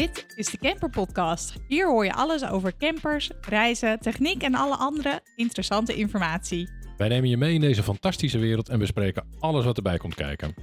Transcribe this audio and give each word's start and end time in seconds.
Dit 0.00 0.26
is 0.34 0.50
de 0.50 0.58
Camper 0.58 0.90
Podcast. 0.90 1.54
Hier 1.68 1.88
hoor 1.88 2.04
je 2.04 2.12
alles 2.12 2.44
over 2.44 2.76
campers, 2.76 3.30
reizen, 3.40 3.98
techniek 3.98 4.42
en 4.42 4.54
alle 4.54 4.76
andere 4.76 5.20
interessante 5.36 5.94
informatie. 5.94 6.68
Wij 6.96 7.08
nemen 7.08 7.28
je 7.28 7.36
mee 7.36 7.54
in 7.54 7.60
deze 7.60 7.82
fantastische 7.82 8.38
wereld 8.38 8.68
en 8.68 8.78
bespreken 8.78 9.24
alles 9.38 9.64
wat 9.64 9.76
erbij 9.76 9.96
komt 9.96 10.14
kijken. 10.14 10.54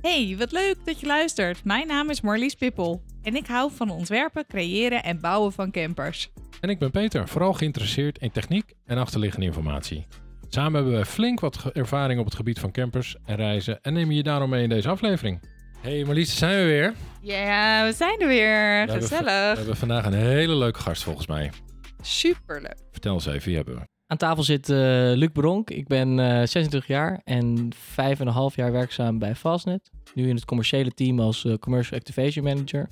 Hey, 0.00 0.34
wat 0.38 0.52
leuk 0.52 0.76
dat 0.84 1.00
je 1.00 1.06
luistert. 1.06 1.64
Mijn 1.64 1.86
naam 1.86 2.10
is 2.10 2.20
Marlies 2.20 2.54
Pippel 2.54 3.02
en 3.22 3.36
ik 3.36 3.46
hou 3.46 3.70
van 3.74 3.90
ontwerpen, 3.90 4.46
creëren 4.46 5.02
en 5.02 5.20
bouwen 5.20 5.52
van 5.52 5.70
campers. 5.70 6.32
En 6.60 6.68
ik 6.68 6.78
ben 6.78 6.90
Peter, 6.90 7.28
vooral 7.28 7.52
geïnteresseerd 7.52 8.18
in 8.18 8.30
techniek 8.30 8.72
en 8.84 8.98
achterliggende 8.98 9.46
informatie. 9.46 10.06
Samen 10.48 10.74
hebben 10.74 10.98
we 10.98 11.06
flink 11.06 11.40
wat 11.40 11.70
ervaring 11.72 12.20
op 12.20 12.24
het 12.24 12.34
gebied 12.34 12.58
van 12.58 12.72
campers 12.72 13.16
en 13.24 13.36
reizen 13.36 13.80
en 13.82 13.92
nemen 13.92 14.14
je 14.14 14.22
daarom 14.22 14.50
mee 14.50 14.62
in 14.62 14.68
deze 14.68 14.88
aflevering. 14.88 15.51
Hey 15.82 16.04
Marlies, 16.04 16.38
zijn 16.38 16.58
we 16.58 16.64
weer. 16.64 16.94
Ja, 17.20 17.84
we 17.84 17.92
zijn 17.92 18.20
er 18.20 18.28
weer. 18.28 18.46
We 18.46 18.92
hebben 18.92 19.02
Gezellig. 19.02 19.24
We 19.24 19.56
hebben 19.56 19.76
vandaag 19.76 20.04
een 20.04 20.12
hele 20.12 20.54
leuke 20.54 20.80
gast 20.80 21.02
volgens 21.02 21.26
mij. 21.26 21.50
Superleuk. 22.00 22.78
Vertel 22.90 23.14
eens 23.14 23.26
even, 23.26 23.46
wie 23.46 23.56
hebben 23.56 23.74
we? 23.74 23.80
Aan 24.06 24.16
tafel 24.16 24.42
zit 24.42 24.68
eh, 24.70 24.76
Luc 25.14 25.28
Bronk. 25.32 25.70
Ik 25.70 25.86
ben 25.86 26.18
eh 26.18 26.36
26 26.36 26.86
jaar 26.86 27.20
en 27.24 27.70
vijf 27.76 28.20
en 28.20 28.26
een 28.26 28.32
half 28.32 28.56
jaar 28.56 28.72
werkzaam 28.72 29.18
bij 29.18 29.34
Fastnet. 29.34 29.90
Nu 30.14 30.28
in 30.28 30.34
het 30.34 30.44
commerciële 30.44 30.90
team 30.90 31.20
als 31.20 31.44
eh, 31.44 31.54
Commercial 31.54 31.98
Activation 31.98 32.44
Manager. 32.44 32.88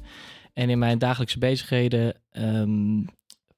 En 0.53 0.71
in 0.71 0.79
mijn 0.79 0.99
dagelijkse 0.99 1.39
bezigheden 1.39 2.21
ehm, 2.31 3.01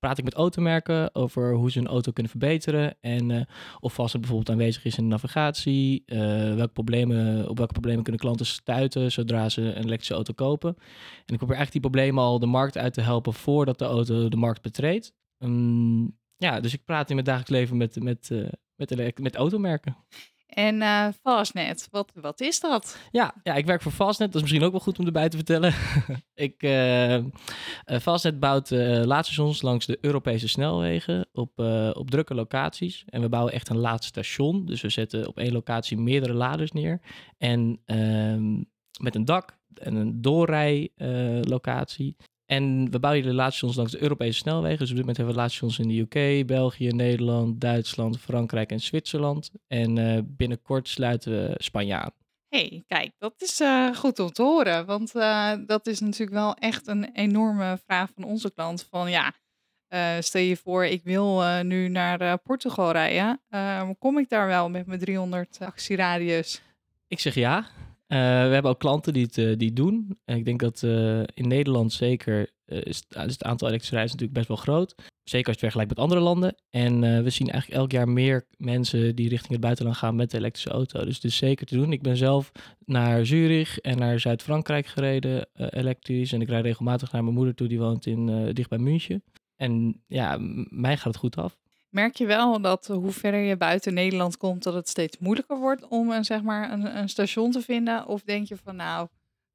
praat 0.03 0.19
ik 0.19 0.25
met 0.25 0.35
automerken 0.35 1.15
over 1.15 1.55
hoe 1.55 1.71
ze 1.71 1.79
hun 1.79 1.89
auto 1.89 2.13
kunnen 2.13 2.31
verbeteren. 2.31 2.97
En 3.01 3.31
eh, 3.31 3.41
of 3.81 3.93
Fastnet 3.93 4.23
bijvoorbeeld 4.23 4.51
aanwezig 4.51 4.85
is 4.85 4.97
in 4.97 5.05
de 5.05 5.11
navigatie. 5.11 6.03
eh, 6.07 6.19
welke 6.55 6.73
problemen, 6.73 7.49
op 7.49 7.57
welke 7.57 7.73
problemen 7.73 8.03
kunnen 8.03 8.21
klanten 8.21 8.47
stuiten 8.47 9.13
zodra 9.13 9.49
ze 9.49 9.61
een 9.61 9.85
elektrische 9.85 10.15
auto 10.15 10.33
kopen. 10.33 10.75
En 11.25 11.35
ik 11.35 11.37
probeer 11.37 11.57
eigenlijk 11.57 11.73
die 11.73 11.81
problemen 11.81 12.23
al 12.23 12.39
de 12.39 12.47
markt 12.47 12.79
uit 12.79 12.95
te 12.95 13.01
helpen 13.01 13.33
voordat 13.33 13.79
de 13.79 13.85
auto 13.85 14.29
de 14.29 14.37
markt 14.37 14.63
betreedt. 14.63 15.15
Ehm, 15.39 16.03
ja, 16.37 16.61
dus 16.61 16.73
ik 16.73 16.85
praat 16.85 17.09
in 17.09 17.15
mijn 17.15 17.27
dagelijks 17.27 17.51
leven 17.51 17.77
met, 17.77 18.03
met, 18.03 18.31
eh, 18.31 18.49
met, 18.75 19.21
met 19.21 19.37
automerken. 19.37 19.97
En 20.55 20.83
eh 20.83 21.09
Fastnet, 21.23 21.89
wat, 21.91 22.13
wat 22.15 22.41
is 22.41 22.61
dat? 22.61 22.99
Ja, 23.11 23.35
ja, 23.43 23.55
ik 23.55 23.67
werk 23.67 23.83
voor 23.83 23.93
Fastnet. 23.93 24.33
Dat 24.33 24.37
is 24.37 24.43
misschien 24.43 24.63
ook 24.65 24.73
wel 24.73 24.81
goed 24.81 24.99
om 24.99 25.07
erbij 25.07 25.29
te 25.29 25.37
vertellen. 25.37 25.75
ik, 26.35 26.63
eh, 26.63 27.15
eh, 27.15 27.25
Fastnet 28.01 28.41
bouwt 28.41 28.71
eh 28.71 29.03
laadstations 29.05 29.63
langs 29.63 29.87
de 29.87 29.99
Europese 30.01 30.49
snelwegen 30.49 31.29
op, 31.33 31.59
op 31.93 32.11
drukke 32.11 32.35
locaties. 32.35 33.05
En 33.07 33.21
we 33.21 33.29
bouwen 33.29 33.53
echt 33.53 33.69
een 33.69 33.79
laadstation. 33.79 34.67
Dus 34.67 34.81
we 34.81 34.89
zetten 34.89 35.29
op 35.29 35.39
één 35.39 35.53
locatie 35.53 35.99
meerdere 35.99 36.35
laders 36.35 36.73
neer. 36.73 37.01
En 37.39 37.81
ehm, 37.85 38.63
met 39.01 39.15
een 39.15 39.25
dak 39.25 39.61
en 39.75 39.95
een 39.95 40.21
doorrijlocatie. 40.23 42.17
En 42.53 42.91
we 42.91 42.99
bouwen 42.99 43.23
de 43.23 43.35
laadstations 43.35 43.77
langs 43.77 43.93
de 43.93 44.03
Europese 44.03 44.39
snelwegen. 44.39 44.79
Dus 44.79 44.91
op 44.91 44.97
dit 44.97 44.99
moment 44.99 45.17
hebben 45.17 45.35
we 45.35 45.41
laadstations 45.41 45.79
in 45.79 45.89
de 45.89 45.99
UK, 45.99 46.47
België, 46.47 46.89
Nederland, 46.89 47.61
Duitsland, 47.61 48.21
Frankrijk 48.21 48.71
en 48.71 48.81
Zwitserland. 48.81 49.51
En 49.67 49.99
eh, 49.99 50.23
binnenkort 50.25 50.89
sluiten 50.89 51.33
we 51.33 51.55
Spanje 51.57 51.95
aan. 51.95 52.11
hey, 52.49 52.85
kijk, 52.87 53.11
dat 53.19 53.35
is 53.37 53.61
eh, 53.61 53.95
goed 53.95 54.19
om 54.19 54.33
te 54.33 54.43
horen. 54.43 54.87
Want 54.87 55.15
eh, 55.15 55.53
dat 55.67 55.87
is 55.87 56.01
natuurlijk 56.01 56.31
wel 56.31 56.55
echt 56.55 56.87
een 56.87 57.13
enorme 57.13 57.79
vraag 57.87 58.11
van 58.15 58.25
onze 58.25 58.53
klant. 58.53 58.87
Van 58.91 59.11
ja, 59.11 59.33
stel 60.21 60.43
je 60.43 60.57
voor, 60.57 60.85
ik 60.85 61.03
wil 61.05 61.63
nu 61.63 61.89
naar 61.89 62.39
Portugal 62.39 62.93
rijden. 62.93 63.41
Kom 63.99 64.19
ik 64.19 64.29
daar 64.29 64.47
wel 64.47 64.71
met 64.71 64.87
mijn 64.87 65.01
300 65.01 65.59
actieradius? 65.61 66.63
Ik 67.07 67.21
zeg 67.21 67.35
ja. 67.35 67.67
Eh, 68.13 68.19
we 68.19 68.53
hebben 68.53 68.71
ook 68.71 68.79
klanten 68.79 69.13
die 69.13 69.25
het, 69.25 69.39
eh, 69.39 69.57
die 69.57 69.73
doen. 69.73 70.19
En 70.25 70.37
ik 70.37 70.45
denk 70.45 70.61
dat 70.61 70.83
eh, 70.83 71.19
in 71.19 71.49
Nederland 71.49 71.93
zeker 71.93 72.51
is, 72.67 73.03
het, 73.09 73.27
is 73.27 73.33
het 73.33 73.45
aantal 73.45 73.69
elektrische 73.69 73.95
rijders 73.95 74.13
natuurlijk 74.13 74.39
best 74.39 74.49
wel 74.49 74.57
groot. 74.57 74.95
Zeker 75.25 75.49
als 75.49 75.61
je 75.61 75.67
het 75.67 75.73
vergelijkt 75.73 75.91
met 75.91 75.99
andere 75.99 76.21
landen. 76.21 76.55
En 76.71 77.01
we 77.25 77.31
zien 77.31 77.51
eigenlijk 77.51 77.81
elk 77.81 77.93
jaar 77.93 78.09
meer 78.09 78.47
mensen 78.57 79.17
die 79.17 79.29
richting 79.29 79.53
het 79.53 79.61
buitenland 79.61 79.97
gaan 79.97 80.17
met 80.17 80.31
de 80.31 80.37
elektrische 80.37 80.71
auto. 80.71 81.05
Dus 81.05 81.15
het 81.15 81.25
is 81.25 81.37
zeker 81.37 81.67
te 81.67 81.77
doen. 81.77 81.93
Ik 81.93 82.03
ben 82.03 82.17
zelf 82.17 82.53
naar 82.85 83.27
Zurich 83.27 83.79
en 83.79 83.99
naar 83.99 84.21
Zuid-Frankrijk 84.21 84.87
gereden 84.87 85.49
elektrisch. 85.55 86.33
En 86.33 86.41
ik 86.41 86.49
rijd 86.49 86.65
regelmatig 86.65 87.13
naar 87.13 87.23
mijn 87.23 87.35
moeder 87.35 87.55
toe, 87.55 87.69
die 87.69 87.79
woont 87.79 88.07
in, 88.07 88.53
dicht 88.53 88.69
bij 88.69 88.79
München. 88.79 89.23
En 89.57 90.03
ja, 90.07 90.37
mij 90.69 90.97
gaat 90.97 91.13
het 91.13 91.17
goed 91.17 91.37
af. 91.37 91.62
Merk 91.93 92.17
je 92.17 92.27
wel 92.27 92.61
dat 92.61 92.87
hoe 92.87 93.13
verder 93.13 93.41
je 93.41 93.57
buiten 93.57 93.95
Nederland 93.95 94.37
komt, 94.37 94.63
dat 94.63 94.75
het 94.75 94.89
steeds 94.89 95.19
moeilijker 95.19 95.59
wordt 95.59 95.89
om 95.89 96.11
een, 96.11 96.25
zeg 96.25 96.43
maar, 96.43 96.73
een, 96.73 96.99
een 96.99 97.09
station 97.09 97.51
te 97.51 97.61
vinden? 97.61 98.07
Of 98.07 98.23
denk 98.23 98.49
je 98.49 98.57
van 98.57 98.77
nou, 98.77 99.09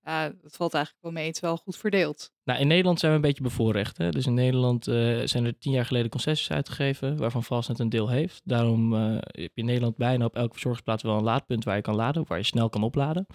ja, 0.04 0.34
het 0.44 0.56
valt 0.56 0.74
eigenlijk 0.74 1.04
wel 1.04 1.14
mee, 1.14 1.26
het 1.26 1.36
is 1.36 1.42
wel 1.42 1.58
goed 1.58 1.78
verdeeld? 1.78 2.32
Nou, 2.44 2.60
in 2.60 2.68
Nederland 2.68 3.00
zijn 3.00 3.12
we 3.12 3.18
een 3.18 3.24
beetje 3.24 3.44
bevoorrecht. 3.44 3.98
Hè? 3.98 4.10
Dus 4.10 4.26
in 4.26 4.34
Nederland 4.34 4.88
eh, 4.88 5.22
zijn 5.24 5.46
er 5.46 5.58
tien 5.60 5.72
jaar 5.72 5.86
geleden 5.86 6.10
concessies 6.10 6.52
uitgegeven, 6.52 7.18
waarvan 7.18 7.44
Fastnet 7.44 7.80
een 7.80 7.90
deel 7.90 8.10
heeft. 8.10 8.42
Daarom 8.44 8.96
eh, 8.96 9.12
heb 9.16 9.36
je 9.36 9.52
in 9.54 9.66
Nederland 9.66 9.98
bijna 9.98 10.26
op 10.26 10.36
elke 10.36 10.52
verzorgingsplaats 10.52 11.04
wel 11.04 11.18
een 11.18 11.24
laadpunt 11.24 11.64
waar 11.64 11.76
je 11.76 11.82
kan 11.82 11.96
laden, 11.96 12.24
waar 12.28 12.38
je 12.38 12.44
snel 12.44 12.70
kan 12.70 12.84
opladen. 12.84 13.26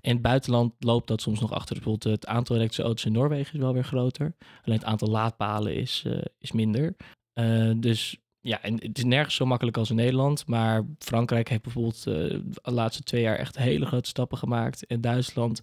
In 0.00 0.12
het 0.12 0.22
buitenland 0.22 0.72
loopt 0.78 1.08
dat 1.08 1.20
soms 1.20 1.40
nog 1.40 1.52
achter. 1.52 1.74
Bijvoorbeeld 1.74 2.14
het 2.14 2.26
aantal 2.26 2.56
elektrische 2.56 2.84
auto's 2.84 3.04
in 3.04 3.12
Noorwegen 3.12 3.54
is 3.54 3.60
wel 3.60 3.72
weer 3.72 3.84
groter. 3.84 4.36
Alleen 4.64 4.78
het 4.78 4.88
aantal 4.88 5.08
laadpalen 5.08 5.74
is, 5.74 6.02
eh, 6.06 6.18
is 6.38 6.52
minder. 6.52 6.96
Dus 7.76 8.18
ja, 8.40 8.62
en 8.62 8.74
het 8.74 8.98
is 8.98 9.04
nergens 9.04 9.34
zo 9.34 9.46
makkelijk 9.46 9.76
als 9.76 9.90
in 9.90 9.96
Nederland. 9.96 10.46
Maar 10.46 10.82
Frankrijk 10.98 11.48
heeft 11.48 11.62
bijvoorbeeld 11.62 12.06
eh, 12.06 12.14
de 12.14 12.70
laatste 12.70 13.02
twee 13.02 13.22
jaar 13.22 13.36
echt 13.36 13.58
hele 13.58 13.86
grote 13.86 14.08
stappen 14.08 14.38
gemaakt. 14.38 14.86
En 14.86 15.00
Duitsland 15.00 15.60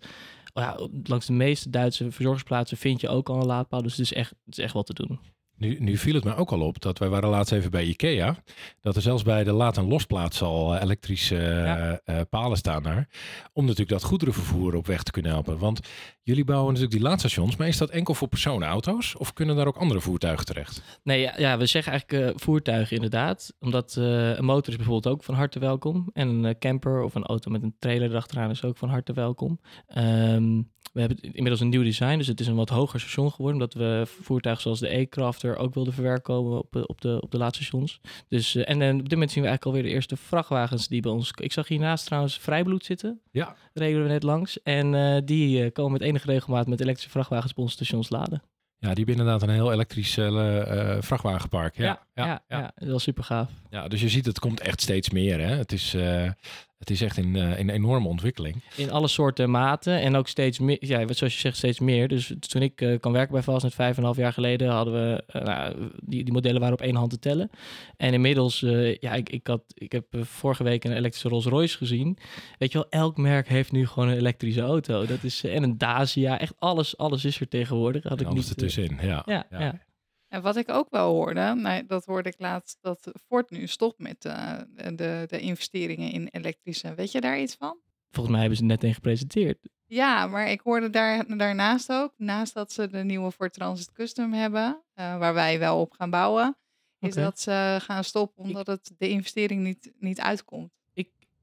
Oh 0.57 0.63
ja, 0.63 0.87
langs 1.03 1.25
de 1.25 1.33
meeste 1.33 1.69
Duitse 1.69 2.03
verzorgingsplaatsen 2.11 2.77
vind 2.77 3.01
je 3.01 3.09
ook 3.09 3.29
al 3.29 3.39
een 3.39 3.45
laadpaal. 3.45 3.81
Dus 3.81 3.91
het 3.91 4.01
is 4.01 4.13
echt, 4.13 4.29
het 4.45 4.57
is 4.57 4.63
echt 4.63 4.73
wat 4.73 4.85
te 4.85 4.93
doen. 4.93 5.19
Nu, 5.57 5.79
nu 5.79 5.97
viel 5.97 6.13
het 6.15 6.23
mij 6.23 6.35
ook 6.35 6.51
al 6.51 6.61
op 6.61 6.81
dat 6.81 6.97
wij 6.97 7.09
waren 7.09 7.29
laatst 7.29 7.51
even 7.53 7.71
bij 7.71 7.85
Ikea. 7.85 8.35
Dat 8.81 8.95
er 8.95 9.01
zelfs 9.01 9.23
bij 9.23 9.43
de 9.43 9.51
laad- 9.51 9.77
en 9.77 9.87
losplaats 9.87 10.41
al 10.41 10.75
eh, 10.75 10.81
elektrische 10.81 11.35
Ja. 11.35 11.99
eh, 12.03 12.21
palen 12.29 12.57
staan 12.57 12.83
daar. 12.83 13.07
Om 13.53 13.63
natuurlijk 13.63 13.91
dat 13.91 14.03
goederenvervoer 14.03 14.75
op 14.75 14.87
weg 14.87 15.03
te 15.03 15.11
kunnen 15.11 15.31
helpen. 15.31 15.57
Want 15.57 15.79
jullie 16.25 16.43
bouwen 16.43 16.73
natuurlijk 16.73 16.99
die 16.99 17.09
laadstations. 17.09 17.55
Maar 17.55 17.67
is 17.67 17.77
dat 17.77 17.89
enkel 17.89 18.13
voor 18.13 18.27
personenauto's? 18.27 19.17
Of 19.17 19.33
kunnen 19.33 19.55
daar 19.55 19.67
ook 19.67 19.77
andere 19.77 20.01
voertuigen 20.01 20.45
terecht? 20.45 20.99
Nee, 21.03 21.21
ja, 21.21 21.33
ja, 21.37 21.57
we 21.57 21.65
zeggen 21.65 21.91
eigenlijk 21.91 22.23
eh, 22.23 22.41
voertuigen 22.41 22.95
inderdaad. 22.95 23.53
Omdat 23.59 23.95
eh, 23.97 24.35
een 24.35 24.45
motor 24.45 24.69
is 24.69 24.75
bijvoorbeeld 24.75 25.13
ook 25.13 25.23
van 25.23 25.35
harte 25.35 25.59
welkom. 25.59 26.09
En 26.13 26.27
een 26.27 26.45
eh, 26.45 26.55
camper 26.59 27.01
of 27.01 27.15
een 27.15 27.25
auto 27.25 27.51
met 27.51 27.63
een 27.63 27.75
trailer 27.79 28.09
erachteraan 28.09 28.49
is 28.49 28.63
ook 28.63 28.77
van 28.77 28.89
harte 28.89 29.13
welkom. 29.13 29.59
Ehm, 29.87 30.61
we 30.93 30.99
hebben 30.99 31.19
inmiddels 31.19 31.59
een 31.59 31.69
nieuw 31.69 31.83
design, 31.83 32.17
dus 32.17 32.27
het 32.27 32.39
is 32.39 32.47
een 32.47 32.55
wat 32.55 32.69
hoger 32.69 32.99
station 32.99 33.31
geworden. 33.31 33.61
Omdat 33.61 33.73
we 33.73 34.03
voertuigen 34.21 34.63
zoals 34.63 34.79
de 34.79 34.97
E-Crafter 34.97 35.57
ook 35.57 35.73
wilden 35.73 35.93
verwerken 35.93 36.39
op, 36.39 36.75
op, 36.75 37.01
de, 37.01 37.21
op 37.21 37.31
de 37.31 37.37
laadstations. 37.37 37.99
Dus, 38.27 38.55
en 38.55 38.93
op 38.93 39.01
dit 39.01 39.11
moment 39.11 39.31
zien 39.31 39.43
we 39.43 39.47
eigenlijk 39.47 39.65
alweer 39.65 39.83
de 39.83 39.89
eerste 39.89 40.17
vrachtwagens 40.17 40.87
die 40.87 41.01
bij 41.01 41.11
ons... 41.11 41.31
Ik 41.41 41.51
zag 41.51 41.67
hiernaast 41.67 42.05
trouwens 42.05 42.37
Vrijbloed 42.37 42.85
zitten. 42.85 43.19
Ja. 43.31 43.55
Reden 43.77 44.03
we 44.03 44.07
net 44.07 44.23
langs. 44.23 44.61
En 44.63 44.95
eh, 44.95 45.21
die 45.25 45.63
eh, 45.63 45.71
komen 45.71 45.91
met 45.91 46.01
enige 46.01 46.31
regelmaat 46.31 46.67
met 46.67 46.81
elektrische 46.81 47.09
vrachtwagens 47.09 47.51
op 47.51 47.57
onze 47.57 47.73
stations 47.73 48.09
laden. 48.09 48.41
Ja, 48.77 48.93
die 48.93 49.05
hebben 49.05 49.15
inderdaad 49.15 49.41
een 49.41 49.53
heel 49.53 49.71
elektrisch 49.71 50.17
eh, 50.17 50.97
vrachtwagenpark. 50.99 51.77
Ja, 51.77 52.07
ja, 52.13 52.25
ja, 52.25 52.43
ja. 52.47 52.61
dat 52.61 52.71
is 52.75 52.87
wel 52.87 52.99
super 52.99 53.23
gaaf. 53.23 53.51
Ja, 53.69 53.87
dus 53.87 54.01
je 54.01 54.09
ziet, 54.09 54.25
het 54.25 54.39
komt 54.39 54.59
echt 54.59 54.81
steeds 54.81 55.09
meer. 55.09 55.39
Hè? 55.39 55.55
Het, 55.55 55.71
is, 55.71 55.93
eh, 55.93 56.31
het 56.77 56.89
is 56.89 57.01
echt 57.01 57.17
in, 57.17 57.35
eh, 57.35 57.59
in 57.59 57.69
enorme 57.69 58.07
ontwikkeling. 58.07 58.63
In 58.75 58.91
alle 58.91 59.07
soorten 59.07 59.51
maten 59.51 59.99
en 59.99 60.15
ook 60.15 60.27
steeds 60.27 60.59
meer, 60.59 60.77
ja, 60.79 61.13
zoals 61.13 61.33
je 61.33 61.39
zegt, 61.39 61.57
steeds 61.57 61.79
meer. 61.79 62.07
Dus 62.07 62.33
toen 62.39 62.61
ik 62.61 62.81
eh, 62.81 62.99
kan 62.99 63.11
werken 63.11 63.33
bij 63.33 63.43
Fastnet 63.43 63.73
vijf 63.73 63.91
en 63.91 63.97
een 63.97 64.03
half 64.03 64.17
jaar 64.17 64.33
geleden, 64.33 64.69
hadden 64.69 64.93
we, 64.93 65.23
eh, 65.27 65.41
nou, 65.41 65.89
die, 66.03 66.23
die 66.23 66.33
modellen 66.33 66.59
waren 66.59 66.75
op 66.75 66.81
één 66.81 66.95
hand 66.95 67.09
te 67.09 67.19
tellen. 67.19 67.49
En 67.97 68.13
inmiddels, 68.13 68.59
ja, 68.99 69.13
ik, 69.13 69.29
ik, 69.29 69.47
had, 69.47 69.61
ik 69.73 69.91
heb 69.91 70.05
vorige 70.11 70.63
week 70.63 70.83
een 70.83 70.91
elektrische 70.95 71.29
Rolls 71.29 71.45
Royce 71.45 71.77
gezien. 71.77 72.17
Weet 72.57 72.71
je 72.71 72.77
wel, 72.77 72.89
elk 72.89 73.17
merk 73.17 73.47
heeft 73.47 73.71
nu 73.71 73.87
gewoon 73.87 74.09
een 74.09 74.17
elektrische 74.17 74.61
auto. 74.61 75.05
Dat 75.05 75.23
is, 75.23 75.43
en 75.43 75.63
een 75.63 75.77
Dacia, 75.77 76.39
echt 76.39 76.53
alles, 76.59 76.97
alles 76.97 77.25
is 77.25 77.39
er 77.39 77.47
tegenwoordig. 77.47 78.03
Had 78.03 78.21
ik 78.21 78.27
Alles 78.27 78.35
niet, 78.35 78.47
ja, 79.27 79.45
ja. 79.49 79.84
En 80.35 80.41
wat 80.41 80.55
ik 80.55 80.69
ook 80.69 80.89
wel 80.89 81.13
hoorde, 81.13 81.53
nou, 81.53 81.85
dat 81.85 82.05
hoorde 82.05 82.29
ik 82.29 82.35
laatst, 82.37 82.77
dat 82.81 83.11
Ford 83.27 83.49
nu 83.49 83.67
stopt 83.67 83.99
met 83.99 84.25
eh, 84.25 84.59
de, 84.95 85.23
de 85.27 85.39
investeringen 85.39 86.11
in 86.11 86.27
elektrische. 86.31 86.93
Weet 86.93 87.11
je 87.11 87.21
daar 87.21 87.39
iets 87.39 87.55
van? 87.55 87.79
Volgens 88.09 88.31
mij 88.31 88.39
hebben 88.39 88.57
ze 88.57 88.63
net 88.63 88.83
een 88.83 88.93
gepresenteerd. 88.93 89.69
Ja, 89.85 90.27
maar 90.27 90.51
ik 90.51 90.61
hoorde 90.61 90.89
daar, 90.89 91.37
daarnaast 91.37 91.91
ook, 91.91 92.13
naast 92.17 92.53
dat 92.53 92.71
ze 92.71 92.87
de 92.87 93.03
nieuwe 93.03 93.31
Ford 93.31 93.53
Transit 93.53 93.91
Custom 93.91 94.33
hebben, 94.33 94.83
eh, 94.93 95.17
waar 95.17 95.33
wij 95.33 95.59
wel 95.59 95.79
op 95.79 95.91
gaan 95.91 96.09
bouwen, 96.09 96.57
is 96.99 97.09
Oké. 97.09 97.21
dat 97.21 97.39
ze 97.39 97.77
gaan 97.81 98.03
stoppen 98.03 98.43
omdat 98.43 98.67
het 98.67 98.91
de 98.97 99.09
investering 99.09 99.63
niet, 99.63 99.93
niet 99.99 100.21
uitkomt. 100.21 100.71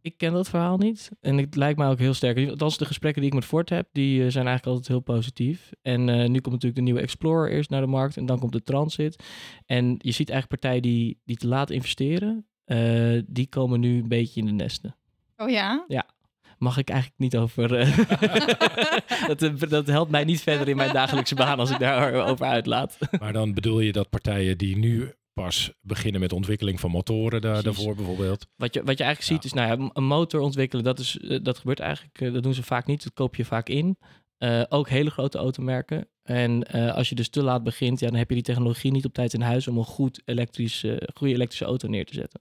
Ik 0.03 0.17
ken 0.17 0.33
dat 0.33 0.49
verhaal 0.49 0.77
niet. 0.77 1.11
En 1.21 1.39
het 1.39 1.57
lijkt 1.57 1.79
mij 1.79 1.89
ook 1.89 1.99
heel 1.99 2.15
sterk. 2.15 2.49
Althans, 2.49 2.79
de 2.79 2.85
gesprekken 2.85 3.23
die 3.23 3.31
ik 3.31 3.37
met 3.37 3.47
Ford 3.47 3.69
heb, 3.69 3.89
die 3.93 4.25
eh, 4.25 4.31
zijn 4.31 4.47
eigenlijk 4.47 4.67
altijd 4.67 4.89
heel 4.89 5.15
positief. 5.15 5.71
En 5.83 6.09
eh, 6.09 6.17
nu 6.17 6.41
komt 6.41 6.45
natuurlijk 6.45 6.75
de 6.75 6.81
nieuwe 6.83 7.01
Explorer 7.01 7.53
eerst 7.53 7.71
naar 7.71 7.81
de 7.81 7.87
markt. 7.87 8.17
En 8.17 8.27
dan 8.27 8.39
komt 8.39 8.53
de 8.53 8.63
Transit. 8.63 9.25
En 9.67 9.95
je 9.99 10.11
ziet 10.11 10.31
eigenlijk 10.31 10.61
partijen 10.61 10.83
die, 10.83 11.21
die 11.25 11.37
te 11.37 11.47
laat 11.47 11.71
investeren, 11.71 12.47
eh, 12.65 13.19
die 13.27 13.47
komen 13.47 13.81
nu 13.81 13.99
een 13.99 14.09
beetje 14.09 14.41
in 14.41 14.47
de 14.47 14.53
nesten. 14.53 14.97
Oh 15.37 15.51
ja? 15.51 15.85
mag 16.63 16.77
ik 16.77 16.91
eigenlijk 16.91 17.21
niet 17.21 17.37
over. 17.37 17.75
eh, 17.75 17.99
dat, 19.37 19.71
dat 19.71 19.87
helpt 19.87 20.11
mij 20.11 20.25
niet 20.25 20.41
verder 20.41 20.69
in 20.69 20.77
mijn 20.77 20.93
dagelijkse 20.93 21.35
baan 21.35 21.59
als 21.59 21.71
ik 21.71 21.79
daarover 21.79 22.47
uitlaat. 22.47 22.99
Maar 23.21 23.33
dan 23.33 23.55
bedoel 23.55 23.81
je 23.81 23.93
dat 23.93 24.11
partijen 24.11 24.59
die 24.59 24.77
nu 24.77 25.13
pas 25.33 25.73
beginnen 25.81 26.21
met 26.21 26.33
ontwikkeling 26.33 26.81
van 26.81 26.91
motoren 26.91 27.41
daar, 27.41 27.63
daarvoor 27.63 27.95
bijvoorbeeld. 27.95 28.47
Wat 28.57 28.75
je, 28.75 28.83
wat 28.83 28.99
je 28.99 29.05
eigenlijk 29.05 29.35
ziet 29.35 29.45
is, 29.45 29.53
nou 29.53 29.69
ja, 29.69 29.91
een 29.93 30.05
motor 30.05 30.41
ontwikkelen, 30.41 30.85
dat, 30.85 30.99
is, 30.99 31.19
eh, 31.19 31.39
dat 31.43 31.59
gebeurt 31.59 31.81
eigenlijk, 31.81 32.21
eh, 32.21 32.33
dat 32.33 32.43
doen 32.43 32.55
ze 32.55 32.63
vaak 32.63 32.87
niet. 32.87 33.03
Dat 33.03 33.13
koop 33.13 33.37
je 33.37 33.45
vaak 33.45 33.69
in. 33.69 33.99
Eh, 34.43 34.63
ook 34.69 34.89
hele 34.89 35.11
grote 35.11 35.39
automerken. 35.39 36.09
En 36.23 36.67
als 36.95 37.09
je 37.09 37.15
dus 37.15 37.29
te 37.29 37.43
laat 37.43 37.63
begint, 37.63 38.01
ja, 38.01 38.09
dan 38.09 38.19
heb 38.19 38.29
je 38.29 38.35
die 38.35 38.45
technologie 38.45 38.91
niet 38.91 39.05
op 39.05 39.13
tijd 39.13 39.33
in 39.33 39.41
huis 39.41 39.69
om 39.69 39.79
een 39.79 39.85
goed 39.85 40.23
elektrisch, 40.25 40.85
eh, 40.85 40.97
goede 41.15 41.35
elektrische 41.35 41.65
auto 41.65 41.89
neer 41.89 42.07
te 42.07 42.15
zetten. 42.15 42.41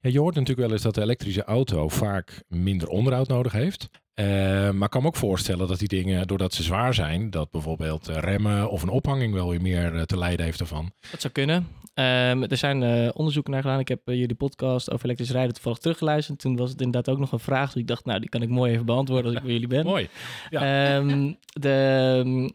Ja, 0.00 0.10
je 0.10 0.18
hoort 0.18 0.34
natuurlijk 0.34 0.66
wel 0.66 0.72
eens 0.72 0.82
dat 0.82 0.94
de 0.94 1.00
elektrische 1.00 1.44
auto 1.44 1.88
vaak 1.88 2.42
minder 2.48 2.88
onderhoud 2.88 3.28
nodig 3.28 3.52
heeft. 3.52 3.88
Eh, 4.14 4.26
maar 4.70 4.82
ik 4.82 4.90
kan 4.90 5.02
me 5.02 5.08
ook 5.08 5.16
voorstellen 5.16 5.68
dat 5.68 5.78
die 5.78 5.88
dingen, 5.88 6.26
doordat 6.26 6.54
ze 6.54 6.62
zwaar 6.62 6.94
zijn, 6.94 7.30
dat 7.30 7.50
bijvoorbeeld 7.50 8.08
eh, 8.08 8.16
remmen 8.16 8.70
of 8.70 8.82
een 8.82 8.88
ophanging 8.88 9.34
wel 9.34 9.48
weer 9.50 9.60
meer 9.60 9.94
eh, 9.94 10.02
te 10.02 10.18
lijden 10.18 10.44
heeft 10.44 10.60
ervan. 10.60 10.92
Dat 11.10 11.20
zou 11.20 11.32
kunnen. 11.32 11.68
Ehm, 11.94 12.42
er 12.42 12.56
zijn 12.56 13.14
onderzoeken 13.14 13.52
naar 13.52 13.62
gedaan. 13.62 13.78
Ik 13.78 13.88
heb 13.88 14.00
jullie 14.04 14.34
podcast 14.34 14.90
over 14.90 15.04
elektrisch 15.04 15.30
rijden 15.30 15.52
toevallig 15.54 15.78
teruggeluisterd. 15.78 16.38
Toen 16.38 16.56
was 16.56 16.70
het 16.70 16.80
inderdaad 16.80 17.14
ook 17.14 17.20
nog 17.20 17.32
een 17.32 17.38
vraag. 17.38 17.72
Dus 17.72 17.82
ik 17.82 17.88
dacht, 17.88 18.04
nou, 18.04 18.20
die 18.20 18.28
kan 18.28 18.42
ik 18.42 18.48
mooi 18.48 18.72
even 18.72 18.86
beantwoorden 18.86 19.26
als 19.26 19.34
ik 19.34 19.42
bij 19.42 19.52
jullie 19.52 19.68
ben. 19.68 19.84
Mooi. 19.94 20.08
Ja. 20.50 20.96
Ehm, 20.96 21.32
de, 21.44 22.50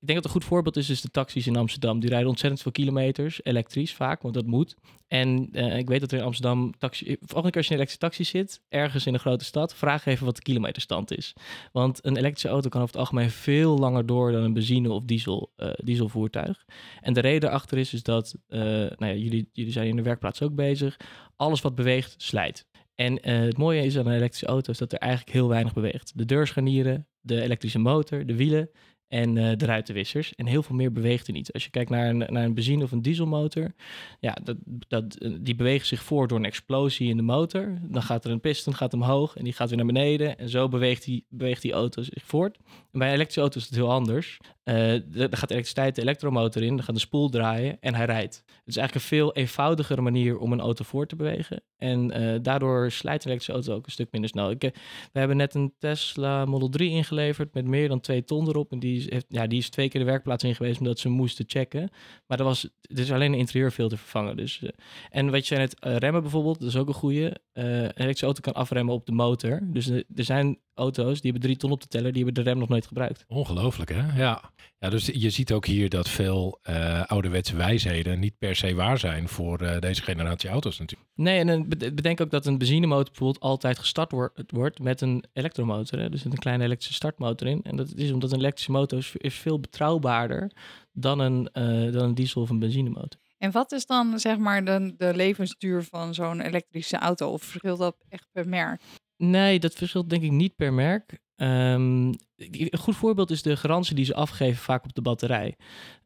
ik 0.00 0.06
denk 0.06 0.22
dat 0.22 0.24
een 0.24 0.40
goed 0.40 0.44
voorbeeld 0.44 0.76
is, 0.76 0.90
is 0.90 1.00
de 1.00 1.10
taxis 1.10 1.46
in 1.46 1.56
Amsterdam. 1.56 2.00
Die 2.00 2.08
rijden 2.08 2.28
ontzettend 2.28 2.62
veel 2.62 2.72
kilometers, 2.72 3.44
elektrisch 3.44 3.94
vaak, 3.94 4.22
want 4.22 4.34
dat 4.34 4.46
moet. 4.46 4.76
En 5.08 5.48
eh, 5.52 5.78
ik 5.78 5.88
weet 5.88 6.00
dat 6.00 6.12
er 6.12 6.18
in 6.18 6.24
Amsterdam, 6.24 6.72
taxi, 6.78 7.06
eh, 7.06 7.16
volgende 7.20 7.50
keer 7.50 7.56
als 7.56 7.66
je 7.66 7.74
in 7.74 7.80
een 7.80 7.86
elektrische 7.86 7.98
taxi 7.98 8.24
zit, 8.24 8.60
ergens 8.68 9.06
in 9.06 9.14
een 9.14 9.20
grote 9.20 9.44
stad, 9.44 9.74
vraag 9.74 10.06
even 10.06 10.26
wat 10.26 10.36
de 10.36 10.42
kilometerstand 10.42 11.16
is. 11.16 11.32
Want 11.72 12.04
een 12.06 12.16
elektrische 12.16 12.48
auto 12.48 12.68
kan 12.68 12.80
over 12.80 12.92
het 12.92 13.02
algemeen 13.02 13.30
veel 13.30 13.78
langer 13.78 14.06
door 14.06 14.32
dan 14.32 14.42
een 14.42 14.52
benzine- 14.52 14.92
of 14.92 15.02
diesel, 15.04 15.52
eh, 15.56 15.70
dieselvoertuig. 15.76 16.64
En 17.00 17.12
de 17.12 17.20
reden 17.20 17.48
erachter 17.48 17.78
is, 17.78 17.94
is 17.94 18.02
dat, 18.02 18.34
nou 18.48 19.06
ja, 19.06 19.14
jullie, 19.14 19.48
jullie 19.52 19.72
zijn 19.72 19.88
in 19.88 19.96
de 19.96 20.02
werkplaats 20.02 20.42
ook 20.42 20.54
bezig, 20.54 20.96
alles 21.36 21.60
wat 21.60 21.74
beweegt, 21.74 22.14
slijt. 22.18 22.66
En 22.94 23.18
het 23.22 23.56
mooie 23.56 23.84
is 23.84 23.98
aan 23.98 24.06
een 24.06 24.16
elektrische 24.16 24.46
auto 24.46 24.72
is 24.72 24.78
dat 24.78 24.92
er 24.92 24.98
eigenlijk 24.98 25.32
heel 25.32 25.48
weinig 25.48 25.72
beweegt. 25.72 26.12
De 26.14 26.24
deurscharnieren, 26.24 27.06
de 27.20 27.42
elektrische 27.42 27.78
motor, 27.78 28.26
de 28.26 28.36
wielen 28.36 28.70
en 29.10 29.38
eh, 29.38 29.56
de 29.56 29.64
ruitenwissers. 29.64 30.34
En 30.34 30.46
heel 30.46 30.62
veel 30.62 30.76
meer 30.76 30.92
beweegt 30.92 31.26
er 31.26 31.32
niet. 31.32 31.52
Als 31.52 31.64
je 31.64 31.70
kijkt 31.70 31.90
naar 31.90 32.08
een, 32.08 32.18
naar 32.18 32.44
een 32.44 32.54
benzine- 32.54 32.84
of 32.84 32.92
een 32.92 33.02
dieselmotor, 33.02 33.72
ja, 34.20 34.36
dat, 34.42 34.56
dat, 34.88 35.14
eh, 35.14 35.30
die 35.40 35.54
bewegen 35.54 35.86
zich 35.86 36.02
voor 36.02 36.28
door 36.28 36.38
een 36.38 36.44
explosie 36.44 37.08
in 37.08 37.16
de 37.16 37.22
motor. 37.22 37.78
Dan 37.82 38.02
gaat 38.02 38.24
er 38.24 38.30
een 38.30 38.40
piston 38.40 38.74
gaat 38.74 38.94
omhoog 38.94 39.36
en 39.36 39.44
die 39.44 39.52
gaat 39.52 39.68
weer 39.68 39.76
naar 39.76 39.86
beneden. 39.86 40.38
En 40.38 40.48
zo 40.48 40.68
beweegt 40.68 41.04
die, 41.04 41.24
beweegt 41.28 41.62
die 41.62 41.72
auto 41.72 42.02
zich 42.02 42.24
voort. 42.24 42.58
En 42.92 42.98
bij 42.98 43.08
elektrische 43.08 43.40
auto 43.40 43.58
is 43.58 43.66
het 43.66 43.74
heel 43.74 43.90
anders. 43.90 44.38
Eh 44.62 44.92
er 44.92 45.30
er 45.30 45.36
gaat 45.36 45.50
elektriciteit 45.50 45.94
de 45.94 46.02
elektromotor 46.02 46.62
in, 46.62 46.76
dan 46.76 46.84
gaat 46.84 46.94
de 46.94 47.00
spoel 47.00 47.28
draaien 47.28 47.76
en 47.80 47.94
hij 47.94 48.04
rijdt. 48.04 48.42
Het 48.46 48.68
is 48.68 48.76
eigenlijk 48.76 48.94
een 48.94 49.16
veel 49.16 49.34
eenvoudigere 49.34 50.00
manier 50.00 50.38
om 50.38 50.52
een 50.52 50.60
auto 50.60 50.84
voor 50.84 51.06
te 51.06 51.16
bewegen. 51.16 51.62
En 51.76 52.10
eh, 52.10 52.38
daardoor 52.42 52.90
slijt 52.90 53.24
een 53.24 53.30
elektrische 53.30 53.52
auto 53.52 53.74
ook 53.74 53.86
een 53.86 53.92
stuk 53.92 54.08
minder 54.10 54.30
snel. 54.30 54.50
Eh, 54.50 54.70
we 55.12 55.18
hebben 55.18 55.36
net 55.36 55.54
een 55.54 55.72
Tesla 55.78 56.44
Model 56.44 56.68
3 56.68 56.90
ingeleverd 56.90 57.54
met 57.54 57.66
meer 57.66 57.88
dan 57.88 58.00
2 58.00 58.24
ton 58.24 58.48
erop. 58.48 58.72
En 58.72 58.78
die 58.78 58.99
ja, 59.28 59.46
die 59.46 59.58
is 59.58 59.70
twee 59.70 59.88
keer 59.88 60.00
de 60.00 60.06
werkplaats 60.06 60.44
in 60.44 60.54
geweest 60.54 60.80
omdat 60.80 60.98
ze 60.98 61.08
moesten 61.08 61.44
checken. 61.48 61.88
Maar 62.26 62.38
er 62.38 62.44
was, 62.44 62.64
er 62.82 62.98
is 62.98 63.12
alleen 63.12 63.32
een 63.32 63.38
interieurfilter 63.38 63.98
vervangen. 63.98 64.36
Dus, 64.36 64.62
eh, 64.62 64.68
en 65.10 65.30
wat 65.30 65.48
je 65.48 65.54
zei 65.54 65.68
eh, 65.78 65.96
remmen 65.96 66.22
bijvoorbeeld, 66.22 66.60
dat 66.60 66.68
is 66.68 66.76
ook 66.76 66.88
een 66.88 66.94
goede. 66.94 67.36
een 67.52 67.66
elektrische 67.66 68.24
auto 68.24 68.40
kan 68.40 68.52
afremmen 68.52 68.94
op 68.94 69.06
de 69.06 69.12
motor. 69.12 69.60
Dus 69.62 69.88
eh, 69.88 69.96
er 70.14 70.24
zijn 70.24 70.58
auto's 70.80 71.20
die 71.20 71.30
hebben 71.30 71.48
drie 71.48 71.56
ton 71.56 71.70
op 71.70 71.80
de 71.80 71.86
teller, 71.86 72.12
die 72.12 72.24
hebben 72.24 72.44
de 72.44 72.50
rem 72.50 72.58
nog 72.58 72.68
nooit 72.68 72.86
gebruikt. 72.86 73.24
Ongelooflijk, 73.28 73.90
hè? 73.90 74.22
Ja. 74.22 74.50
ja, 74.78 74.90
dus 74.90 75.06
je 75.06 75.30
ziet 75.30 75.52
ook 75.52 75.66
hier 75.66 75.88
dat 75.88 76.08
veel 76.08 76.58
eh, 76.62 77.04
ouderwetse 77.06 77.56
wijsheden 77.56 78.18
niet 78.18 78.38
per 78.38 78.56
se 78.56 78.74
waar 78.74 78.98
zijn 78.98 79.28
voor 79.28 79.60
eh, 79.60 79.80
deze 79.80 80.02
generatie 80.02 80.50
auto's 80.50 80.78
natuurlijk. 80.78 81.10
Nee, 81.14 81.44
en 81.44 81.68
bedenk 81.68 82.20
ook 82.20 82.30
dat 82.30 82.46
een 82.46 82.58
benzinemotor 82.58 83.04
bijvoorbeeld 83.04 83.40
altijd 83.40 83.78
gestart 83.78 84.10
wordt, 84.10 84.42
wordt 84.46 84.78
met 84.78 85.00
een 85.00 85.24
elektromotor. 85.32 85.98
Hè? 85.98 86.08
Dus 86.08 86.22
met 86.22 86.32
een 86.32 86.38
kleine 86.38 86.64
elektrische 86.64 86.94
startmotor 86.94 87.46
in. 87.46 87.60
En 87.62 87.76
dat 87.76 87.92
is 87.94 88.12
omdat 88.12 88.32
een 88.32 88.38
elektrische 88.38 88.70
motor 88.70 88.98
is, 88.98 89.12
is 89.16 89.34
veel 89.34 89.60
betrouwbaarder 89.60 90.50
dan 90.92 91.18
een, 91.18 91.48
eh, 91.52 91.92
dan 91.92 92.02
een 92.02 92.14
diesel 92.14 92.42
of 92.42 92.50
een 92.50 92.58
benzinemotor. 92.58 93.20
En 93.38 93.50
wat 93.50 93.72
is 93.72 93.86
dan 93.86 94.18
zeg 94.18 94.38
maar 94.38 94.64
de, 94.64 94.94
de 94.96 95.14
levensduur 95.14 95.82
van 95.82 96.14
zo'n 96.14 96.40
elektrische 96.40 96.96
auto? 96.96 97.30
Of 97.30 97.42
verschilt 97.42 97.78
dat 97.78 97.96
echt 98.08 98.28
per 98.32 98.48
merk? 98.48 98.82
Nee, 99.20 99.58
dat 99.58 99.74
verschilt 99.74 100.10
denk 100.10 100.22
ik 100.22 100.30
niet 100.30 100.56
per 100.56 100.72
merk. 100.72 101.18
Ehm, 101.36 102.12
een 102.36 102.78
goed 102.78 102.96
voorbeeld 102.96 103.30
is 103.30 103.42
de 103.42 103.56
garantie 103.56 103.94
die 103.94 104.04
ze 104.04 104.14
afgeven 104.14 104.62
vaak 104.62 104.84
op 104.84 104.94
de 104.94 105.02
batterij. 105.02 105.56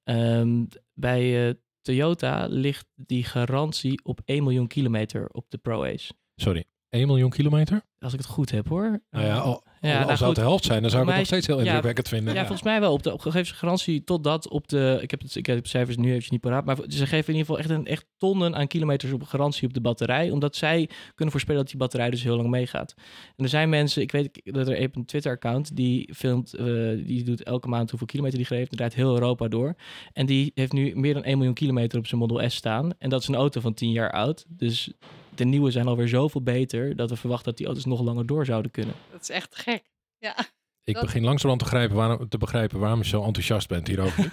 Ehm, 0.05 0.65
bij 0.95 1.49
eh, 1.49 1.55
Toyota 1.81 2.47
ligt 2.47 2.87
die 2.95 3.25
garantie 3.25 4.05
op 4.05 4.21
1 4.25 4.43
miljoen 4.43 4.67
kilometer 4.67 5.29
op 5.29 5.51
de 5.51 5.59
Pro 5.59 5.85
Ace. 5.85 6.13
Sorry, 6.37 6.65
1 6.95 7.07
miljoen 7.07 7.31
kilometer? 7.31 7.83
Als 7.99 8.13
ik 8.13 8.19
het 8.19 8.29
goed 8.29 8.51
heb 8.51 8.69
hoor. 8.69 9.03
Nou 9.11 9.25
ja, 9.27 9.37
al, 9.37 9.63
Ja, 9.81 9.99
al, 9.99 10.05
nou 10.05 10.17
zou 10.17 10.31
het 10.31 10.39
de 10.39 10.45
helft 10.45 10.65
zijn, 10.65 10.81
dan 10.83 10.91
zou 10.91 11.03
ik 11.03 11.09
het 11.09 11.19
nog 11.19 11.27
steeds 11.27 11.47
heel 11.47 11.59
ja, 11.59 11.65
indrukwekkend 11.65 12.09
vinden. 12.09 12.35
Ja, 12.35 12.41
volgens 12.41 12.63
mij 12.63 12.81
wel. 12.81 12.93
Op 12.93 13.03
de 13.03 13.13
op 13.13 13.21
gegeven 13.21 13.47
ze 13.47 13.55
garantie 13.55 14.05
totdat 14.05 14.49
op 14.49 14.69
de... 14.69 14.99
Ik 15.01 15.11
heb, 15.11 15.21
het, 15.21 15.35
ik 15.35 15.47
heb 15.47 15.63
de 15.63 15.69
cijfers 15.69 15.97
nu 15.97 16.07
eventjes 16.07 16.31
niet 16.31 16.41
paraat. 16.41 16.65
Maar 16.65 16.77
ze 16.89 17.07
geven 17.07 17.35
in 17.35 17.39
ieder 17.39 17.39
geval 17.39 17.59
echt, 17.59 17.71
een, 17.71 17.87
echt 17.87 18.07
tonnen 18.17 18.57
aan 18.57 18.67
kilometers 18.67 19.13
op 19.13 19.23
garantie 19.23 19.69
op 19.69 19.75
de 19.75 19.81
batterij. 19.81 20.31
Omdat 20.31 20.57
zij 20.57 20.89
kunnen 21.15 21.31
voorspellen 21.31 21.61
dat 21.61 21.71
die 21.71 21.81
batterij 21.81 22.11
dus 22.11 22.23
heel 22.23 22.37
lang 22.37 22.49
meegaat. 22.49 22.95
En 23.37 23.45
er 23.45 23.51
zijn 23.51 23.69
mensen... 23.69 24.03
Ik 24.03 24.13
weet 24.13 24.41
dat 24.45 24.69
er 24.69 24.81
een 24.81 25.05
Twitter-account 25.05 25.77
die 25.77 26.15
filmt... 26.15 26.55
eh, 26.55 26.65
die 27.07 27.25
doet 27.25 27.43
elke 27.43 27.69
maand 27.69 27.91
hoeveel 27.91 28.09
kilometer 28.09 28.39
die 28.39 28.47
geeft. 28.47 28.69
Die 28.69 28.79
draait 28.79 28.95
heel 28.95 29.15
Europa 29.15 29.49
door. 29.49 29.75
En 30.13 30.27
die 30.27 30.53
heeft 30.55 30.73
nu 30.73 30.93
meer 30.95 31.15
dan 31.15 31.25
1 31.25 31.37
miljoen 31.37 31.55
kilometer 31.55 31.99
op 31.99 32.07
zijn 32.07 32.21
Model 32.21 32.51
S 32.51 32.55
staan. 32.55 32.91
En 32.99 33.11
dat 33.11 33.21
is 33.21 33.29
een 33.29 33.35
auto 33.35 33.61
van 33.61 33.75
10 33.75 33.91
jaar 33.91 34.11
oud. 34.11 34.45
Dus 34.49 34.93
de 35.35 35.45
nieuwe 35.45 35.71
zijn 35.71 35.87
alweer 35.87 36.09
zoveel 36.09 36.43
beter... 36.43 36.97
dat 36.97 37.11
we 37.11 37.17
verwachten 37.17 37.47
dat 37.49 37.57
die 37.57 37.67
auto's 37.67 37.85
nog 37.85 38.01
langer 38.03 38.27
door 38.27 38.45
zouden 38.45 38.71
kunnen. 38.71 38.95
Dat 39.13 39.21
is 39.23 39.31
echt 39.31 39.57
gek. 39.57 39.83
Ja. 40.19 40.37
Ik 40.85 40.95
dat- 40.95 41.03
begin 41.05 41.23
langzamerhand 41.25 41.59
te 41.59 41.65
begrijpen, 41.71 41.97
waarom, 41.97 42.29
te 42.29 42.39
begrijpen 42.39 42.79
waarom 42.79 42.99
je 42.99 43.05
zo 43.05 43.23
enthousiast 43.25 43.69
bent 43.69 43.87
hierover. 43.87 44.33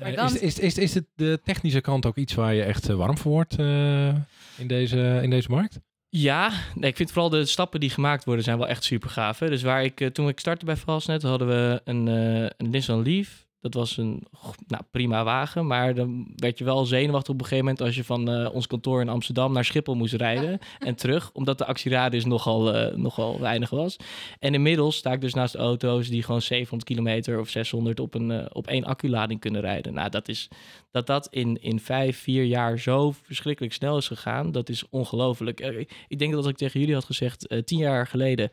Maar 0.00 0.10
Eh, 0.10 0.16
dan- 0.16 0.26
Is, 0.26 0.40
is, 0.40 0.58
is, 0.58 0.78
is 0.78 0.94
het 0.94 1.06
de 1.14 1.40
technische 1.44 1.80
kant 1.80 2.06
ook 2.06 2.16
iets 2.16 2.34
waar 2.34 2.54
je 2.54 2.62
echt 2.62 2.88
eh, 2.88 2.96
warm 2.96 3.18
voor 3.18 3.32
wordt 3.32 3.58
eh, 3.58 4.08
in, 4.56 4.66
deze, 4.66 5.18
in 5.22 5.30
deze 5.30 5.50
markt? 5.50 5.80
Ja, 6.08 6.52
nee, 6.74 6.90
ik 6.90 6.96
vind 6.96 7.10
vooral 7.12 7.30
de 7.30 7.46
stappen 7.46 7.80
die 7.80 7.90
gemaakt 7.90 8.24
worden 8.24 8.44
zijn 8.44 8.58
wel 8.58 8.68
echt 8.68 8.84
super 8.84 9.10
gaaf. 9.10 9.38
Hè? 9.38 9.48
Dus 9.48 9.62
waar 9.62 9.84
ik, 9.84 10.10
toen 10.12 10.28
ik 10.28 10.40
startte 10.40 10.64
bij 10.64 10.76
Fastnet, 10.76 11.22
hadden 11.22 11.48
we 11.48 11.80
een, 11.84 12.08
eh, 12.08 12.50
een 12.56 12.70
Nissan 12.70 13.02
Leaf. 13.02 13.46
Dat 13.62 13.74
was 13.74 13.96
een 13.96 14.22
nou, 14.66 14.82
prima 14.90 15.24
wagen, 15.24 15.66
maar 15.66 15.94
dan 15.94 16.32
werd 16.36 16.58
je 16.58 16.64
wel 16.64 16.84
zenuwachtig 16.84 17.32
op 17.32 17.40
een 17.40 17.46
gegeven 17.46 17.64
moment 17.64 17.82
als 17.82 17.94
je 17.96 18.04
van 18.04 18.30
eh, 18.30 18.54
ons 18.54 18.66
kantoor 18.66 19.00
in 19.00 19.08
Amsterdam 19.08 19.52
naar 19.52 19.64
Schiphol 19.64 19.94
moest 19.94 20.14
rijden 20.14 20.58
en 20.78 20.94
terug, 20.94 21.30
omdat 21.32 21.58
de 21.58 21.64
actieradius 21.66 22.24
nogal, 22.24 22.74
eh, 22.74 22.96
nogal 22.96 23.40
weinig 23.40 23.70
was. 23.70 23.96
En 24.38 24.54
inmiddels 24.54 24.96
sta 24.96 25.12
ik 25.12 25.20
dus 25.20 25.34
naast 25.34 25.54
auto's 25.54 26.08
die 26.08 26.22
gewoon 26.22 26.42
700 26.42 26.84
kilometer 26.84 27.40
of 27.40 27.48
600 27.48 28.00
op, 28.00 28.14
een, 28.14 28.30
eh, 28.30 28.46
op 28.52 28.66
één 28.66 28.84
acculading 28.84 29.40
kunnen 29.40 29.60
rijden. 29.60 29.94
Nou, 29.94 30.10
dat 30.10 30.28
is 30.28 30.48
dat 30.90 31.06
dat 31.06 31.28
in, 31.30 31.62
in 31.62 31.80
vijf, 31.80 32.18
vier 32.18 32.44
jaar 32.44 32.78
zo 32.78 33.14
verschrikkelijk 33.22 33.74
snel 33.74 33.96
is 33.96 34.06
gegaan, 34.06 34.52
dat 34.52 34.68
is 34.68 34.84
ongelooflijk. 34.90 35.60
Ik- 36.08 36.18
denk 36.18 36.30
dat 36.30 36.42
als 36.42 36.50
ik 36.50 36.56
tegen 36.56 36.80
jullie 36.80 36.94
had 36.94 37.04
gezegd, 37.04 37.48
tien 37.64 37.78
jaar 37.78 38.06
geleden, 38.06 38.50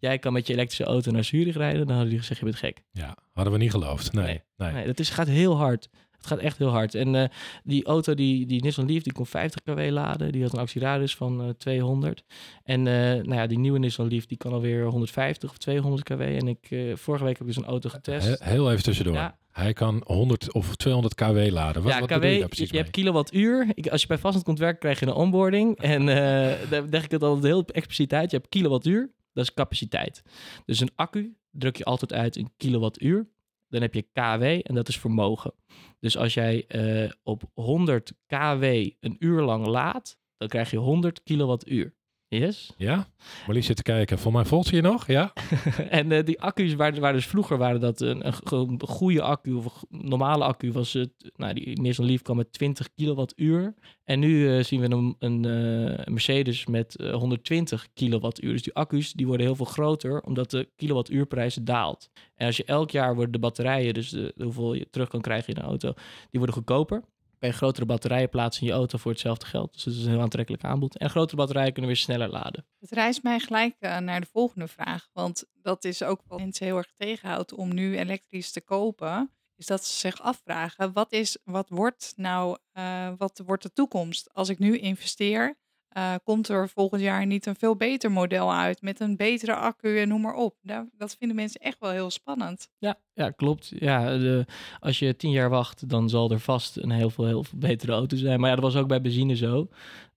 jij 0.00 0.18
kan 0.18 0.32
met 0.32 0.46
je 0.46 0.52
elektrische 0.52 0.84
auto 0.84 1.10
naar 1.10 1.24
Zurich 1.24 1.56
rijden, 1.56 1.78
dan 1.78 1.88
hadden 1.88 2.04
jullie 2.04 2.18
gezegd, 2.20 2.38
je 2.40 2.44
bent 2.46 2.56
gek. 2.58 2.82
Ja, 2.92 3.16
hadden 3.32 3.52
we 3.52 3.58
niet 3.58 3.70
geloofd. 3.70 4.12
Nee, 4.12 4.24
nee. 4.24 4.40
Nee. 4.56 4.72
Nee, 4.72 4.86
dat 4.86 4.98
is, 4.98 5.10
gaat 5.10 5.26
heel 5.28 5.56
hard. 5.56 5.88
Het 6.16 6.28
gaat 6.28 6.38
echt 6.38 6.58
heel 6.58 6.68
hard. 6.68 6.94
En 6.94 7.14
eh, 7.14 7.28
die 7.64 7.84
auto, 7.84 8.14
die, 8.14 8.46
die 8.46 8.62
Nissan 8.62 8.86
Leaf, 8.86 9.02
die 9.02 9.12
kon 9.12 9.26
50 9.26 9.60
kW 9.62 9.90
laden. 9.90 10.32
Die 10.32 10.42
had 10.42 10.52
een 10.52 10.58
actieradius 10.58 11.16
van 11.16 11.42
eh 11.42 11.48
200. 11.48 12.24
En 12.62 12.86
eh, 12.86 12.94
nou 12.94 13.34
ja, 13.34 13.46
die 13.46 13.58
nieuwe 13.58 13.78
Nissan 13.78 14.08
Leaf, 14.08 14.26
die 14.26 14.36
kan 14.36 14.52
alweer 14.52 14.84
150 14.84 15.50
of 15.50 15.58
200 15.58 16.02
kW. 16.02 16.20
En 16.20 16.48
ik, 16.48 16.66
eh, 16.70 16.96
vorige 16.96 17.24
week 17.24 17.38
heb 17.38 17.46
ik 17.48 17.54
dus 17.54 17.62
een 17.62 17.68
auto 17.70 17.88
getest. 17.88 18.26
He- 18.38 18.50
heel 18.50 18.70
even 18.70 18.82
tussendoor. 18.82 19.14
Ja. 19.14 19.38
Hij 19.50 19.72
kan 19.72 20.02
100 20.06 20.52
of 20.54 20.76
200 20.76 21.14
kW 21.14 21.48
laden. 21.50 21.82
Wat, 21.82 21.92
ja, 21.92 22.00
wat 22.00 22.08
KW, 22.08 22.22
je 22.22 22.28
je, 22.32 22.38
daar 22.38 22.48
precies 22.48 22.70
je 22.70 22.76
hebt 22.76 22.90
kilowattuur. 22.90 23.66
Ik, 23.74 23.88
als 23.88 24.00
je 24.00 24.06
bij 24.06 24.18
Fastnet 24.18 24.44
komt 24.44 24.58
werken, 24.58 24.78
krijg 24.80 25.00
je 25.00 25.06
een 25.06 25.12
onboarding. 25.12 25.76
En 25.78 26.08
eh 26.08 26.16
daar 26.70 26.82
leg 26.90 27.04
ik 27.04 27.10
het 27.10 27.22
altijd 27.22 27.44
heel 27.44 27.64
expliciet 27.64 28.12
uit. 28.12 28.30
Je 28.30 28.36
hebt 28.36 28.48
kilowattuur, 28.48 29.10
dat 29.32 29.44
is 29.44 29.54
capaciteit. 29.54 30.22
Dus 30.64 30.80
een 30.80 30.90
accu 30.94 31.36
druk 31.50 31.76
je 31.76 31.84
altijd 31.84 32.12
uit 32.12 32.36
in 32.36 32.52
kilowattuur. 32.56 33.28
Dan 33.68 33.80
heb 33.82 33.94
je 33.94 34.02
kW 34.02 34.42
en 34.42 34.74
dat 34.74 34.88
is 34.88 34.98
vermogen. 34.98 35.54
Dus 36.00 36.16
als 36.16 36.34
jij 36.34 36.66
eh, 36.66 37.10
op 37.22 37.42
100 37.54 38.12
kW 38.26 38.64
een 39.00 39.16
uur 39.18 39.42
lang 39.42 39.66
laat, 39.66 40.18
dan 40.36 40.48
krijg 40.48 40.70
je 40.70 40.76
100 40.76 41.22
kilowattuur. 41.22 41.94
Yes. 42.38 42.72
Ja? 42.76 43.08
Marlies 43.46 43.66
zit 43.66 43.76
te 43.76 43.82
kijken. 43.82 44.18
Voor 44.18 44.32
mij 44.32 44.44
volgt 44.44 44.68
ze 44.68 44.76
je 44.76 44.82
nog? 44.82 45.06
Ja? 45.06 45.32
en 45.90 46.12
eh, 46.12 46.24
die 46.24 46.40
accu's, 46.40 46.74
waar, 46.74 47.00
waar 47.00 47.12
dus 47.12 47.26
vroeger 47.26 47.58
waren 47.58 47.80
dat 47.80 48.00
een, 48.00 48.26
een, 48.26 48.32
go- 48.44 48.66
een 48.66 48.80
goede 48.86 49.22
accu 49.22 49.52
of 49.52 49.64
een 49.90 50.08
normale 50.08 50.44
accu 50.44 50.72
was 50.72 50.92
het, 50.92 51.10
nou 51.36 51.54
die 51.54 51.80
Nissan 51.80 52.04
Leaf 52.04 52.22
kwam 52.22 52.36
met 52.36 52.52
20 52.52 52.88
kilowattuur. 52.94 53.74
En 54.04 54.18
nu 54.18 54.56
eh, 54.56 54.64
zien 54.64 54.80
we 54.80 54.90
een, 54.90 55.16
een 55.18 55.44
eh, 55.44 56.06
Mercedes 56.06 56.66
met 56.66 56.96
eh, 56.96 57.12
120 57.14 57.88
kilowattuur. 57.94 58.52
Dus 58.52 58.62
die 58.62 58.74
accu's 58.74 59.12
die 59.12 59.26
worden 59.26 59.46
heel 59.46 59.56
veel 59.56 59.64
groter 59.66 60.20
omdat 60.20 60.50
de 60.50 60.68
kilowattuurprijs 60.76 61.54
daalt. 61.54 62.10
En 62.34 62.46
als 62.46 62.56
je 62.56 62.64
elk 62.64 62.90
jaar 62.90 63.14
worden 63.14 63.32
de 63.32 63.38
batterijen, 63.38 63.94
dus 63.94 64.10
de, 64.10 64.32
de 64.36 64.44
hoeveel 64.44 64.74
je 64.74 64.86
terug 64.90 65.08
kan 65.08 65.20
krijgen 65.20 65.54
in 65.54 65.60
een 65.60 65.68
auto, 65.68 65.92
die 66.30 66.38
worden 66.40 66.54
goedkoper. 66.54 67.02
Kan 67.40 67.48
je 67.48 67.54
grotere 67.54 67.86
batterijen 67.86 68.28
plaatsen 68.28 68.62
in 68.62 68.68
je 68.68 68.74
auto 68.74 68.98
voor 68.98 69.10
hetzelfde 69.10 69.46
geld. 69.46 69.72
Dus 69.72 69.82
dat 69.82 69.94
is 69.94 70.04
een 70.04 70.10
heel 70.10 70.20
aantrekkelijk 70.20 70.64
aanbod. 70.64 70.96
En 70.96 71.10
grotere 71.10 71.36
batterijen 71.36 71.72
kunnen 71.72 71.90
weer 71.90 72.00
sneller 72.00 72.28
laden. 72.28 72.66
Het 72.78 72.90
reist 72.90 73.22
mij 73.22 73.38
gelijk 73.38 73.76
eh, 73.78 73.98
naar 73.98 74.20
de 74.20 74.26
volgende 74.32 74.68
vraag. 74.68 75.08
Want 75.12 75.44
dat 75.54 75.84
is 75.84 76.02
ook 76.02 76.22
wat 76.26 76.38
mensen 76.38 76.66
heel 76.66 76.76
erg 76.76 76.92
tegenhoudt 76.96 77.52
om 77.52 77.74
nu 77.74 77.98
elektrisch 77.98 78.50
te 78.50 78.60
kopen. 78.60 79.30
Is 79.56 79.66
dat 79.66 79.84
ze 79.84 79.98
zich 79.98 80.20
afvragen, 80.20 80.92
wat, 80.92 81.12
is, 81.12 81.38
wat 81.44 81.68
wordt 81.68 82.12
nou, 82.16 82.58
eh, 82.72 83.12
wat 83.16 83.42
wordt 83.46 83.62
de 83.62 83.72
toekomst? 83.72 84.34
Als 84.34 84.48
ik 84.48 84.58
nu 84.58 84.78
investeer, 84.78 85.58
eh, 85.90 86.14
komt 86.24 86.48
er 86.48 86.68
volgend 86.68 87.00
jaar 87.00 87.26
niet 87.26 87.46
een 87.46 87.56
veel 87.56 87.76
beter 87.76 88.10
model 88.12 88.52
uit 88.52 88.82
met 88.82 89.00
een 89.00 89.16
betere 89.16 89.54
accu 89.54 89.98
en 90.00 90.08
noem 90.08 90.20
maar 90.20 90.34
op. 90.34 90.54
Dat 90.96 91.16
vinden 91.18 91.36
mensen 91.36 91.60
echt 91.60 91.78
wel 91.78 91.90
heel 91.90 92.10
spannend. 92.10 92.68
Ja, 92.78 92.98
ja 93.14 93.30
klopt. 93.30 93.72
Ja, 93.78 94.18
de, 94.18 94.46
als 94.80 94.98
je 94.98 95.16
tien 95.16 95.30
jaar 95.30 95.50
wacht, 95.50 95.88
dan 95.88 96.08
zal 96.08 96.30
er 96.30 96.40
vast 96.40 96.76
een 96.76 96.90
heel 96.90 97.10
veel, 97.10 97.26
heel 97.26 97.44
veel 97.44 97.58
betere 97.58 97.92
auto 97.92 98.16
zijn. 98.16 98.40
Maar 98.40 98.48
ja, 98.48 98.54
dat 98.54 98.64
was 98.64 98.76
ook 98.76 98.88
bij 98.88 99.00
benzine 99.00 99.36
zo. 99.36 99.68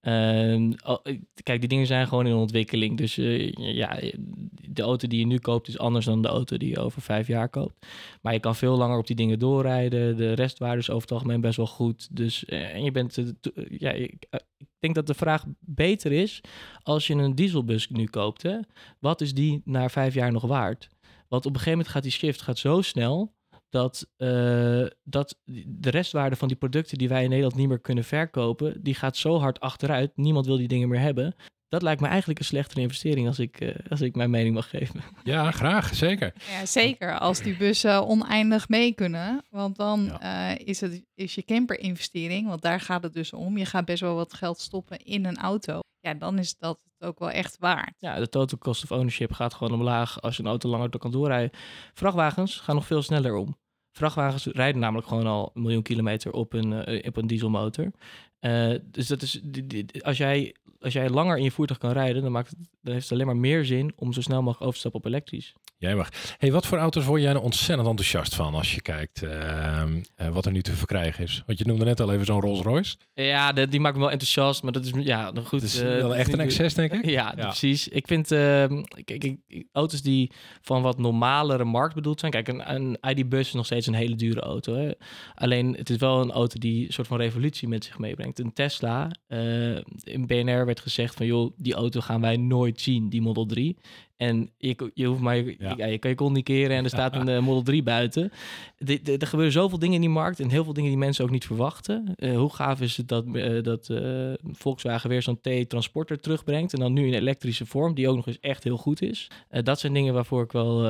Ehm, 0.04 0.72
kijk, 1.44 1.60
die 1.60 1.70
dingen 1.70 1.88
zijn 1.88 2.08
gewoon 2.08 2.28
in 2.28 2.34
ontwikkeling. 2.34 2.98
Dus 2.98 3.18
eh, 3.18 3.52
ja, 3.54 4.00
de 4.70 4.82
auto 4.82 5.08
die 5.08 5.20
je 5.20 5.26
nu 5.26 5.38
koopt 5.38 5.68
is 5.68 5.78
anders 5.78 6.06
dan 6.06 6.22
de 6.22 6.28
auto 6.28 6.58
die 6.58 6.70
je 6.70 6.80
over 6.80 7.02
vijf 7.02 7.28
jaar 7.28 7.50
koopt. 7.50 7.86
Maar 8.22 8.34
je 8.34 8.40
kan 8.40 8.56
veel 8.56 8.78
langer 8.78 8.98
op 8.98 9.08
die 9.08 9.16
dingen 9.16 9.40
doorrijden. 9.40 10.18
De 10.18 10.34
restwaarde 10.34 10.78
is 10.80 10.90
over 10.90 11.02
het 11.02 11.12
algemeen 11.12 11.42
best 11.42 11.58
wel 11.58 11.68
goed. 11.68 12.16
Dus 12.16 12.46
eh, 12.46 12.76
en 12.76 12.84
je 12.84 12.92
bent, 12.92 13.18
eh, 13.18 13.26
ja, 13.70 13.92
ik, 13.92 14.26
ik 14.58 14.68
denk 14.80 14.96
dat 14.96 15.08
de 15.08 15.14
vraag 15.14 15.46
beter 15.60 16.12
is 16.12 16.42
als 16.82 17.08
je 17.08 17.14
een 17.14 17.36
dieselbus 17.36 17.90
nu 17.90 18.06
koopt. 18.06 18.42
Hè? 18.42 18.60
Wat 19.00 19.22
is 19.22 19.34
die 19.34 19.62
na 19.66 19.90
vijf 19.90 20.14
jaar 20.14 20.32
nog 20.32 20.44
waard? 20.44 20.90
Want 21.28 21.46
op 21.46 21.52
een 21.52 21.58
gegeven 21.58 21.72
moment 21.72 21.88
gaat 21.88 22.04
die 22.04 22.12
shift 22.12 22.42
gaat 22.42 22.58
zo 22.58 22.82
snel 22.82 23.34
dat, 23.74 24.08
eh, 24.18 24.86
dat 25.04 25.36
de 25.66 25.90
restwaarde 25.90 26.36
van 26.36 26.48
die 26.48 26.58
producten 26.58 26.98
die 26.98 27.10
wij 27.10 27.24
in 27.24 27.30
Nederland 27.30 27.56
niet 27.56 27.68
meer 27.68 27.80
kunnen 27.80 28.04
verkopen, 28.04 28.84
die 28.84 28.96
gaat 28.96 29.18
zo 29.18 29.40
hard 29.40 29.60
achteruit. 29.60 30.12
Niemand 30.16 30.46
wil 30.46 30.58
die 30.58 30.68
dingen 30.68 30.90
meer 30.90 31.00
hebben. 31.00 31.36
Dat 31.68 31.82
lijkt 31.82 32.02
me 32.02 32.08
eigenlijk 32.08 32.40
een 32.40 32.46
slechtere 32.46 32.82
investering 32.82 33.28
als 33.28 33.40
ik, 33.40 33.60
eh, 33.60 33.76
als 33.90 34.02
ik 34.02 34.16
mijn 34.16 34.30
mening 34.30 34.56
mag 34.56 34.70
geven. 34.70 35.02
Ja, 35.24 35.52
graag. 35.52 35.96
Zeker. 35.96 36.34
Ja, 36.52 36.66
zeker. 36.66 37.20
Als 37.20 37.42
die 37.42 37.58
bussen 37.58 38.08
oneindig 38.08 38.70
mee 38.70 38.94
kunnen. 38.94 39.46
Want 39.50 39.76
dan 39.76 40.04
Ja. 40.04 40.56
eh, 40.56 40.68
is, 40.68 40.82
het, 40.82 41.04
is 41.16 41.36
je 41.36 41.44
camper-investering, 41.44 42.48
want 42.48 42.62
daar 42.62 42.80
gaat 42.80 43.04
het 43.04 43.14
dus 43.14 43.34
om. 43.34 43.58
Je 43.58 43.66
gaat 43.66 43.86
best 43.86 44.02
wel 44.02 44.16
wat 44.16 44.34
geld 44.34 44.60
stoppen 44.60 44.98
in 45.06 45.26
een 45.26 45.38
auto. 45.38 45.80
Ja, 46.00 46.14
dan 46.14 46.38
is 46.40 46.58
dat 46.58 46.80
het 46.98 47.08
ook 47.10 47.20
wel 47.20 47.30
echt 47.32 47.58
waard. 47.60 47.94
Ja, 47.98 48.20
de 48.20 48.30
total 48.30 48.58
cost 48.58 48.84
of 48.84 48.92
ownership 48.92 49.32
gaat 49.32 49.54
gewoon 49.54 49.74
omlaag 49.74 50.22
als 50.22 50.36
je 50.38 50.44
een 50.44 50.50
auto 50.50 50.70
langer 50.70 50.98
kan 50.98 51.12
doorrijden. 51.12 51.50
Vrachtwagens 51.94 52.60
gaan 52.60 52.76
nog 52.76 52.86
veel 52.86 53.02
sneller 53.02 53.36
om. 53.36 53.56
Vrachtwagens 53.94 54.46
rijden 54.46 54.82
namelijk 54.82 55.08
gewoon 55.08 55.28
al 55.28 55.52
een 55.54 55.62
miljoen 55.62 55.82
kilometer 55.82 56.32
op 56.32 56.54
een, 56.54 56.74
eh, 56.74 57.08
op 57.08 57.18
een 57.18 57.28
dieselmotor. 57.28 57.92
Eh, 58.44 58.70
dus 58.92 59.08
dat 59.08 59.22
is, 59.22 59.42
als, 60.02 60.18
jij, 60.18 60.56
als 60.80 60.94
jij 60.94 61.10
langer 61.10 61.38
in 61.38 61.44
je 61.44 61.52
voertuig 61.52 61.80
kan 61.80 61.92
rijden, 61.92 62.22
dan, 62.22 62.32
maakt 62.32 62.50
het, 62.50 62.58
dan 62.82 62.94
heeft 62.94 63.04
het 63.10 63.14
alleen 63.14 63.26
maar 63.26 63.38
meer 63.38 63.66
zin 63.66 63.92
om 63.96 64.14
zo 64.14 64.22
snel 64.22 64.38
mogelijk 64.42 64.62
over 64.62 64.74
te 64.74 64.80
stappen 64.80 65.00
op 65.00 65.06
elektrisch. 65.06 65.54
Jij 65.78 65.96
mag. 65.96 66.10
Hey, 66.38 66.52
wat 66.52 66.66
voor 66.66 66.78
auto's 66.78 67.06
word 67.06 67.22
jij 67.22 67.32
nou 67.34 67.44
ontzettend 67.44 67.88
enthousiast 67.88 68.36
van 68.36 68.54
als 68.54 68.76
je 68.76 68.82
kijkt 68.82 69.24
ehm, 69.24 70.02
eh, 70.16 70.28
wat 70.28 70.46
er 70.46 70.52
nu 70.52 70.62
te 70.62 70.72
verkrijgen 70.72 71.24
is? 71.24 71.44
Want 71.46 71.58
je 71.60 71.66
noemde 71.66 71.86
net 71.86 72.00
al 72.00 72.14
even 72.14 72.26
zo'n 72.26 72.42
Rolls 72.42 72.62
Royce. 72.62 72.96
Ja, 73.14 73.52
de- 73.52 73.68
die 73.68 73.80
maakt 73.80 73.96
me 73.96 74.02
wel 74.02 74.12
enthousiast, 74.12 74.64
maar 74.64 74.72
dat 74.72 74.86
is 74.86 74.92
ja, 75.00 75.32
nog 75.32 75.48
goed. 75.48 75.62
Is 75.64 75.80
eh, 75.82 75.88
wel 75.88 76.16
echt 76.16 76.34
een 76.34 76.40
excess, 76.40 76.76
denk 76.76 76.92
ik. 76.92 77.06
Ja, 77.06 77.34
Ja. 77.36 77.46
precies. 77.46 77.88
Ik 77.88 78.08
vind 78.08 78.32
ehm, 78.32 78.84
kijk, 79.04 79.24
ik- 79.24 79.38
ik- 79.48 79.68
auto's 79.72 80.02
die 80.02 80.32
van 80.62 80.82
wat 80.82 80.98
normalere 80.98 81.64
markt 81.64 81.96
bedoeld 81.96 82.20
zijn. 82.20 82.32
Kijk, 82.32 82.48
een, 82.48 82.74
een 82.74 82.98
ID-bus 83.10 83.48
is 83.48 83.54
nog 83.54 83.66
steeds 83.66 83.88
een 83.88 83.94
hele 83.94 84.16
dure 84.16 84.40
auto. 84.40 84.76
Hè? 84.76 84.92
Alleen 85.36 85.74
het 85.78 85.90
is 85.90 85.98
wel 85.98 86.22
een 86.22 86.32
auto 86.32 86.60
die 86.60 86.86
een 86.88 86.94
soort 86.94 87.08
van 87.08 87.18
revolutie 87.18 87.68
met 87.68 87.86
zich 87.86 87.98
meebrengt. 87.98 88.33
Een 88.40 88.54
Tesla, 88.54 89.12
eh, 89.28 89.76
in 90.04 90.26
BNR 90.28 90.66
werd 90.66 90.80
gezegd 90.80 91.16
van 91.16 91.26
joh, 91.26 91.52
die 91.58 91.74
auto 91.74 92.02
gaan 92.02 92.22
wij 92.22 92.38
nooit 92.38 92.82
zien, 92.82 93.10
die 93.10 93.22
Model 93.22 93.46
3. 93.46 93.78
En 94.18 94.52
je, 94.58 94.92
je 94.94 95.06
hoeft 95.06 95.22
maar, 95.22 95.36
je, 95.36 95.56
Ja. 95.60 95.86
je 95.86 95.98
kan 95.98 96.10
je 96.10 96.16
kont 96.16 96.34
niet 96.36 96.44
keren 96.44 96.78
en 96.78 96.84
er 96.84 96.90
staat 96.90 97.16
een 97.16 97.28
eh, 97.36 97.40
Model 97.40 97.62
3 97.64 97.84
buiten. 97.84 98.32
De- 98.78 99.02
de- 99.02 99.18
er 99.18 99.28
gebeuren 99.28 99.54
zoveel 99.54 99.80
dingen 99.80 99.96
in 99.96 100.02
die 100.02 100.10
markt 100.10 100.40
en 100.40 100.50
heel 100.50 100.64
veel 100.64 100.74
dingen 100.74 100.90
die 100.90 101.00
mensen 101.00 101.24
ook 101.24 101.30
niet 101.32 101.46
verwachten. 101.46 102.14
Eh, 102.16 102.38
hoe 102.38 102.54
gaaf 102.54 102.82
is 102.82 102.98
het 102.98 103.08
dat, 103.08 103.26
eh, 103.36 103.64
dat 103.64 103.90
Volkswagen 104.52 105.10
weer 105.10 105.22
zo'n 105.22 105.40
T-transporter 105.42 106.20
terugbrengt 106.20 106.74
en 106.74 106.80
dan 106.80 106.94
nu 106.94 107.08
in 107.08 107.14
elektrische 107.14 107.66
vorm, 107.66 107.94
die 107.94 108.10
ook 108.10 108.16
nog 108.16 108.28
eens 108.28 108.40
echt 108.40 108.64
heel 108.64 108.78
goed 108.78 109.02
is. 109.02 109.28
Dat 109.50 109.80
zijn 109.80 109.94
dingen 109.94 110.14
waarvoor 110.14 110.44
ik 110.44 110.52
wel, 110.52 110.88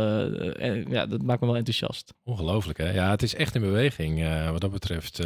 ja, 0.89 1.06
dat 1.06 1.22
maakt 1.22 1.42
me 1.42 1.48
wel 1.48 1.56
enthousiast. 1.56 2.13
Ongelooflijk, 2.24 2.77
hè? 2.77 2.92
Ja, 2.94 3.10
het 3.10 3.24
is 3.24 3.36
echt 3.36 3.56
in 3.56 3.62
beweging. 3.62 4.24
wat 4.51 4.62
dat 4.62 4.72
betreft 4.72 5.22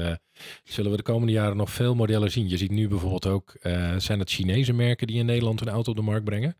zullen 0.63 0.91
we 0.91 0.97
de 0.97 1.03
komende 1.03 1.33
jaren 1.33 1.57
nog 1.57 1.69
veel 1.71 1.95
modellen 1.95 2.31
zien. 2.31 2.49
Je 2.49 2.57
ziet 2.57 2.71
nu 2.71 2.87
bijvoorbeeld 2.87 3.25
ook, 3.27 3.55
zijn 3.97 4.19
het 4.19 4.29
Chinese 4.29 4.73
merken 4.73 5.07
die 5.07 5.17
in 5.19 5.25
Nederland 5.25 5.61
een 5.61 5.69
auto 5.69 5.89
op 5.91 5.97
de 5.97 6.03
markt 6.03 6.25
brengen? 6.25 6.55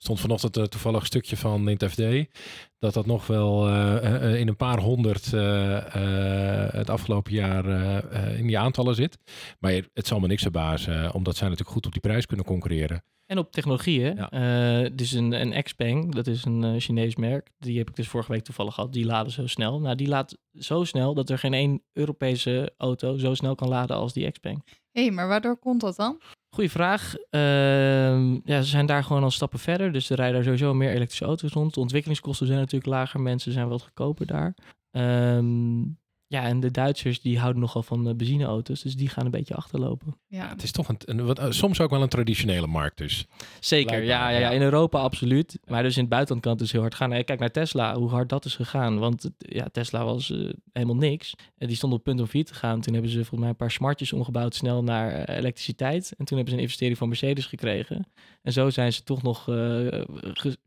stond 0.00 0.20
vanochtend 0.20 0.56
eh, 0.56 0.64
toevallig 0.92 1.00
een 1.00 1.20
stukje 1.20 1.36
van 1.36 1.68
in 1.68 1.76
het 1.78 1.90
FD, 1.92 2.32
dat 2.78 2.94
dat 2.94 3.06
nog 3.06 3.26
wel 3.26 3.68
eh, 3.68 4.14
eh, 4.14 4.40
in 4.40 4.48
een 4.48 4.56
paar 4.56 4.78
honderd 4.80 5.32
eh, 5.32 5.76
eh, 5.76 6.72
het 6.72 6.90
afgelopen 6.90 7.32
jaar 7.32 7.64
eh, 7.66 7.96
eh, 7.96 8.38
in 8.38 8.46
die 8.46 8.58
aantallen 8.58 8.94
zit. 8.94 9.18
Maar 9.58 9.72
het 9.94 10.06
zal 10.06 10.20
me 10.20 10.26
niks 10.26 10.42
verbazen, 10.42 11.04
eh, 11.04 11.14
omdat 11.14 11.36
zij 11.36 11.48
natuurlijk 11.48 11.76
goed 11.76 11.86
op 11.86 11.92
die 11.92 12.00
prijs 12.00 12.26
kunnen 12.26 12.46
concurreren. 12.46 13.02
En 13.26 13.38
op 13.38 13.52
technologie, 13.52 14.02
hè? 14.02 14.10
Ja. 14.10 14.30
Eh, 14.30 14.90
dus 14.94 15.12
een, 15.12 15.32
een 15.32 15.62
Xpeng, 15.62 16.14
dat 16.14 16.26
is 16.26 16.44
een 16.44 16.64
eh, 16.64 16.80
Chinees 16.80 17.16
merk. 17.16 17.50
Die 17.58 17.78
heb 17.78 17.88
ik 17.88 17.96
dus 17.96 18.08
vorige 18.08 18.32
week 18.32 18.44
toevallig 18.44 18.74
gehad. 18.74 18.92
Die 18.92 19.04
laden 19.04 19.32
zo 19.32 19.46
snel. 19.46 19.80
Nou, 19.80 19.96
die 19.96 20.08
laat 20.08 20.38
zo 20.52 20.84
snel 20.84 21.14
dat 21.14 21.30
er 21.30 21.38
geen 21.38 21.54
één 21.54 21.82
Europese 21.92 22.74
auto 22.76 23.16
zo 23.16 23.34
snel 23.34 23.54
kan 23.54 23.68
laden 23.68 23.96
als 23.96 24.12
die 24.12 24.30
Xpeng. 24.30 24.64
Hé, 24.90 25.02
hey, 25.02 25.10
maar 25.10 25.28
waardoor 25.28 25.56
komt 25.58 25.80
dat 25.80 25.96
dan? 25.96 26.20
Goeie 26.50 26.70
vraag. 26.70 27.14
Ehm, 27.30 28.32
ja, 28.44 28.60
ze 28.60 28.68
zijn 28.68 28.86
daar 28.86 29.04
gewoon 29.04 29.22
al 29.22 29.30
stappen 29.30 29.58
verder. 29.58 29.92
Dus 29.92 30.10
er 30.10 30.16
rijden 30.16 30.44
sowieso 30.44 30.74
meer 30.74 30.90
elektrische 30.90 31.24
auto's 31.24 31.52
rond. 31.52 31.74
De 31.74 31.80
ontwikkelingskosten 31.80 32.46
zijn 32.46 32.58
natuurlijk 32.58 32.90
lager. 32.90 33.20
Mensen 33.20 33.52
zijn 33.52 33.68
wat 33.68 33.82
goedkoper 33.82 34.26
daar. 34.26 34.54
Ehm, 34.90 35.80
ja, 36.30 36.42
en 36.42 36.60
de 36.60 36.70
Duitsers 36.70 37.20
die 37.20 37.38
houden 37.38 37.60
nogal 37.60 37.82
van 37.82 38.08
eh, 38.08 38.14
benzineauto's. 38.14 38.82
Dus 38.82 38.96
die 38.96 39.08
gaan 39.08 39.24
een 39.24 39.30
beetje 39.30 39.54
achterlopen. 39.54 40.16
Ja, 40.26 40.48
Het 40.48 40.62
is 40.62 40.72
toch 40.72 40.88
een, 40.88 40.96
een 41.04 41.24
wat, 41.24 41.38
eh, 41.38 41.50
soms 41.50 41.80
ook 41.80 41.90
wel 41.90 42.02
een 42.02 42.08
traditionele 42.08 42.66
markt 42.66 42.98
dus. 42.98 43.26
Zeker, 43.60 44.02
ja, 44.02 44.28
ja, 44.28 44.38
ja, 44.38 44.50
in 44.50 44.62
Europa 44.62 44.98
absoluut. 45.00 45.58
Maar 45.66 45.82
dus 45.82 45.94
in 45.94 46.00
het 46.00 46.10
buitenland 46.10 46.42
kan 46.42 46.52
het 46.52 46.60
dus 46.60 46.72
heel 46.72 46.80
hard 46.80 46.94
gaan. 46.94 47.12
Eh, 47.12 47.24
Kijk 47.24 47.38
naar 47.38 47.50
Tesla, 47.50 47.94
hoe 47.94 48.08
hard 48.08 48.28
dat 48.28 48.44
is 48.44 48.54
gegaan. 48.54 48.98
Want 48.98 49.30
ja, 49.38 49.66
Tesla 49.72 50.04
was 50.04 50.30
eh, 50.30 50.48
helemaal 50.72 50.96
niks. 50.96 51.34
En 51.58 51.66
die 51.66 51.76
stond 51.76 51.92
op 51.92 52.02
punt 52.02 52.20
om 52.20 52.26
failliet 52.26 52.46
te 52.46 52.54
gaan. 52.54 52.80
Toen 52.80 52.92
hebben 52.92 53.10
ze 53.10 53.16
volgens 53.18 53.40
mij 53.40 53.48
een 53.48 53.56
paar 53.56 53.70
smartjes 53.70 54.12
omgebouwd 54.12 54.54
snel 54.54 54.82
naar 54.82 55.28
elektriciteit. 55.28 56.14
En 56.16 56.24
toen 56.24 56.36
hebben 56.36 56.48
ze 56.48 56.54
een 56.54 56.62
investering 56.62 56.98
van 56.98 57.08
Mercedes 57.08 57.46
gekregen. 57.46 58.06
En 58.42 58.52
zo 58.52 58.70
zijn 58.70 58.92
ze 58.92 59.02
toch 59.02 59.22
nog 59.22 59.48
eh, 59.48 60.02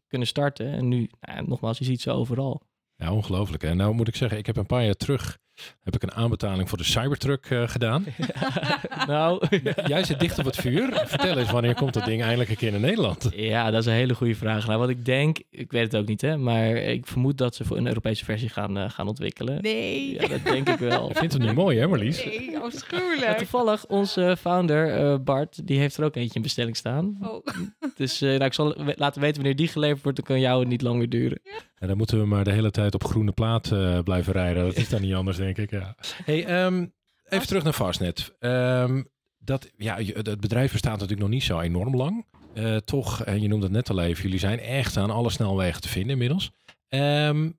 kunnen 0.08 0.28
starten. 0.28 0.72
En 0.72 0.88
nu, 0.88 1.10
nou, 1.22 1.48
nogmaals, 1.48 1.78
je 1.78 1.86
ziet 1.86 2.02
ze 2.02 2.12
overal. 2.12 2.62
Ja, 2.96 3.14
ongelooflijk. 3.14 3.64
En 3.64 3.78
nou 3.78 3.94
moet 3.94 4.08
ik 4.08 4.16
zeggen, 4.16 4.38
ik 4.38 4.46
heb 4.46 4.58
een 4.58 4.66
paar 4.66 4.84
jaar 4.86 4.94
terug 4.94 5.38
heb 5.84 5.96
ik 5.96 6.04
een 6.04 6.12
aanbetaling 6.14 6.70
voor 6.70 6.78
de 6.78 6.84
Cybertruck 6.84 7.46
eh, 7.46 7.68
gedaan. 7.68 8.06
nou, 9.08 9.48
Jij 9.86 10.04
zit 10.04 10.20
dicht 10.20 10.40
op 10.40 10.46
het 10.46 10.56
vuur. 10.56 10.90
Vertel 11.06 11.38
eens, 11.38 11.52
wanneer 11.52 11.76
komt 11.76 11.94
dat 11.94 12.06
ding 12.06 12.22
eindelijk 12.22 12.50
een 12.50 12.56
keer 12.56 12.74
in 12.74 12.82
Nederland? 12.82 13.30
ja, 13.36 13.72
dat 13.72 13.80
is 13.80 13.86
een 13.86 13.94
hele 13.94 14.14
goede 14.16 14.36
vraag. 14.36 14.68
Nou, 14.68 14.80
wat 14.80 14.90
ik 14.90 15.06
denk, 15.06 15.38
ik 15.50 15.72
weet 15.72 15.92
het 15.92 16.02
ook 16.02 16.08
niet, 16.08 16.22
hè. 16.22 16.38
Maar 16.38 16.68
ik 16.76 17.08
vermoed 17.08 17.38
dat 17.38 17.56
ze 17.56 17.64
voor 17.66 17.78
een 17.78 17.88
Europese 17.88 18.26
versie 18.26 18.50
gaan, 18.50 18.78
eh, 18.78 18.90
gaan 18.90 19.08
ontwikkelen. 19.08 19.62
nee. 19.62 20.14
Ja, 20.14 20.28
dat 20.28 20.44
denk 20.44 20.70
ik 20.70 20.80
wel. 20.80 21.08
Je 21.12 21.16
vindt 21.16 21.34
het 21.34 21.42
nu 21.44 21.54
mooi, 21.54 21.80
hè 21.80 21.88
Marlies? 21.88 22.26
Nee, 22.26 22.52
Ja, 22.52 22.60
afschuwelijk. 22.60 23.38
toevallig, 23.38 23.86
onze 23.86 24.36
founder 24.40 24.94
eh, 24.96 25.16
Bart, 25.24 25.68
die 25.68 25.80
heeft 25.80 25.98
er 25.98 26.04
ook 26.04 26.16
eentje 26.16 26.36
in 26.36 26.42
bestelling 26.42 26.78
staan. 26.78 27.18
Oh. 27.22 27.46
Dus 27.96 28.22
eh, 28.22 28.30
nou, 28.30 28.44
ik 28.44 28.54
zal 28.54 28.76
laten 28.96 29.22
weten 29.22 29.36
wanneer 29.36 29.56
die 29.56 29.68
geleverd 29.68 30.04
wordt, 30.04 30.18
dan 30.18 30.26
kan 30.28 30.40
jou 30.40 30.60
het 30.60 30.68
niet 30.70 30.82
lang 30.82 30.98
meer 30.98 31.10
duren. 31.10 31.42
En 31.78 31.88
dan 31.88 31.98
moeten 31.98 32.20
we 32.20 32.26
maar 32.26 32.44
de 32.44 32.52
hele 32.52 32.72
tijd 32.72 32.94
op 32.94 33.04
groene 33.04 33.32
plaat 33.32 33.72
eh, 33.72 34.00
blijven 34.00 34.34
rijden. 34.34 34.64
Dat 34.66 34.76
is 34.76 34.90
dan 34.90 35.02
niet 35.02 35.14
anders, 35.14 35.38
denk 35.42 35.58
ik. 35.58 35.70
Ja. 35.70 35.96
Hey, 36.26 36.46
ehm, 36.46 36.86
even 37.30 37.48
terug 37.48 37.64
naar 37.64 37.74
Fastnet. 37.74 38.36
Ehm, 38.40 39.04
dat, 39.38 39.70
ja, 39.78 39.98
het 39.98 40.40
bedrijf 40.40 40.72
bestaat 40.72 40.92
natuurlijk 40.92 41.22
nog 41.22 41.30
niet 41.30 41.44
zo 41.44 41.60
enorm 41.60 41.96
lang. 41.96 42.26
Eh, 42.54 42.76
toch, 42.76 43.24
en 43.24 43.42
je 43.42 43.48
noemde 43.48 43.66
het 43.66 43.76
net 43.76 43.90
al 43.90 44.02
even, 44.02 44.24
jullie 44.24 44.40
zijn 44.40 44.60
echt 44.60 44.98
aan 44.98 45.10
alle 45.10 45.30
snelwegen 45.30 45.82
te 45.82 45.90
vinden 45.90 46.12
inmiddels. 46.12 46.52
Ehm, 46.88 47.50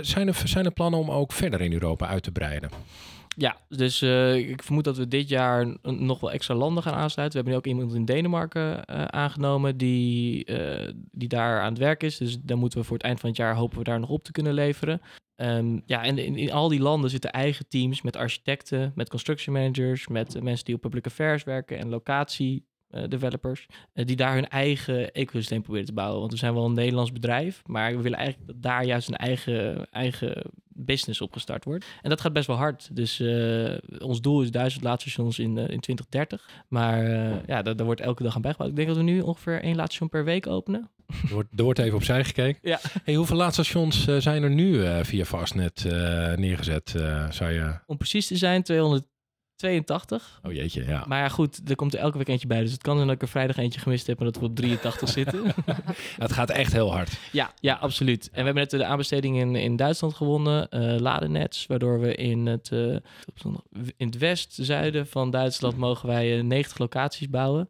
zijn, 0.00 0.28
er, 0.28 0.42
zijn 0.44 0.64
er 0.64 0.72
plannen 0.72 1.00
om 1.00 1.10
ook 1.10 1.32
verder 1.32 1.60
in 1.60 1.72
Europa 1.72 2.06
uit 2.06 2.22
te 2.22 2.32
breiden? 2.32 2.70
Ja, 3.36 3.56
dus 3.68 4.02
uh, 4.02 4.34
ik 4.34 4.62
vermoed 4.62 4.84
dat 4.84 4.96
we 4.96 5.08
dit 5.08 5.28
jaar 5.28 5.76
nog 5.82 6.20
wel 6.20 6.32
extra 6.32 6.54
landen 6.54 6.82
gaan 6.82 6.94
aansluiten. 6.94 7.44
We 7.44 7.50
hebben 7.50 7.52
nu 7.52 7.58
ook 7.58 7.78
iemand 7.78 7.98
in 7.98 8.14
Denemarken 8.14 8.62
uh, 8.90 9.04
aangenomen 9.04 9.76
die, 9.76 10.46
uh, 10.46 10.92
die 11.10 11.28
daar 11.28 11.60
aan 11.60 11.68
het 11.68 11.78
werk 11.78 12.02
is. 12.02 12.16
Dus 12.16 12.38
dan 12.40 12.58
moeten 12.58 12.78
we 12.78 12.84
voor 12.84 12.96
het 12.96 13.06
eind 13.06 13.20
van 13.20 13.28
het 13.28 13.38
jaar 13.38 13.54
hopen 13.54 13.78
we 13.78 13.84
daar 13.84 14.00
nog 14.00 14.08
op 14.08 14.24
te 14.24 14.32
kunnen 14.32 14.54
leveren. 14.54 15.00
Um, 15.36 15.82
ja, 15.86 16.04
en 16.04 16.18
in, 16.18 16.36
in, 16.36 16.52
al 16.52 16.68
die 16.68 16.80
landen 16.80 17.10
zitten 17.10 17.32
eigen 17.32 17.68
teams 17.68 18.02
met 18.02 18.16
architecten, 18.16 18.92
met 18.94 19.08
construction 19.08 19.54
managers, 19.54 20.08
met 20.08 20.42
mensen 20.42 20.64
die 20.64 20.74
op 20.74 20.80
public 20.80 21.06
affairs 21.06 21.44
werken 21.44 21.78
en 21.78 21.88
locatie 21.88 22.66
uh, 22.92 23.02
developers, 23.08 23.66
uh, 23.94 24.06
die 24.06 24.16
daar 24.16 24.34
hun 24.34 24.48
eigen 24.48 25.12
ecosysteem 25.12 25.62
proberen 25.62 25.86
te 25.86 25.92
bouwen. 25.92 26.20
Want 26.20 26.32
we 26.32 26.38
zijn 26.38 26.54
wel 26.54 26.64
een 26.64 26.72
Nederlands 26.72 27.12
bedrijf, 27.12 27.62
maar 27.66 27.96
we 27.96 28.02
willen 28.02 28.18
eigenlijk 28.18 28.48
dat 28.48 28.62
daar 28.62 28.84
juist 28.84 29.08
een 29.08 29.16
eigen, 29.16 29.90
eigen 29.90 30.42
business 30.68 31.20
opgestart 31.20 31.64
wordt. 31.64 31.84
En 32.02 32.10
dat 32.10 32.20
gaat 32.20 32.32
best 32.32 32.46
wel 32.46 32.56
hard. 32.56 32.96
Dus 32.96 33.20
uh, 33.20 33.74
ons 33.98 34.20
doel 34.20 34.42
is 34.42 34.50
duizend 34.50 34.84
laadstations 34.84 35.38
in, 35.38 35.56
in 35.56 35.80
2030. 35.80 36.48
Maar 36.68 37.04
ja, 37.46 37.62
daar, 37.62 37.76
daar, 37.76 37.86
wordt 37.86 38.00
elke 38.00 38.22
dag 38.22 38.34
aan 38.34 38.42
bijgebouwd. 38.42 38.70
Ik 38.70 38.76
denk 38.76 38.88
dat 38.88 38.96
we 38.96 39.02
nu 39.02 39.20
ongeveer 39.20 39.62
één 39.62 39.76
laadstation 39.76 40.08
per 40.08 40.24
week 40.24 40.46
openen. 40.46 40.90
Er 41.06 41.32
wordt, 41.32 41.48
er 41.56 41.64
wordt 41.64 41.78
even 41.78 41.96
opzij 41.96 42.24
gekeken. 42.24 42.60
Ja. 42.62 42.80
Hey, 43.04 43.14
hoeveel 43.14 43.36
laadstations 43.36 44.04
zijn 44.04 44.42
er 44.42 44.50
nu 44.50 44.84
via 45.04 45.24
Fastnet 45.24 45.84
neergezet, 46.36 46.90
zou 47.30 47.50
je... 47.50 47.78
Om 47.86 47.96
precies 47.96 48.26
te 48.26 48.36
zijn, 48.36 48.62
200 48.62 49.04
82. 49.56 50.40
Oh 50.42 50.52
jeetje, 50.52 50.84
ja. 50.84 51.04
Maar 51.08 51.18
ja, 51.18 51.28
goed, 51.28 51.60
er 51.70 51.76
komt 51.76 51.94
er 51.94 52.00
elke 52.00 52.18
week 52.18 52.28
eentje 52.28 52.46
bij. 52.46 52.60
Dus 52.60 52.72
het 52.72 52.82
kan 52.82 52.94
zijn 52.94 53.06
dat 53.06 53.16
ik 53.16 53.22
er 53.22 53.28
vrijdag 53.28 53.56
eentje 53.56 53.80
gemist 53.80 54.06
heb 54.06 54.18
en 54.18 54.24
dat 54.24 54.36
we 54.36 54.44
op 54.44 54.56
83 54.56 55.08
zitten. 55.18 55.54
het 56.18 56.32
gaat 56.32 56.50
echt 56.50 56.72
heel 56.72 56.92
hard. 56.92 57.18
Ja, 57.32 57.52
ja 57.60 57.74
absoluut. 57.74 58.24
En 58.24 58.38
we 58.38 58.44
hebben 58.44 58.62
net 58.62 58.70
de 58.70 58.84
aanbesteding 58.84 59.38
in, 59.38 59.56
in 59.56 59.76
Duitsland 59.76 60.14
gewonnen. 60.14 60.66
Uh, 60.70 61.00
Ladenets, 61.00 61.66
waardoor 61.66 62.00
we 62.00 62.14
in 62.14 62.46
het, 62.46 62.70
uh, 62.72 62.96
in 63.96 64.06
het 64.06 64.18
west, 64.18 64.54
zuiden 64.60 65.06
van 65.06 65.30
Duitsland 65.30 65.76
mogen 65.76 66.08
wij 66.08 66.42
90 66.42 66.78
locaties 66.78 67.28
bouwen. 67.28 67.68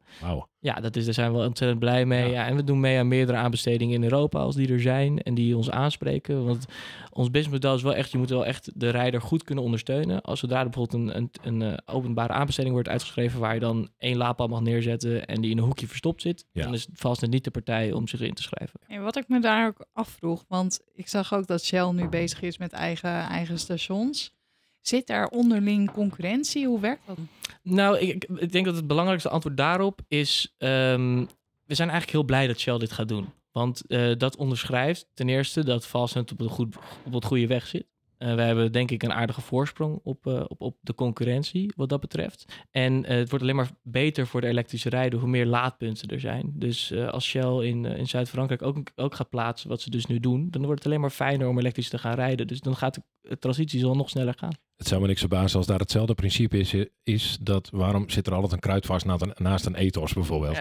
Ja, 0.63 0.75
dat 0.75 0.97
is, 0.97 1.05
daar 1.05 1.15
zijn 1.15 1.33
we 1.33 1.39
ontzettend 1.39 1.81
blij 1.81 2.05
mee. 2.07 2.31
Ja. 2.31 2.47
en 2.47 2.57
we 2.57 2.65
doen 2.65 2.81
mee 2.81 2.99
aan 2.99 3.09
meerdere 3.09 3.39
aanbestedingen 3.39 3.95
in 3.95 4.03
Europa 4.03 4.39
als 4.39 4.55
die 4.55 4.73
er 4.73 4.81
zijn 4.81 5.23
en 5.23 5.35
die 5.35 5.57
ons 5.57 5.71
aanspreken. 5.71 6.45
Want 6.45 6.67
ons 7.11 7.31
businessmodel 7.31 7.75
is 7.75 7.83
wel 7.83 7.95
echt, 7.95 8.11
je 8.11 8.19
moet 8.19 8.31
wel 8.31 8.47
echt 8.47 8.71
de 8.75 8.89
rijder 8.89 9.21
goed 9.21 9.43
kunnen 9.43 9.65
ondersteunen. 9.65 10.21
Als 10.21 10.41
zodra 10.41 10.59
er 10.59 10.69
bijvoorbeeld 10.69 11.03
een, 11.03 11.17
een, 11.17 11.31
een, 11.43 11.63
eh, 11.63 11.95
openbare 11.95 12.33
aanbesteding 12.33 12.75
wordt 12.75 12.89
uitgeschreven 12.89 13.41
waar 13.41 13.55
je 13.55 13.61
dan 13.61 13.89
één 13.99 14.17
laadpaal 14.17 14.49
mag 14.49 14.61
neerzetten 14.61 15.27
en 15.27 15.41
die 15.41 15.51
in 15.51 15.59
een 15.59 15.65
hoekje 15.65 15.87
verstopt 15.87 16.23
zit, 16.23 16.45
ja. 16.53 16.63
dan 16.63 16.75
is 16.75 16.83
het 16.83 17.01
vast 17.01 17.27
niet 17.27 17.45
de 17.45 17.51
partij 17.51 17.93
om 17.93 18.09
zich 18.09 18.21
in 18.21 18.35
te 18.35 18.43
schrijven. 18.43 18.81
En 18.87 19.03
wat 19.03 19.17
ik 19.17 19.29
me 19.29 19.41
daar 19.41 19.67
ook 19.67 19.87
afvroeg, 19.93 20.45
want 20.49 20.81
ik 20.95 21.09
zag 21.09 21.35
ook 21.35 21.47
dat 21.47 21.65
Shell 21.65 21.91
nu 21.93 22.09
bezig 22.09 22.43
is 22.43 22.59
met 22.59 22.73
eigen, 22.73 23.11
eigen 23.11 23.59
stations. 23.59 24.33
Zit 24.83 25.11
er 25.11 25.29
onderling 25.29 25.91
concurrentie? 25.91 26.67
Hoe 26.67 26.81
werkt 26.81 27.07
dat? 27.07 27.19
Nou, 27.63 27.99
ik, 27.99 28.25
ik 28.37 28.53
denk 28.53 28.65
dat 28.65 28.77
het 28.77 28.87
belangrijkste 28.87 29.29
antwoord 29.29 29.57
daarop 29.57 30.01
is... 30.09 30.55
Um, 30.59 31.29
we 31.67 31.75
zijn 31.75 31.91
eigenlijk 31.91 32.19
heel 32.19 32.27
blij 32.37 32.47
dat 32.47 32.59
Shell 32.59 32.79
dit 32.79 32.93
gaat 32.93 33.09
doen. 33.09 33.33
Want 33.53 33.83
uh, 33.89 34.17
dat 34.17 34.37
onderschrijft 34.37 35.07
ten 35.15 35.29
eerste 35.29 35.65
dat 35.65 35.87
Fastnet 35.87 36.33
op, 36.33 36.41
een 36.41 36.49
goed, 36.49 36.77
op 37.05 37.13
het 37.13 37.25
goede 37.25 37.47
weg 37.47 37.67
zit. 37.67 37.87
Uh, 38.23 38.35
we 38.35 38.43
hebben 38.43 38.73
denk 38.73 38.91
ik 38.91 39.03
een 39.03 39.13
aardige 39.13 39.41
voorsprong 39.41 40.01
op, 40.03 40.27
uh, 40.27 40.45
op, 40.49 40.61
op 40.61 40.77
de 40.81 40.95
concurrentie 40.95 41.73
wat 41.77 41.89
dat 41.89 42.01
betreft. 42.01 42.45
En 42.71 42.93
uh, 42.93 43.09
het 43.09 43.29
wordt 43.29 43.45
alleen 43.45 43.57
maar 43.57 43.71
beter 43.83 44.27
voor 44.27 44.41
de 44.41 44.47
elektrische 44.47 44.89
rijden 44.89 45.19
hoe 45.19 45.29
meer 45.29 45.47
laadpunten 45.47 46.09
er 46.09 46.21
zijn. 46.21 46.53
Dus 46.55 46.95
als 46.95 47.25
Shell 47.25 47.67
in, 47.67 47.85
in 47.85 48.09
Zuid-Frankrijk 48.09 48.63
ook, 48.63 48.91
ook 48.97 49.15
gaat 49.15 49.31
plaatsen, 49.31 49.69
wat 49.69 49.81
ze 49.81 49.91
dus 49.91 50.07
nu 50.07 50.21
doen, 50.21 50.51
dan 50.51 50.63
wordt 50.63 50.79
het 50.79 50.87
alleen 50.87 51.01
maar 51.01 51.11
fijner 51.11 51.49
om 51.49 51.59
elektrisch 51.59 51.89
te 51.89 51.99
gaan 51.99 52.15
rijden. 52.15 52.47
Dus 52.47 52.61
dan 52.61 52.77
gaat 52.77 53.01
de 53.23 53.39
transitie 53.39 53.81
zal 53.81 53.95
nog 53.95 54.11
sneller 54.11 54.35
gaan. 54.39 54.53
Het 54.77 54.89
zou 54.89 55.01
me 55.01 55.07
niks 55.07 55.21
verbazen 55.21 55.59
als 55.59 55.67
daar 55.67 55.79
hetzelfde 55.79 56.15
principe 56.15 56.59
is, 56.59 56.75
is 57.03 57.39
dat 57.41 57.71
waarom 57.73 58.11
zit 58.11 58.27
er 58.27 58.33
altijd 58.35 58.53
een 58.53 58.59
kruidvast 58.59 59.05
naast 59.05 59.23
een, 59.23 59.35
naast 59.37 59.67
een 59.67 59.75
ethos 59.75 60.13
bijvoorbeeld. 60.13 60.59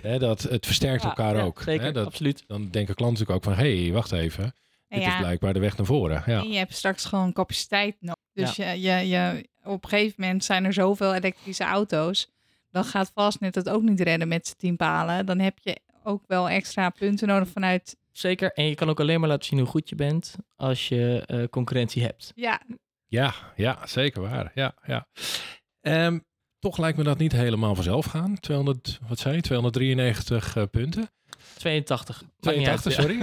Ja. 0.00 0.18
dat, 0.18 0.42
het 0.42 0.66
versterkt 0.66 1.02
ja, 1.02 1.08
elkaar 1.08 1.36
ja, 1.36 1.42
ook. 1.42 1.62
Zeker, 1.62 1.92
dat, 1.92 2.06
absoluut. 2.06 2.44
Dan 2.46 2.70
denken 2.70 2.94
klanten 2.94 3.18
natuurlijk 3.18 3.46
ook 3.46 3.54
van, 3.54 3.64
hé, 3.64 3.82
hey, 3.82 3.92
wacht 3.92 4.12
even. 4.12 4.54
Dit 4.90 5.06
is 5.06 5.16
blijkbaar 5.18 5.52
de 5.52 5.60
weg 5.60 5.76
naar 5.76 5.86
voren. 5.86 6.22
Ja. 6.26 6.40
En 6.40 6.50
je 6.50 6.58
hebt 6.58 6.74
straks 6.74 7.04
gewoon 7.04 7.32
capaciteit 7.32 7.96
nodig. 8.00 8.18
Dus 8.32 8.56
je, 8.56 8.64
je, 8.64 9.08
je, 9.08 9.48
op 9.64 9.84
een 9.84 9.88
gegeven 9.88 10.14
moment 10.18 10.44
zijn 10.44 10.64
er 10.64 10.72
zoveel 10.72 11.14
elektrische 11.14 11.64
auto's. 11.64 12.30
Dan 12.70 12.84
gaat 12.84 13.10
Fastnet 13.14 13.54
het 13.54 13.68
ook 13.68 13.82
niet 13.82 14.00
redden 14.00 14.28
met 14.28 14.46
z'n 14.46 14.56
tien 14.56 14.76
palen. 14.76 15.26
Dan 15.26 15.38
heb 15.38 15.58
je 15.58 15.80
ook 16.04 16.22
wel 16.26 16.48
extra 16.48 16.90
punten 16.90 17.28
nodig 17.28 17.48
vanuit... 17.48 17.96
Zeker. 18.12 18.52
En 18.52 18.64
je 18.64 18.74
kan 18.74 18.88
ook 18.88 19.00
alleen 19.00 19.20
maar 19.20 19.28
laten 19.28 19.44
zien 19.44 19.58
hoe 19.58 19.68
goed 19.68 19.88
je 19.88 19.94
bent 19.94 20.36
als 20.56 20.88
je 20.88 21.24
uh, 21.26 21.44
concurrentie 21.44 22.02
hebt. 22.02 22.32
Ja. 22.34 22.60
Ja, 23.06 23.34
ja, 23.56 23.86
zeker 23.86 24.22
waar. 24.22 24.52
Ja, 24.54 24.74
ja. 24.86 25.06
Um, 25.80 26.24
toch 26.58 26.78
lijkt 26.78 26.98
me 26.98 27.04
dat 27.04 27.18
niet 27.18 27.32
helemaal 27.32 27.74
vanzelf 27.74 28.06
gaan. 28.06 28.40
200, 28.40 28.98
wat 29.08 29.18
zei 29.18 29.34
je? 29.34 29.40
293 29.40 30.56
uh, 30.56 30.62
punten. 30.70 31.10
82. 31.56 32.22
82, 32.40 32.92
sorry. 32.92 33.20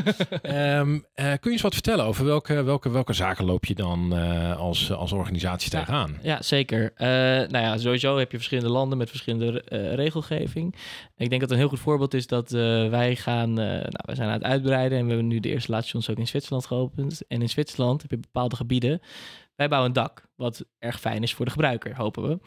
um, 0.79 0.93
uh, 0.93 1.03
kun 1.15 1.37
je 1.41 1.49
eens 1.49 1.61
wat 1.61 1.73
vertellen 1.73 2.05
over 2.05 2.25
welke, 2.25 2.63
welke, 2.63 2.89
welke 2.89 3.13
zaken 3.13 3.45
loop 3.45 3.65
je 3.65 3.75
dan 3.75 4.13
uh, 4.13 4.57
als, 4.57 4.91
als 4.91 5.11
organisatie 5.11 5.71
ja, 5.71 5.79
tegenaan? 5.79 6.17
Ja, 6.21 6.41
zeker. 6.41 6.83
Uh, 6.97 7.07
nou 7.49 7.57
ja, 7.57 7.77
sowieso 7.77 8.17
heb 8.17 8.31
je 8.31 8.37
verschillende 8.37 8.71
landen 8.71 8.97
met 8.97 9.09
verschillende 9.09 9.63
regelgeving. 9.95 10.75
Ik 11.17 11.29
denk 11.29 11.41
dat 11.41 11.51
een 11.51 11.57
heel 11.57 11.67
goed 11.67 11.79
voorbeeld 11.79 12.13
is 12.13 12.27
dat 12.27 12.49
wij 12.89 13.15
gaan, 13.15 13.53
nou, 13.53 13.89
wij 14.05 14.15
zijn 14.15 14.27
aan 14.27 14.33
het 14.33 14.43
uitbreiden 14.43 14.97
en 14.97 15.03
we 15.03 15.09
hebben 15.09 15.27
nu 15.27 15.39
de 15.39 15.49
eerste 15.49 15.71
laatste 15.71 16.11
ook 16.11 16.17
in 16.17 16.27
Zwitserland 16.27 16.65
geopend. 16.65 17.27
En 17.27 17.41
in 17.41 17.49
Zwitserland 17.49 18.01
heb 18.01 18.11
je 18.11 18.17
bepaalde 18.17 18.55
gebieden. 18.55 19.01
Wij 19.55 19.67
bouwen 19.67 19.89
een 19.89 19.95
dak, 19.95 20.26
wat 20.37 20.65
erg 20.79 20.99
fijn 20.99 21.23
is 21.23 21.33
voor 21.33 21.45
de 21.45 21.51
gebruiker, 21.51 21.95
hopen 21.95 22.27
we. 22.27 22.39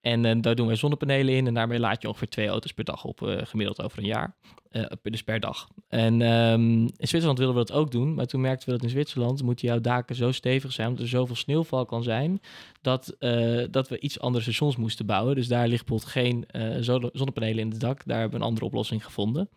En 0.00 0.24
uh, 0.24 0.32
daar 0.40 0.54
doen 0.54 0.66
wij 0.66 0.76
zonnepanelen 0.76 1.34
in 1.34 1.46
en 1.46 1.54
daarmee 1.54 1.78
laat 1.78 2.02
je 2.02 2.08
ongeveer 2.08 2.28
twee 2.28 2.48
auto's 2.48 2.72
per 2.72 2.84
dag 2.84 3.04
op, 3.04 3.20
uh, 3.20 3.36
gemiddeld 3.42 3.82
over 3.82 3.98
een 3.98 4.04
jaar. 4.04 4.36
Uh, 4.70 4.84
dus 5.02 5.22
per 5.22 5.40
dag. 5.40 5.68
En 5.88 6.20
um, 6.20 6.80
in 6.80 7.08
Zwitserland 7.08 7.38
willen 7.38 7.54
we 7.54 7.64
dat 7.64 7.72
ook 7.72 7.90
doen, 7.90 8.14
maar 8.14 8.26
toen 8.26 8.40
merkten 8.40 8.66
we 8.68 8.74
dat 8.74 8.82
in 8.82 8.88
Zwitserland 8.88 9.42
moeten 9.42 9.68
jouw 9.68 9.80
daken 9.80 10.14
zo 10.14 10.32
stevig 10.32 10.72
zijn, 10.72 10.88
omdat 10.88 11.02
er 11.02 11.08
zoveel 11.08 11.36
sneeuwval 11.36 11.84
kan 11.84 12.02
zijn, 12.02 12.40
dat, 12.80 13.16
dat 13.70 13.88
we 13.88 14.00
iets 14.00 14.20
andere 14.20 14.42
stations 14.44 14.76
moesten 14.76 15.06
bouwen. 15.06 15.34
Dus 15.34 15.48
daar 15.48 15.68
ligt 15.68 15.86
bijvoorbeeld 15.86 16.10
geen 16.10 16.46
zonnepanelen 17.12 17.58
in 17.58 17.70
het 17.70 17.80
dak. 17.80 18.02
Daar 18.04 18.18
hebben 18.18 18.38
we 18.38 18.44
een 18.44 18.50
andere 18.50 18.66
oplossing 18.66 19.04
gevonden. 19.04 19.48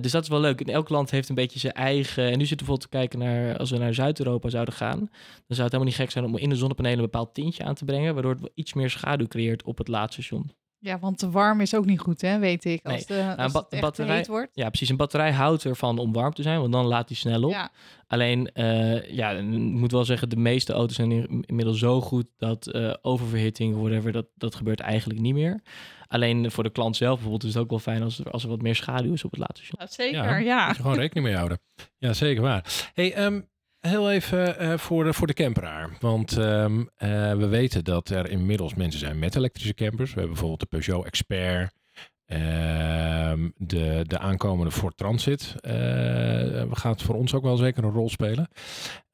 Dus 0.00 0.12
dat 0.12 0.22
is 0.22 0.28
wel 0.28 0.40
leuk. 0.40 0.60
En 0.60 0.74
elk 0.74 0.88
land 0.88 1.10
heeft 1.10 1.28
een 1.28 1.34
beetje 1.34 1.58
zijn 1.58 1.72
eigen. 1.72 2.30
En 2.30 2.38
nu 2.38 2.46
zitten 2.46 2.66
we 2.66 2.72
bijvoorbeeld 2.72 2.90
te 2.90 2.96
kijken 2.98 3.18
naar. 3.18 3.58
Als 3.58 3.70
we 3.70 3.78
naar 3.78 3.94
Zuid-Europa 3.94 4.48
zouden 4.48 4.74
gaan. 4.74 4.98
Dan 4.98 5.08
zou 5.56 5.62
het 5.62 5.72
helemaal 5.72 5.84
niet 5.84 5.94
gek 5.94 6.10
zijn 6.10 6.24
om 6.24 6.36
in 6.36 6.48
de 6.48 6.56
zonnepanelen 6.56 7.00
bepaald 7.16 7.34
tintje 7.34 7.64
aan 7.64 7.74
te 7.74 7.84
brengen. 7.84 8.14
Waardoor 8.14 8.34
het 8.34 8.50
iets 8.54 8.72
meer 8.72 8.90
schaduw 8.90 9.26
creëert 9.26 9.62
op 9.62 9.78
het 9.78 9.88
laadstation. 9.88 10.50
Ja, 10.78 10.98
want 10.98 11.18
te 11.18 11.30
warm 11.30 11.60
is 11.60 11.74
ook 11.74 11.84
niet 11.84 12.00
goed, 12.00 12.20
hè, 12.20 12.38
weet 12.38 12.64
ik. 12.64 12.84
Als, 12.84 13.06
nee. 13.06 13.18
de, 13.18 13.36
als 13.36 13.52
nou, 13.52 13.64
het 13.68 13.80
batterij 13.80 14.24
wordt. 14.28 14.50
Ja, 14.52 14.68
precies. 14.68 14.88
Een 14.88 14.96
batterij 14.96 15.32
houdt 15.32 15.64
ervan 15.64 15.98
om 15.98 16.12
warm 16.12 16.34
te 16.34 16.42
zijn, 16.42 16.60
want 16.60 16.72
dan 16.72 16.86
laat 16.86 17.08
hij 17.08 17.16
snel 17.16 17.42
op. 17.42 17.50
Ja. 17.50 17.70
Alleen, 18.06 18.50
uh, 18.54 19.10
ja, 19.10 19.30
ik 19.30 19.44
moet 19.52 19.92
wel 19.92 20.04
zeggen, 20.04 20.28
de 20.28 20.36
meeste 20.36 20.72
auto's 20.72 20.96
zijn 20.96 21.42
inmiddels 21.46 21.78
zo 21.78 22.00
goed 22.00 22.26
dat 22.36 22.74
uh, 22.74 22.94
oververhitting, 23.02 23.76
whatever, 23.76 24.12
dat, 24.12 24.26
dat 24.34 24.54
gebeurt 24.54 24.80
eigenlijk 24.80 25.20
niet 25.20 25.34
meer. 25.34 25.62
Alleen 26.08 26.50
voor 26.50 26.64
de 26.64 26.70
klant 26.70 26.96
zelf 26.96 27.14
bijvoorbeeld 27.14 27.44
is 27.44 27.54
het 27.54 27.62
ook 27.62 27.70
wel 27.70 27.78
fijn 27.78 28.02
als 28.02 28.18
er, 28.18 28.30
als 28.30 28.42
er 28.42 28.48
wat 28.48 28.62
meer 28.62 28.74
schaduw 28.74 29.12
is 29.12 29.24
op 29.24 29.30
het 29.30 29.40
laadstation. 29.40 29.80
Ja, 29.80 29.86
zeker, 29.86 30.24
ja. 30.24 30.36
ja. 30.38 30.66
Moet 30.66 30.76
je 30.76 30.82
gewoon 30.82 30.98
rekening 30.98 31.26
mee 31.26 31.36
houden. 31.36 31.58
Ja, 31.98 32.12
zeker 32.12 32.42
waar. 32.42 32.90
Hey, 32.94 33.24
um, 33.24 33.48
heel 33.80 34.10
even 34.10 34.62
uh, 34.62 34.78
voor, 34.78 35.04
de, 35.04 35.12
voor 35.12 35.26
de 35.26 35.32
camperaar. 35.32 35.96
Want 36.00 36.36
um, 36.36 36.80
uh, 36.80 36.88
we 37.32 37.46
weten 37.46 37.84
dat 37.84 38.08
er 38.08 38.30
inmiddels 38.30 38.74
mensen 38.74 39.00
zijn 39.00 39.18
met 39.18 39.36
elektrische 39.36 39.74
campers. 39.74 40.08
We 40.08 40.20
hebben 40.20 40.28
bijvoorbeeld 40.28 40.60
de 40.60 40.66
Peugeot 40.78 41.06
Expert. 41.06 41.74
Um, 42.28 43.52
de, 43.56 44.04
de 44.06 44.18
aankomende 44.18 44.70
Ford 44.70 44.96
Transit 44.96 45.54
uh, 45.60 46.62
gaat 46.70 47.02
voor 47.02 47.14
ons 47.14 47.34
ook 47.34 47.42
wel 47.42 47.56
zeker 47.56 47.84
een 47.84 47.92
rol 47.92 48.08
spelen. 48.08 48.48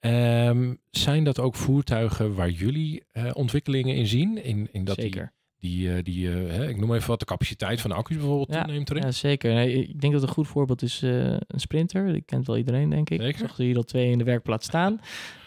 Um, 0.00 0.80
zijn 0.90 1.24
dat 1.24 1.38
ook 1.38 1.54
voertuigen 1.54 2.34
waar 2.34 2.50
jullie 2.50 3.04
ontwikkelingen 3.32 3.94
in 3.94 4.06
zien? 4.06 4.44
In, 4.44 4.68
in 4.72 4.84
dat 4.84 4.96
zeker. 4.96 5.32
Die, 5.32 5.41
die, 5.62 6.02
die 6.02 6.28
uh, 6.28 6.52
hè, 6.52 6.68
ik 6.68 6.76
noem 6.76 6.94
even 6.94 7.08
wat, 7.08 7.18
de 7.18 7.24
capaciteit 7.24 7.80
van 7.80 7.90
de 7.90 7.96
accu's 7.96 8.16
bijvoorbeeld 8.16 8.52
ja, 8.52 8.66
neemt 8.66 8.90
erin. 8.90 9.02
Ja, 9.02 9.10
zeker. 9.10 9.54
Nee, 9.54 9.88
ik 9.88 10.00
denk 10.00 10.12
dat 10.12 10.22
een 10.22 10.28
goed 10.28 10.48
voorbeeld 10.48 10.82
is 10.82 11.02
uh, 11.02 11.24
een 11.26 11.60
Sprinter. 11.60 12.12
Die 12.12 12.22
kent 12.22 12.46
wel 12.46 12.56
iedereen, 12.56 12.90
denk 12.90 13.10
ik. 13.10 13.20
Zeker. 13.20 13.40
Ik 13.40 13.48
zag 13.48 13.58
er 13.58 13.64
hier 13.64 13.76
al 13.76 13.82
twee 13.82 14.10
in 14.10 14.18
de 14.18 14.24
werkplaats 14.24 14.66
staan. 14.66 15.00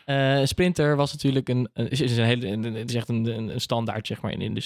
Uh, 0.05 0.39
Sprinter 0.43 0.95
was 0.95 1.11
natuurlijk 1.11 1.49
een, 1.49 1.69
is, 1.73 2.01
is 2.01 2.17
een 2.17 2.23
hele, 2.23 2.47
een, 2.47 2.75
is 2.75 2.95
echt 2.95 3.09
een, 3.09 3.25
een 3.25 3.61
standaard 3.61 4.07
zeg 4.07 4.21
maar 4.21 4.31
in 4.31 4.53
de 4.53 4.61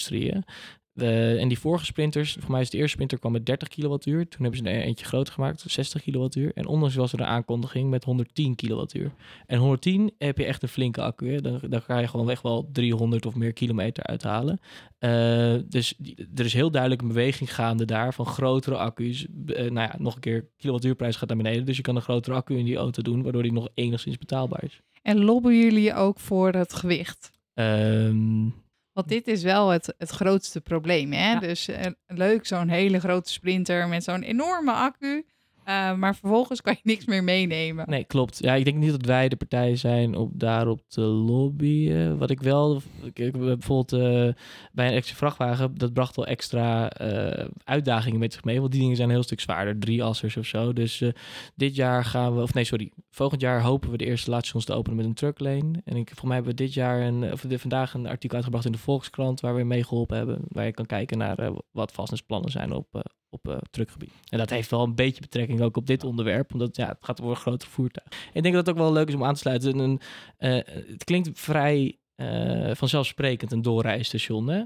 De, 0.99 1.37
en 1.39 1.47
die 1.47 1.59
vorige 1.59 1.85
sprinters, 1.85 2.37
voor 2.39 2.51
mij 2.51 2.61
is 2.61 2.69
de 2.69 2.77
eerste 2.77 2.91
sprinter 2.91 3.19
kwam 3.19 3.31
met 3.31 3.45
30 3.45 3.67
kilowattuur. 3.67 4.27
Toen 4.27 4.41
hebben 4.41 4.59
ze 4.59 4.69
er 4.69 4.81
eentje 4.81 5.05
groter 5.05 5.33
gemaakt, 5.33 5.63
60 5.67 6.01
kilowattuur. 6.01 6.51
En 6.53 6.67
ondanks 6.67 6.95
was 6.95 7.13
er 7.13 7.19
een 7.19 7.25
aankondiging 7.25 7.89
met 7.89 8.03
110 8.03 8.55
kilowattuur. 8.55 9.11
En 9.45 9.57
110 9.57 10.11
heb 10.17 10.37
je 10.37 10.45
echt 10.45 10.63
een 10.63 10.69
flinke 10.69 11.01
accu. 11.01 11.31
Hè? 11.31 11.41
Dan, 11.41 11.59
dan 11.69 11.81
ga 11.81 11.99
je 11.99 12.07
gewoon 12.07 12.25
weg 12.25 12.41
wel 12.41 12.69
300 12.71 13.25
of 13.25 13.35
meer 13.35 13.53
kilometer 13.53 14.03
uithalen. 14.03 14.59
Uh, 14.99 15.55
dus 15.65 15.93
die, 15.97 16.27
er 16.35 16.45
is 16.45 16.53
heel 16.53 16.71
duidelijk 16.71 17.01
een 17.01 17.07
beweging 17.07 17.55
gaande 17.55 17.85
daar 17.85 18.13
van 18.13 18.25
grotere 18.25 18.77
accu's. 18.77 19.25
Uh, 19.45 19.57
nou 19.57 19.73
ja, 19.73 19.95
nog 19.97 20.15
een 20.15 20.21
keer, 20.21 20.47
kilowattuurprijs 20.57 21.15
gaat 21.15 21.27
naar 21.27 21.37
beneden. 21.37 21.65
Dus 21.65 21.77
je 21.77 21.83
kan 21.83 21.95
een 21.95 22.01
grotere 22.01 22.35
accu 22.35 22.57
in 22.57 22.65
die 22.65 22.77
auto 22.77 23.01
doen, 23.01 23.23
waardoor 23.23 23.43
die 23.43 23.53
nog 23.53 23.67
enigszins 23.73 24.17
betaalbaar 24.17 24.63
is. 24.63 24.81
En 25.01 25.23
lobben 25.23 25.57
jullie 25.57 25.93
ook 25.93 26.19
voor 26.19 26.51
het 26.51 26.73
gewicht? 26.73 27.31
Um, 27.53 28.53
Want 28.99 29.11
dit 29.11 29.27
is 29.27 29.43
wel 29.43 29.69
het, 29.69 29.93
het 29.97 30.09
grootste 30.09 30.61
probleem. 30.61 31.13
Hè? 31.13 31.31
Ja. 31.31 31.39
Dus 31.39 31.67
eh, 31.67 31.91
leuk, 32.07 32.45
zo'n 32.45 32.69
hele 32.69 32.99
grote 32.99 33.31
sprinter 33.31 33.87
met 33.87 34.03
zo'n 34.03 34.23
enorme 34.23 34.71
accu. 34.71 35.25
Eh, 35.69 35.95
maar 35.95 36.15
vervolgens 36.15 36.61
kan 36.61 36.73
je 36.73 36.79
niks 36.83 37.05
meer 37.05 37.23
meenemen. 37.23 37.89
Nee, 37.89 38.03
klopt. 38.03 38.37
Ja, 38.41 38.53
ik 38.53 38.65
denk 38.65 38.77
niet 38.77 38.91
dat 38.91 39.05
wij 39.05 39.29
de 39.29 39.35
partij 39.35 39.75
zijn 39.75 40.15
om 40.15 40.31
daarop 40.33 40.81
te 40.87 41.01
lobbyen. 41.01 42.17
Wat 42.17 42.29
ik 42.29 42.41
wel, 42.41 42.81
ik, 43.13 43.31
bijvoorbeeld 43.31 43.93
eh, 43.93 44.43
bij 44.71 44.87
een 44.87 44.93
extra 44.93 45.15
vrachtwagen, 45.15 45.77
dat 45.77 45.93
bracht 45.93 46.15
wel 46.15 46.25
extra 46.25 46.89
eh, 46.89 47.47
uitdagingen 47.63 48.19
met 48.19 48.33
zich 48.33 48.43
mee. 48.43 48.59
Want 48.59 48.71
die 48.71 48.81
dingen 48.81 48.95
zijn 48.95 49.07
een 49.07 49.13
heel 49.13 49.23
stuk 49.23 49.39
zwaarder, 49.39 49.79
drie 49.79 50.03
assers 50.03 50.37
of 50.37 50.45
zo. 50.45 50.73
Dus 50.73 51.03
dit 51.55 51.75
jaar 51.75 52.05
gaan 52.05 52.35
we, 52.35 52.41
of 52.41 52.53
nee, 52.53 52.63
sorry, 52.63 52.91
volgend 53.11 53.41
jaar 53.41 53.61
hopen 53.61 53.91
we 53.91 53.97
de 53.97 54.05
eerste 54.05 54.29
laadstations 54.29 54.65
te 54.65 54.73
openen 54.73 54.97
met 54.97 55.05
een 55.05 55.13
trucklane. 55.13 55.81
En 55.85 55.95
ik, 55.95 56.07
volgens 56.07 56.23
mij 56.23 56.35
hebben 56.35 56.55
we 56.55 56.63
dit 56.63 56.73
jaar, 56.73 57.01
een, 57.01 57.31
of 57.31 57.45
vandaag 57.47 57.93
een 57.93 58.07
artikel 58.07 58.35
uitgebracht 58.35 58.65
in 58.65 58.71
de 58.71 58.77
Volkskrant, 58.77 59.39
waar 59.39 59.55
we 59.55 59.63
mee 59.63 59.83
geholpen 59.83 60.17
hebben. 60.17 60.41
Waar 60.47 60.65
je 60.65 60.71
kan 60.71 60.85
kijken 60.85 61.17
naar 61.17 61.53
wat 61.71 61.91
vastnetsplannen 61.91 62.51
zijn 62.51 62.71
op, 62.71 63.03
op 63.29 63.47
eh, 63.47 63.57
truckgebied. 63.69 64.13
En 64.29 64.37
dat 64.37 64.49
heeft 64.49 64.69
wel 64.69 64.83
een 64.83 64.95
beetje 64.95 65.21
betrekking 65.21 65.61
ook 65.61 65.77
op 65.77 65.87
dit 65.87 66.03
onderwerp, 66.03 66.53
omdat 66.53 66.75
ja, 66.75 66.87
het 66.87 66.97
gaat 67.01 67.21
over 67.21 67.33
een 67.33 67.41
groter 67.41 67.69
voertuig. 67.69 68.07
Ik 68.33 68.43
denk 68.43 68.55
dat 68.55 68.65
het 68.65 68.75
ook 68.75 68.81
wel 68.81 68.93
leuk 68.93 69.07
is 69.07 69.13
om 69.13 69.23
aan 69.23 69.33
te 69.33 69.39
sluiten. 69.39 69.79
Een, 69.79 70.01
eh, 70.37 70.51
het 70.87 71.03
klinkt 71.03 71.39
vrij 71.39 71.98
eh, 72.19 72.75
vanzelfsprekend, 72.75 73.51
een 73.51 73.61
doorrijstation. 73.61 74.47
Hè? 74.49 74.61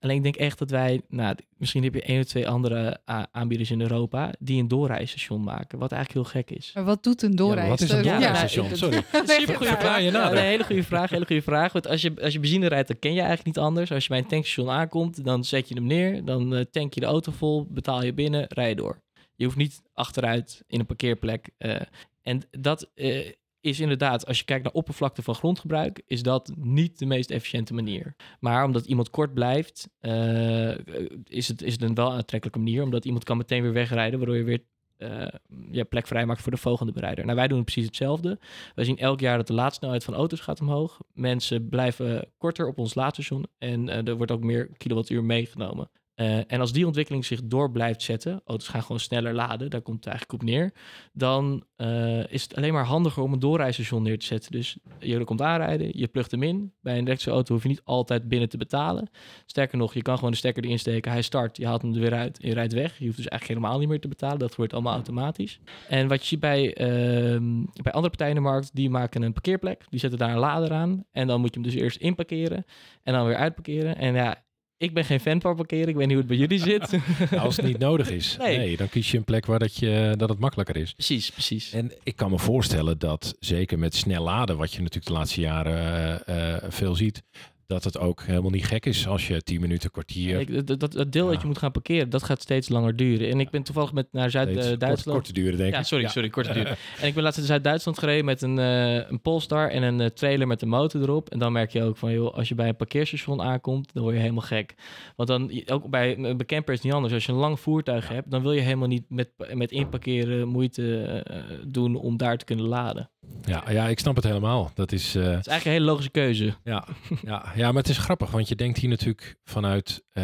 Alleen 0.00 0.16
ik 0.16 0.22
denk 0.22 0.36
echt 0.36 0.58
dat 0.58 0.70
wij, 0.70 1.00
nou, 1.08 1.36
misschien 1.56 1.82
heb 1.82 1.94
je 1.94 2.02
één 2.02 2.20
of 2.20 2.26
twee 2.26 2.48
andere 2.48 3.00
aanbieders 3.32 3.70
in 3.70 3.80
Europa 3.80 4.32
die 4.38 4.60
een 4.60 4.68
doorrijstation 4.68 5.42
maken, 5.42 5.78
wat 5.78 5.92
eigenlijk 5.92 6.26
heel 6.32 6.42
gek 6.42 6.50
is. 6.58 6.70
Maar 6.74 6.84
wat 6.84 7.02
doet 7.02 7.22
een 7.22 7.30
Ja, 7.30 7.36
doorreis? 7.36 7.68
wat 7.68 7.80
is 7.80 7.90
een 7.90 8.04
Ja, 8.04 8.18
doorrijstation? 8.18 8.76
Sorry. 8.76 9.02
Super 9.26 9.56
Verklaar 9.74 9.98
je 10.02 10.06
Ja, 10.06 10.12
nader. 10.12 10.34
nee, 10.38 10.44
hele 10.46 10.64
goede 10.64 10.82
vraag, 10.82 11.10
hele 11.10 11.26
goede 11.26 11.42
vraag. 11.42 11.72
Want 11.72 11.86
als 11.88 12.02
je, 12.02 12.12
als 12.22 12.32
je 12.32 12.40
benzine 12.40 12.66
rijdt, 12.68 12.88
dan 12.88 12.98
ken 12.98 13.12
je 13.12 13.18
eigenlijk 13.18 13.46
niet 13.56 13.58
anders. 13.64 13.92
Als 13.92 14.02
je 14.02 14.08
bij 14.08 14.18
een 14.18 14.26
tankstation 14.26 14.70
aankomt, 14.70 15.24
dan 15.24 15.44
zet 15.44 15.68
je 15.68 15.74
hem 15.74 15.86
neer, 15.86 16.24
dan 16.24 16.54
eh, 16.54 16.60
tank 16.70 16.94
je 16.94 17.00
de 17.00 17.06
auto 17.06 17.32
vol, 17.32 17.66
betaal 17.70 18.02
je 18.04 18.12
binnen, 18.14 18.44
rij 18.48 18.68
je 18.68 18.74
door. 18.74 19.02
Je 19.36 19.44
hoeft 19.44 19.56
niet 19.56 19.82
achteruit 19.92 20.62
in 20.66 20.80
een 20.80 20.86
parkeerplek. 20.86 21.48
eh, 21.58 21.80
en 22.22 22.42
dat 22.50 22.90
eh, 22.94 23.30
is 23.64 23.80
inderdaad, 23.80 24.26
als 24.26 24.38
je 24.38 24.44
kijkt 24.44 24.64
naar 24.64 24.72
oppervlakte 24.72 25.22
van 25.22 25.34
grondgebruik, 25.34 26.02
is 26.06 26.22
dat 26.22 26.52
niet 26.56 26.98
de 26.98 27.06
meest 27.06 27.30
efficiënte 27.30 27.74
manier. 27.74 28.16
Maar 28.40 28.64
omdat 28.64 28.86
iemand 28.86 29.10
kort 29.10 29.34
blijft, 29.34 29.88
eh, 30.00 30.78
is, 31.24 31.48
het, 31.48 31.62
is 31.62 31.72
het 31.72 31.82
een 31.82 31.94
wel 31.94 32.12
aantrekkelijke 32.12 32.58
manier. 32.58 32.82
Omdat 32.82 33.04
iemand 33.04 33.24
kan 33.24 33.36
meteen 33.36 33.62
weer 33.62 33.72
wegrijden, 33.72 34.18
waardoor 34.18 34.36
je 34.36 34.44
weer 34.44 34.62
eh, 34.96 35.26
je 35.70 35.84
plek 35.84 36.06
vrijmaakt 36.06 36.42
voor 36.42 36.52
de 36.52 36.58
volgende 36.58 36.92
bereider. 36.92 37.24
Nou, 37.24 37.36
wij 37.36 37.48
doen 37.48 37.64
precies 37.64 37.86
hetzelfde. 37.86 38.38
Wij 38.74 38.84
zien 38.84 38.98
elk 38.98 39.20
jaar 39.20 39.36
dat 39.36 39.46
de 39.46 39.52
laadsnelheid 39.52 40.04
van 40.04 40.14
auto's 40.14 40.40
gaat 40.40 40.60
omhoog. 40.60 41.00
Mensen 41.12 41.68
blijven 41.68 42.28
korter 42.38 42.66
op 42.66 42.78
ons 42.78 42.94
laadstation 42.94 43.46
en 43.58 43.88
eh, 43.88 44.08
er 44.08 44.16
wordt 44.16 44.32
ook 44.32 44.42
meer 44.42 44.70
kilowattuur 44.76 45.24
meegenomen. 45.24 45.90
Eh, 46.14 46.52
en 46.52 46.60
als 46.60 46.72
die 46.72 46.86
ontwikkeling 46.86 47.24
zich 47.24 47.40
door 47.44 47.70
blijft 47.70 48.02
zetten, 48.02 48.42
auto's 48.44 48.68
gaan 48.68 48.82
gewoon 48.82 49.00
sneller 49.00 49.34
laden, 49.34 49.70
daar 49.70 49.82
komt 49.82 49.96
het 49.96 50.06
eigenlijk 50.06 50.42
op 50.42 50.48
neer, 50.48 50.72
dan 51.12 51.64
eh, 51.76 52.32
is 52.32 52.42
het 52.42 52.56
alleen 52.56 52.72
maar 52.72 52.84
handiger 52.84 53.22
om 53.22 53.32
een 53.32 53.38
doorrijstation 53.38 54.02
neer 54.02 54.18
te 54.18 54.26
zetten. 54.26 54.52
Dus 54.52 54.76
je 54.98 55.24
komt 55.24 55.42
aanrijden, 55.42 55.98
je 55.98 56.06
plugt 56.06 56.30
hem 56.30 56.42
in. 56.42 56.72
Bij 56.80 56.92
een 56.92 56.98
elektrische 56.98 57.30
auto 57.30 57.54
hoef 57.54 57.62
je 57.62 57.68
niet 57.68 57.82
altijd 57.84 58.28
binnen 58.28 58.48
te 58.48 58.56
betalen. 58.56 59.10
Sterker 59.46 59.78
nog, 59.78 59.94
je 59.94 60.02
kan 60.02 60.14
gewoon 60.16 60.30
de 60.30 60.36
stekker 60.36 60.64
erin 60.64 60.78
steken, 60.78 61.12
hij 61.12 61.22
start, 61.22 61.56
je 61.56 61.66
haalt 61.66 61.82
hem 61.82 61.94
er 61.94 62.00
weer 62.00 62.14
uit 62.14 62.40
en 62.40 62.48
je 62.48 62.54
rijdt 62.54 62.72
weg. 62.72 62.98
Je 62.98 63.04
hoeft 63.04 63.16
dus 63.16 63.28
eigenlijk 63.28 63.60
helemaal 63.60 63.80
niet 63.80 63.88
meer 63.88 64.00
te 64.00 64.08
betalen, 64.08 64.38
dat 64.38 64.56
wordt 64.56 64.72
allemaal 64.72 64.94
automatisch. 64.94 65.60
En 65.88 66.08
wat 66.08 66.20
je 66.20 66.26
ziet 66.26 66.40
bij, 66.40 66.74
ehm, 66.74 67.64
bij 67.82 67.92
andere 67.92 68.08
partijen 68.08 68.36
in 68.36 68.42
de 68.42 68.48
markt, 68.48 68.70
die 68.74 68.90
maken 68.90 69.22
een 69.22 69.32
parkeerplek, 69.32 69.84
die 69.90 70.00
zetten 70.00 70.18
daar 70.18 70.30
een 70.30 70.38
lader 70.38 70.72
aan 70.72 71.04
en 71.12 71.26
dan 71.26 71.40
moet 71.40 71.54
je 71.54 71.60
hem 71.60 71.70
dus 71.70 71.80
eerst 71.80 71.96
inparkeren 72.00 72.64
en 73.02 73.12
dan 73.12 73.26
weer 73.26 73.36
uitparkeren. 73.36 73.96
En 73.96 74.14
ja, 74.14 74.43
ik 74.84 74.94
ben 74.94 75.04
geen 75.04 75.20
fan 75.20 75.40
van 75.40 75.56
parkeren, 75.56 75.88
ik 75.88 75.94
weet 75.94 76.06
niet 76.06 76.16
hoe 76.16 76.26
het 76.26 76.26
bij 76.26 76.36
jullie 76.36 76.58
zit. 76.58 76.98
Als 77.44 77.56
het 77.56 77.66
niet 77.66 77.78
nodig 77.78 78.10
is. 78.10 78.36
Nee. 78.38 78.58
Nee. 78.58 78.76
dan 78.76 78.88
kies 78.88 79.10
je 79.10 79.16
een 79.16 79.24
plek 79.24 79.46
waar 79.46 79.58
dat, 79.58 79.76
je, 79.76 80.14
dat 80.16 80.28
het 80.28 80.38
makkelijker 80.38 80.76
is. 80.76 80.92
precies, 80.92 81.30
precies. 81.30 81.72
En 81.72 81.92
ik 82.02 82.16
kan 82.16 82.30
me 82.30 82.38
voorstellen 82.38 82.98
dat 82.98 83.36
zeker 83.40 83.78
met 83.78 83.94
snel 83.94 84.22
laden, 84.22 84.56
wat 84.56 84.72
je 84.72 84.78
natuurlijk 84.78 85.06
de 85.06 85.12
laatste 85.12 85.40
jaren 85.40 86.26
eh, 86.26 86.54
eh, 86.54 86.62
veel 86.68 86.94
ziet, 86.94 87.22
dat 87.66 87.84
het 87.84 87.98
ook 87.98 88.22
helemaal 88.22 88.50
niet 88.50 88.64
gek 88.64 88.86
is 88.86 89.06
als 89.06 89.26
je 89.26 89.42
10 89.42 89.60
minuten, 89.60 89.90
kwartier. 89.90 90.40
Ik, 90.40 90.66
dat, 90.66 90.80
dat, 90.80 90.92
dat 90.92 91.12
deel 91.12 91.26
dat 91.26 91.40
je 91.40 91.46
moet 91.46 91.58
gaan 91.58 91.72
parkeren, 91.72 92.10
dat 92.10 92.22
gaat 92.22 92.40
steeds 92.40 92.68
langer 92.68 92.96
duren. 92.96 93.30
En 93.30 93.40
ik 93.40 93.50
ben 93.50 93.62
toevallig 93.62 93.92
met 93.92 94.06
naar 94.12 94.30
Zuid-Duitsland. 94.30 95.04
kort 95.04 95.24
te 95.24 95.32
duren, 95.32 95.56
denk 95.56 95.68
ik. 95.68 95.74
Ja, 95.74 95.82
sorry, 95.82 96.08
sorry, 96.08 96.28
korte 96.28 96.52
duur. 96.52 96.78
En 97.00 97.06
ik 97.06 97.14
ben 97.14 97.22
laatst 97.22 97.38
in 97.38 97.46
Zuid-Duitsland 97.46 97.98
gereden 97.98 98.24
met 98.24 98.42
een, 98.42 98.58
eh 98.58 99.10
een 99.10 99.20
Polestar 99.20 99.70
en 99.70 99.82
een 99.82 100.00
eh, 100.00 100.06
trailer 100.06 100.46
met 100.46 100.62
een 100.62 100.68
motor 100.68 101.02
erop. 101.02 101.30
En 101.30 101.38
dan 101.38 101.52
merk 101.52 101.70
je 101.70 101.82
ook 101.82 101.96
van, 101.96 102.12
joh, 102.12 102.34
als 102.34 102.48
je 102.48 102.54
bij 102.54 102.68
een 102.68 102.76
parkeerstation 102.76 103.42
aankomt, 103.42 103.90
dan 103.92 104.02
word 104.02 104.14
je 104.14 104.20
helemaal 104.20 104.42
gek. 104.42 104.74
Want 105.16 105.28
dan, 105.28 105.62
ook 105.66 105.90
bij 105.90 106.18
een 106.18 106.46
camper 106.46 106.72
is 106.72 106.78
het 106.78 106.82
niet 106.82 106.92
anders. 106.92 107.14
Als 107.14 107.26
je 107.26 107.32
een 107.32 107.38
lang 107.38 107.60
voertuig 107.60 108.08
hebt, 108.08 108.30
dan 108.30 108.42
wil 108.42 108.52
je 108.52 108.60
helemaal 108.60 108.88
niet 108.88 109.04
met, 109.08 109.30
met 109.52 109.70
inparkeren 109.70 110.48
moeite 110.48 111.02
eh, 111.04 111.42
doen 111.66 111.96
om 111.96 112.16
daar 112.16 112.38
te 112.38 112.44
kunnen 112.44 112.66
laden. 112.66 113.10
Ja, 113.44 113.70
ja, 113.70 113.86
ik 113.88 113.98
snap 113.98 114.16
het 114.16 114.24
helemaal. 114.24 114.70
Dat 114.74 114.92
is, 114.92 115.14
eh, 115.14 115.22
Het 115.22 115.24
is 115.24 115.46
eigenlijk 115.46 115.64
een 115.64 115.72
hele 115.72 115.84
logische 115.84 116.10
keuze. 116.10 116.54
ja, 116.64 116.84
ja, 117.24 117.52
ja, 117.54 117.66
maar 117.72 117.82
het 117.82 117.90
is 117.90 117.98
grappig, 117.98 118.30
want 118.30 118.48
je 118.48 118.54
denkt 118.54 118.78
hier 118.78 118.88
natuurlijk 118.90 119.36
vanuit 119.44 120.02
eh 120.12 120.22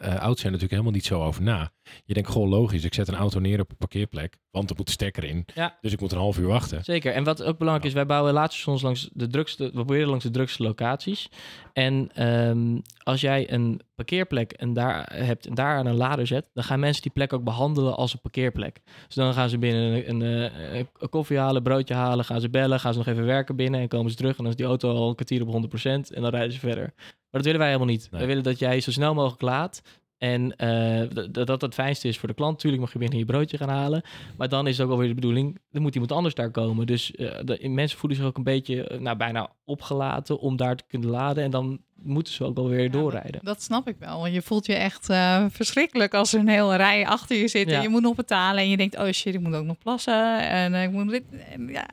oud 0.00 0.38
zijn 0.38 0.52
natuurlijk 0.52 0.70
helemaal 0.70 0.92
niet 0.92 1.04
zo 1.04 1.22
over 1.22 1.42
na. 1.42 1.72
Je 2.04 2.14
denkt 2.14 2.30
gewoon 2.30 2.48
logisch, 2.48 2.84
ik 2.84 2.94
zet 2.94 3.08
een 3.08 3.14
auto 3.14 3.40
neer 3.40 3.60
op 3.60 3.70
een 3.70 3.76
parkeerplek, 3.76 4.36
want 4.50 4.70
er 4.70 4.76
moet 4.76 4.86
een 4.86 4.92
stekker 4.92 5.24
in. 5.24 5.46
Ja. 5.54 5.78
Dus 5.80 5.92
ik 5.92 6.00
moet 6.00 6.12
een 6.12 6.18
half 6.18 6.38
uur 6.38 6.46
wachten. 6.46 6.84
Zeker. 6.84 7.12
En 7.12 7.24
wat 7.24 7.42
ook 7.42 7.58
belangrijk 7.58 7.88
is, 7.88 7.94
wij 7.94 8.06
bouwen 8.06 8.32
laadstations 8.32 8.82
langs 8.82 9.08
de 9.12 9.26
drukste, 9.26 9.64
we 9.64 9.70
proberen 9.70 10.08
langs 10.08 10.24
de 10.24 10.30
drukste 10.30 10.62
locaties. 10.62 11.28
En 11.72 12.10
ehm, 12.14 12.78
als 13.02 13.20
jij 13.20 13.52
een 13.52 13.80
parkeerplek 13.94 14.52
en 14.52 14.72
daar 14.72 15.12
hebt 15.14 15.46
en 15.46 15.54
daar 15.54 15.76
aan 15.76 15.86
een 15.86 15.96
lader 15.96 16.26
zet, 16.26 16.46
dan 16.52 16.64
gaan 16.64 16.80
mensen 16.80 17.02
die 17.02 17.12
plek 17.12 17.32
ook 17.32 17.44
behandelen 17.44 17.96
als 17.96 18.12
een 18.12 18.20
parkeerplek. 18.20 18.80
Dus 19.06 19.14
dan 19.14 19.34
gaan 19.34 19.48
ze 19.48 19.58
binnen 19.58 20.08
een, 20.08 20.20
een, 20.20 20.50
eh, 20.52 20.84
een 20.98 21.08
koffie 21.08 21.38
halen, 21.38 21.62
broodje 21.62 21.94
halen, 21.94 22.24
gaan 22.24 22.40
ze 22.40 22.50
bellen, 22.50 22.80
gaan 22.80 22.92
ze 22.92 22.98
nog 22.98 23.08
even 23.08 23.24
werken 23.24 23.56
binnen 23.56 23.80
en 23.80 23.88
komen 23.88 24.10
ze 24.10 24.16
terug 24.16 24.36
en 24.36 24.42
dan 24.42 24.52
is 24.52 24.58
die 24.58 24.66
auto 24.66 24.94
al 24.94 25.08
een 25.08 25.14
kwartier 25.14 25.42
op 25.42 25.48
100% 25.48 26.12
en 26.12 26.22
dan 26.22 26.30
rijden 26.30 26.52
ze 26.52 26.58
verder. 26.58 26.92
Maar 27.32 27.40
dat 27.40 27.44
willen 27.44 27.58
wij 27.60 27.68
helemaal 27.68 27.92
niet. 27.92 28.08
Nee. 28.10 28.20
Wij 28.20 28.28
willen 28.28 28.42
dat 28.42 28.58
jij 28.58 28.80
zo 28.80 28.90
snel 28.90 29.14
mogelijk 29.14 29.42
laat. 29.42 29.82
En 30.22 30.56
eh, 30.56 31.44
dat 31.46 31.60
het 31.60 31.74
fijnste 31.74 32.08
is 32.08 32.18
voor 32.18 32.28
de 32.28 32.34
klant. 32.34 32.58
Tuurlijk 32.58 32.82
mag 32.82 32.92
je 32.92 32.98
binnen 32.98 33.18
je 33.18 33.24
broodje 33.24 33.56
gaan 33.56 33.68
halen. 33.68 34.02
Maar 34.36 34.48
dan 34.48 34.66
is 34.66 34.76
het 34.76 34.86
ook 34.86 34.92
alweer 34.92 35.08
de 35.08 35.14
bedoeling, 35.14 35.58
er 35.72 35.80
moet 35.80 35.92
iemand 35.92 36.12
anders 36.12 36.34
daar 36.34 36.50
komen. 36.50 36.86
Dus 36.86 37.14
eh, 37.14 37.38
de, 37.44 37.68
mensen 37.68 37.98
voelen 37.98 38.18
zich 38.18 38.26
ook 38.26 38.36
een 38.36 38.42
beetje, 38.42 38.88
eh, 38.88 39.00
nou 39.00 39.16
bijna 39.16 39.50
opgelaten 39.64 40.38
om 40.38 40.56
daar 40.56 40.76
te 40.76 40.84
kunnen 40.88 41.10
laden. 41.10 41.44
En 41.44 41.50
dan 41.50 41.80
moeten 42.02 42.32
ze 42.32 42.44
ook 42.44 42.58
alweer 42.58 42.82
Ja, 42.82 42.88
doorrijden. 42.88 43.32
Dat, 43.32 43.44
dat 43.44 43.62
snap 43.62 43.88
ik 43.88 43.96
wel. 43.98 44.20
Want 44.20 44.34
je 44.34 44.42
voelt 44.42 44.66
je 44.66 44.74
echt 44.74 45.06
verschrikkelijk 45.52 46.14
als 46.14 46.32
er 46.32 46.40
een 46.40 46.48
hele 46.48 46.76
rij 46.76 47.06
achter 47.06 47.36
je 47.36 47.48
zit. 47.48 47.70
Ja. 47.70 47.76
En 47.76 47.82
je 47.82 47.88
moet 47.88 48.02
nog 48.02 48.14
betalen. 48.14 48.62
En 48.62 48.68
je 48.68 48.76
denkt, 48.76 48.98
oh 48.98 49.10
shit, 49.10 49.34
ik 49.34 49.40
moet 49.40 49.54
ook 49.54 49.64
nog 49.64 49.78
plassen. 49.78 50.48
En 50.48 50.74
ik 50.74 50.90
moet 50.90 51.10
dit. 51.10 51.24
En, 51.52 51.68
ja, 51.68 51.86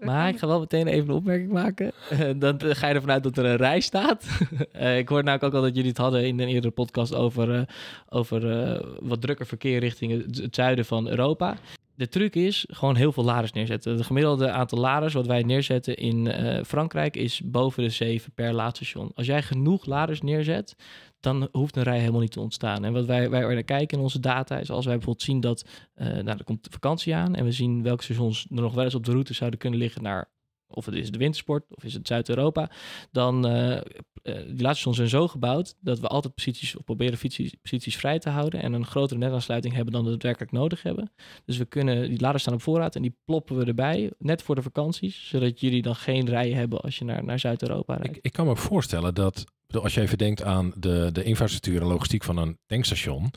Maar 0.00 0.24
kan 0.24 0.34
ik 0.34 0.38
ga 0.38 0.46
wel 0.46 0.58
meteen 0.58 0.86
even 0.86 1.08
een 1.08 1.14
opmerking 1.14 1.52
maken. 1.52 1.92
Eh, 2.10 2.30
dan 2.36 2.60
ga 2.60 2.88
je 2.88 2.94
ervan 2.94 3.10
uit 3.10 3.22
dat 3.22 3.36
er 3.36 3.44
een 3.44 3.56
rij 3.56 3.80
staat. 3.80 4.26
Eh, 4.72 4.98
ik 4.98 5.08
hoorde 5.08 5.24
namelijk 5.24 5.54
ook 5.54 5.60
al 5.60 5.66
dat 5.66 5.74
jullie 5.74 5.90
het 5.90 5.98
hadden 5.98 6.26
in 6.26 6.40
een 6.40 6.48
eerdere 6.48 6.72
podcast 6.72 7.14
over, 7.14 7.54
eh, 7.54 7.62
over 8.08 8.40
wat 9.00 9.20
drukker 9.20 9.46
verkeer 9.46 9.78
richting 9.78 10.12
het, 10.12 10.54
zuiden 10.54 10.84
van 10.84 11.08
Europa. 11.08 11.56
De 11.94 12.08
truc 12.08 12.34
is 12.34 12.66
gewoon 12.70 12.96
heel 12.96 13.12
veel 13.12 13.24
laders 13.24 13.52
neerzetten. 13.52 13.92
Het 13.92 14.06
gemiddelde 14.06 14.50
aantal 14.50 14.78
laders 14.78 15.14
wat 15.14 15.26
wij 15.26 15.42
neerzetten 15.42 15.96
in 15.96 16.32
Frankrijk 16.66 17.16
is 17.16 17.40
boven 17.44 17.82
de 17.82 17.88
7 17.88 18.32
per 18.32 18.52
laadstation. 18.52 19.10
Als 19.14 19.26
jij 19.26 19.42
genoeg 19.42 19.86
laders 19.86 20.22
neerzet, 20.22 20.76
dan 21.24 21.48
hoeft 21.52 21.76
een 21.76 21.82
rij 21.82 21.98
helemaal 21.98 22.20
niet 22.20 22.32
te 22.32 22.40
ontstaan. 22.40 22.84
En 22.84 22.92
wat 22.92 23.04
wij, 23.04 23.30
wij 23.30 23.62
kijken 23.62 23.96
in 23.96 24.02
onze 24.02 24.20
data 24.20 24.58
is 24.58 24.70
als 24.70 24.84
wij 24.84 24.94
bijvoorbeeld 24.94 25.24
zien 25.24 25.40
dat, 25.40 25.64
eh 25.94 26.06
nou, 26.06 26.38
er 26.38 26.44
komt 26.44 26.68
vakantie 26.70 27.14
aan 27.14 27.34
en 27.34 27.44
we 27.44 27.52
zien 27.52 27.82
welke 27.82 28.02
stations 28.02 28.46
er 28.50 28.62
nog 28.62 28.74
wel 28.74 28.84
eens 28.84 28.94
op 28.94 29.04
de 29.04 29.10
route 29.10 29.34
zouden 29.34 29.58
kunnen 29.58 29.78
liggen 29.78 30.02
naar 30.02 30.32
of 30.74 30.86
het 30.86 30.94
is 30.94 31.10
de 31.10 31.18
wintersport 31.18 31.64
of 31.74 31.84
is 31.84 31.94
het 31.94 32.06
Zuid-Europa, 32.06 32.70
dan 33.10 33.46
uh, 33.46 33.80
die 34.22 34.62
laadstations 34.62 34.96
zijn 34.96 35.08
zo 35.08 35.28
gebouwd 35.28 35.74
dat 35.80 36.00
we 36.00 36.06
altijd 36.06 36.34
posities 36.34 36.76
of 36.76 36.84
proberen 36.84 37.12
posities, 37.12 37.54
posities 37.62 37.96
vrij 37.96 38.18
te 38.18 38.30
houden 38.30 38.62
en 38.62 38.72
een 38.72 38.86
grotere 38.86 39.18
netaansluiting 39.18 39.74
hebben 39.74 39.92
dan 39.92 40.04
we 40.04 40.10
daadwerkelijk 40.10 40.52
nodig 40.52 40.82
hebben. 40.82 41.12
Dus 41.44 41.56
we 41.56 41.64
kunnen 41.64 42.08
die 42.08 42.20
laders 42.20 42.42
staan 42.42 42.54
op 42.54 42.62
voorraad 42.62 42.96
en 42.96 43.02
die 43.02 43.16
ploppen 43.24 43.56
we 43.56 43.64
erbij 43.64 44.12
net 44.18 44.42
voor 44.42 44.54
de 44.54 44.62
vakanties, 44.62 45.28
zodat 45.28 45.60
jullie 45.60 45.82
dan 45.82 45.96
geen 45.96 46.28
rij 46.28 46.50
hebben 46.50 46.80
als 46.80 46.98
je 46.98 47.04
naar, 47.04 47.24
naar 47.24 47.38
Zuid-Europa 47.38 47.94
rijdt. 47.94 48.16
Ik, 48.16 48.24
ik 48.24 48.32
kan 48.32 48.46
me 48.46 48.56
voorstellen 48.56 49.14
dat 49.14 49.44
als 49.68 49.94
je 49.94 50.00
even 50.00 50.18
denkt 50.18 50.42
aan 50.42 50.72
de, 50.76 51.08
de 51.12 51.22
infrastructuur 51.22 51.80
en 51.80 51.86
logistiek 51.86 52.24
van 52.24 52.36
een 52.36 52.58
tankstation. 52.66 53.30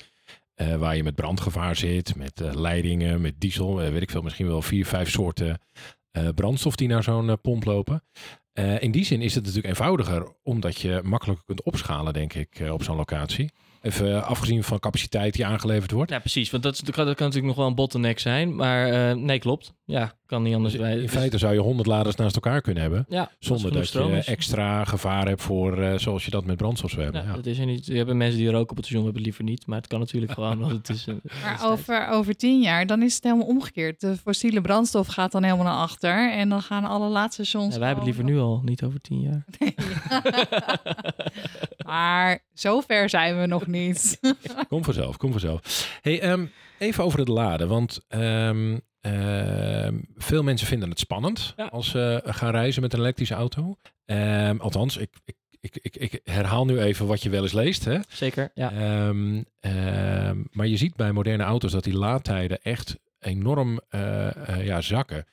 Uh, 0.62 0.76
waar 0.76 0.96
je 0.96 1.04
met 1.04 1.16
brandgevaar 1.16 1.76
zit, 1.76 2.16
met 2.16 2.40
leidingen, 2.40 3.22
met 3.22 3.40
diesel, 3.40 3.76
weet 3.76 4.02
ik 4.02 4.10
veel, 4.10 4.22
misschien 4.22 4.48
wel 4.48 4.62
vier, 4.62 4.86
vijf 4.86 5.10
soorten 5.10 5.60
brandstof 6.36 6.76
die 6.76 6.88
naar 6.88 7.04
zo'n 7.04 7.28
uh, 7.28 7.34
pomp 7.42 7.66
lopen. 7.66 8.04
Uh, 8.54 8.82
in 8.82 8.92
die 8.92 9.06
zin 9.06 9.22
is 9.22 9.36
het 9.36 9.44
natuurlijk 9.44 9.70
eenvoudiger, 9.74 10.36
omdat 10.44 10.82
je 10.82 11.02
makkelijker 11.04 11.46
kunt 11.46 11.64
opschalen, 11.64 12.14
denk 12.14 12.34
ik, 12.34 12.64
op 12.72 12.84
zo'n 12.84 12.96
locatie. 12.96 13.52
Even 13.82 14.24
afgezien 14.24 14.64
van 14.64 14.80
capaciteit 14.80 15.34
die 15.34 15.46
aangeleverd 15.46 15.92
wordt. 15.92 16.12
Ja, 16.12 16.20
precies. 16.20 16.50
Want 16.50 16.64
dat, 16.64 16.82
dat, 16.86 16.96
kan, 16.96 17.06
natuurlijk 17.06 17.46
nog 17.46 17.56
wel 17.56 17.68
een 17.68 17.76
bottleneck 17.76 18.20
zijn. 18.20 18.56
Maar 18.56 19.18
nee, 19.18 19.40
klopt. 19.40 19.74
Ja, 19.86 20.17
kan 20.28 20.44
niet 20.44 20.56
anders. 20.56 20.74
Dus 20.74 21.02
in 21.02 21.10
feite 21.10 21.38
zou 21.38 21.54
je 21.54 21.60
honderd 21.60 21.88
laders 21.88 22.16
naast 22.16 22.36
elkaar 22.36 22.62
kunnen 22.62 22.82
hebben. 22.82 23.06
Ja, 23.10 23.32
zonder 23.40 23.72
dat 23.72 23.90
je 23.90 24.18
is. 24.18 24.28
extra 24.28 24.86
gevaar 24.86 25.28
hebt 25.28 25.42
voor 25.42 25.78
uh, 25.78 25.98
zoals 25.98 26.26
je 26.26 26.32
dat 26.32 26.46
met 26.46 26.58
brandstof 26.58 26.90
zou 26.90 27.04
hebben. 27.04 27.22
Ja, 27.22 27.28
ja. 27.28 27.36
Dat 27.36 27.46
is 27.46 27.60
er 27.60 27.66
niet. 27.66 27.86
Je 27.86 27.96
hebben 27.96 28.18
mensen 28.18 28.38
die 28.38 28.50
roken 28.50 28.70
op 28.70 28.76
het 28.76 28.86
station, 28.86 29.00
we 29.00 29.06
hebben 29.06 29.24
liever 29.24 29.44
niet. 29.44 29.68
Maar 29.68 29.78
het 29.78 29.88
kan 29.88 30.00
natuurlijk 30.00 30.32
gewoon. 30.32 30.60
Want 30.60 30.72
het 30.72 30.90
is, 30.90 31.08
uh, 31.08 31.16
maar 31.44 31.60
over, 31.72 32.08
over 32.08 32.36
tien 32.36 32.62
jaar, 32.62 32.86
dan 32.86 33.02
is 33.02 33.16
het 33.16 33.24
helemaal 33.24 33.48
omgekeerd. 33.48 34.00
De 34.00 34.18
fossiele 34.18 34.62
brandstof 34.62 35.08
gaat 35.08 35.32
dan 35.32 35.44
helemaal 35.44 35.66
naar 35.66 35.82
achter. 35.82 36.32
En 36.32 36.50
dan 36.50 36.62
gaan 36.62 36.86
alle 36.86 37.08
laatste 37.08 37.44
stations. 37.44 37.74
Ja, 37.74 37.80
wij 37.80 37.88
hebben 37.88 38.06
het 38.06 38.16
liever 38.16 38.34
nu 38.34 38.40
al, 38.40 38.62
niet 38.64 38.84
over 38.84 39.02
tien 39.02 39.20
jaar. 39.20 39.46
Nee. 39.60 39.76
maar 41.86 42.44
zover 42.54 43.10
zijn 43.10 43.40
we 43.40 43.46
nog 43.46 43.68
niet. 43.68 44.20
kom 44.68 44.84
vanzelf, 44.84 45.18
kom 45.18 45.32
vanzelf. 45.32 45.98
Hey, 46.02 46.32
um, 46.32 46.52
even 46.78 47.04
over 47.04 47.20
het 47.20 47.28
laden. 47.28 47.68
Want 47.68 48.00
um, 48.10 48.82
uh, 49.02 49.88
veel 50.16 50.44
mensen 50.44 50.68
vinden 50.68 50.90
het 50.90 51.00
spannend 51.00 51.54
ja. 51.56 51.66
als 51.66 51.90
ze 51.90 52.22
gaan 52.26 52.52
reizen 52.52 52.82
met 52.82 52.94
een 52.94 53.00
elektrische 53.00 53.34
auto. 53.34 53.78
Um, 54.06 54.60
althans, 54.60 54.98
ik, 54.98 55.10
ik, 55.26 55.36
ik, 55.82 55.96
ik, 55.96 56.22
herhaal 56.24 56.66
nu 56.66 56.80
even 56.80 57.08
wat 57.08 57.24
je 57.24 57.30
wel 57.30 57.44
eens 57.44 57.54
leest. 57.54 57.86
Hè? 57.86 58.00
Zeker, 58.10 58.52
ja. 58.54 58.72
maar 60.52 60.68
je 60.68 60.78
ziet 60.78 60.96
bij 60.96 61.12
moderne 61.12 61.44
auto's 61.44 61.72
dat 61.72 61.84
die 61.84 61.98
laadtijden 61.98 62.62
echt 62.62 62.98
enorm 63.20 63.82
uh, 63.92 64.30
uh, 64.50 64.66
ja, 64.66 64.82
zakken. 64.82 65.26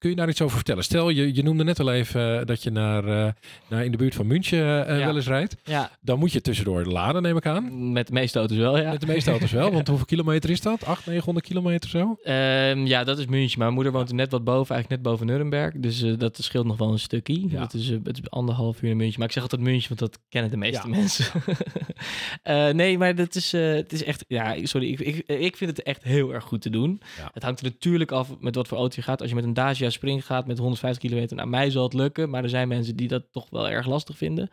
Kun 0.00 0.10
je 0.10 0.16
daar 0.16 0.28
iets 0.28 0.42
over 0.42 0.56
vertellen? 0.56 0.84
Stel, 0.84 1.08
je, 1.08 1.34
je 1.34 1.42
noemde 1.42 1.64
net 1.64 1.80
al 1.80 1.92
even 1.92 2.40
eh, 2.40 2.46
dat 2.46 2.62
je 2.62 2.70
naar, 2.70 3.04
uh, 3.04 3.28
naar 3.68 3.84
in 3.84 3.90
de 3.90 3.96
buurt 3.96 4.14
van 4.14 4.26
München 4.26 4.58
uh, 4.58 4.98
ja. 4.98 5.04
wel 5.04 5.16
eens 5.16 5.26
rijdt. 5.26 5.56
Ja. 5.64 5.90
Dan 6.00 6.18
moet 6.18 6.32
je 6.32 6.40
tussendoor 6.40 6.84
laden, 6.84 7.22
neem 7.22 7.36
ik 7.36 7.46
aan. 7.46 7.92
Met 7.92 8.06
de 8.06 8.12
meeste 8.12 8.38
auto's 8.38 8.56
wel, 8.56 8.78
ja. 8.78 8.90
Met 8.90 9.00
de 9.00 9.06
meeste 9.06 9.30
auto's 9.30 9.52
wel, 9.52 9.70
want 9.72 9.88
hoeveel 9.88 10.06
kilometer 10.06 10.50
is 10.50 10.60
dat? 10.60 10.84
800, 10.84 11.06
900 11.06 11.46
kilometer 11.46 11.90
zo? 11.90 12.00
Um, 12.00 12.86
ja, 12.86 13.04
dat 13.04 13.18
is 13.18 13.26
München. 13.26 13.58
Mijn 13.58 13.72
moeder 13.72 13.92
woont 13.92 14.08
er 14.08 14.14
net 14.14 14.30
wat 14.30 14.44
boven, 14.44 14.74
eigenlijk 14.74 15.02
net 15.02 15.12
boven 15.12 15.26
Nuremberg. 15.26 15.74
Dus 15.76 16.04
dat 16.18 16.38
scheelt 16.40 16.66
nog 16.66 16.78
wel 16.78 16.92
een 16.92 16.98
stukje. 16.98 17.48
Ja. 17.48 17.60
Dat 17.60 17.74
is, 17.74 17.88
het 17.88 18.18
is 18.22 18.30
anderhalf 18.30 18.82
uur 18.82 18.90
in 18.90 18.96
München. 18.96 19.18
Maar 19.18 19.28
ik 19.28 19.34
zeg 19.34 19.42
altijd 19.42 19.62
München, 19.62 19.88
want 19.88 20.00
dat 20.00 20.18
kennen 20.28 20.50
de 20.50 20.56
meeste 20.56 20.88
ja. 20.88 20.96
mensen. 20.96 21.26
nee, 22.76 22.98
maar 22.98 23.14
dat 23.14 23.34
is, 23.34 23.52
het 23.52 23.92
is 23.92 24.04
echt... 24.04 24.24
Ja, 24.28 24.56
sorry, 24.62 24.90
ik, 24.90 25.00
ik, 25.00 25.26
ik 25.26 25.56
vind 25.56 25.70
het 25.76 25.82
echt 25.82 26.02
heel 26.02 26.34
erg 26.34 26.44
goed 26.44 26.62
te 26.62 26.70
doen. 26.70 27.00
Het 27.32 27.42
hangt 27.42 27.60
er 27.60 27.66
natuurlijk 27.66 28.12
af 28.12 28.28
met 28.38 28.54
wat 28.54 28.68
voor 28.68 28.78
auto 28.78 28.94
je 28.96 29.02
gaat. 29.02 29.20
Als 29.20 29.28
je 29.28 29.34
met 29.34 29.44
een 29.44 29.54
Dacia 29.54 29.89
Spring 29.90 30.26
gaat 30.26 30.46
met 30.46 30.58
150 30.58 31.02
kilometer. 31.02 31.36
Nou, 31.36 31.48
mij 31.48 31.70
zal 31.70 31.82
het 31.82 31.92
lukken, 31.92 32.30
maar 32.30 32.42
er 32.42 32.48
zijn 32.48 32.68
mensen 32.68 32.96
die 32.96 33.08
dat 33.08 33.22
toch 33.32 33.46
wel 33.50 33.68
erg 33.68 33.86
lastig 33.86 34.16
vinden. 34.16 34.48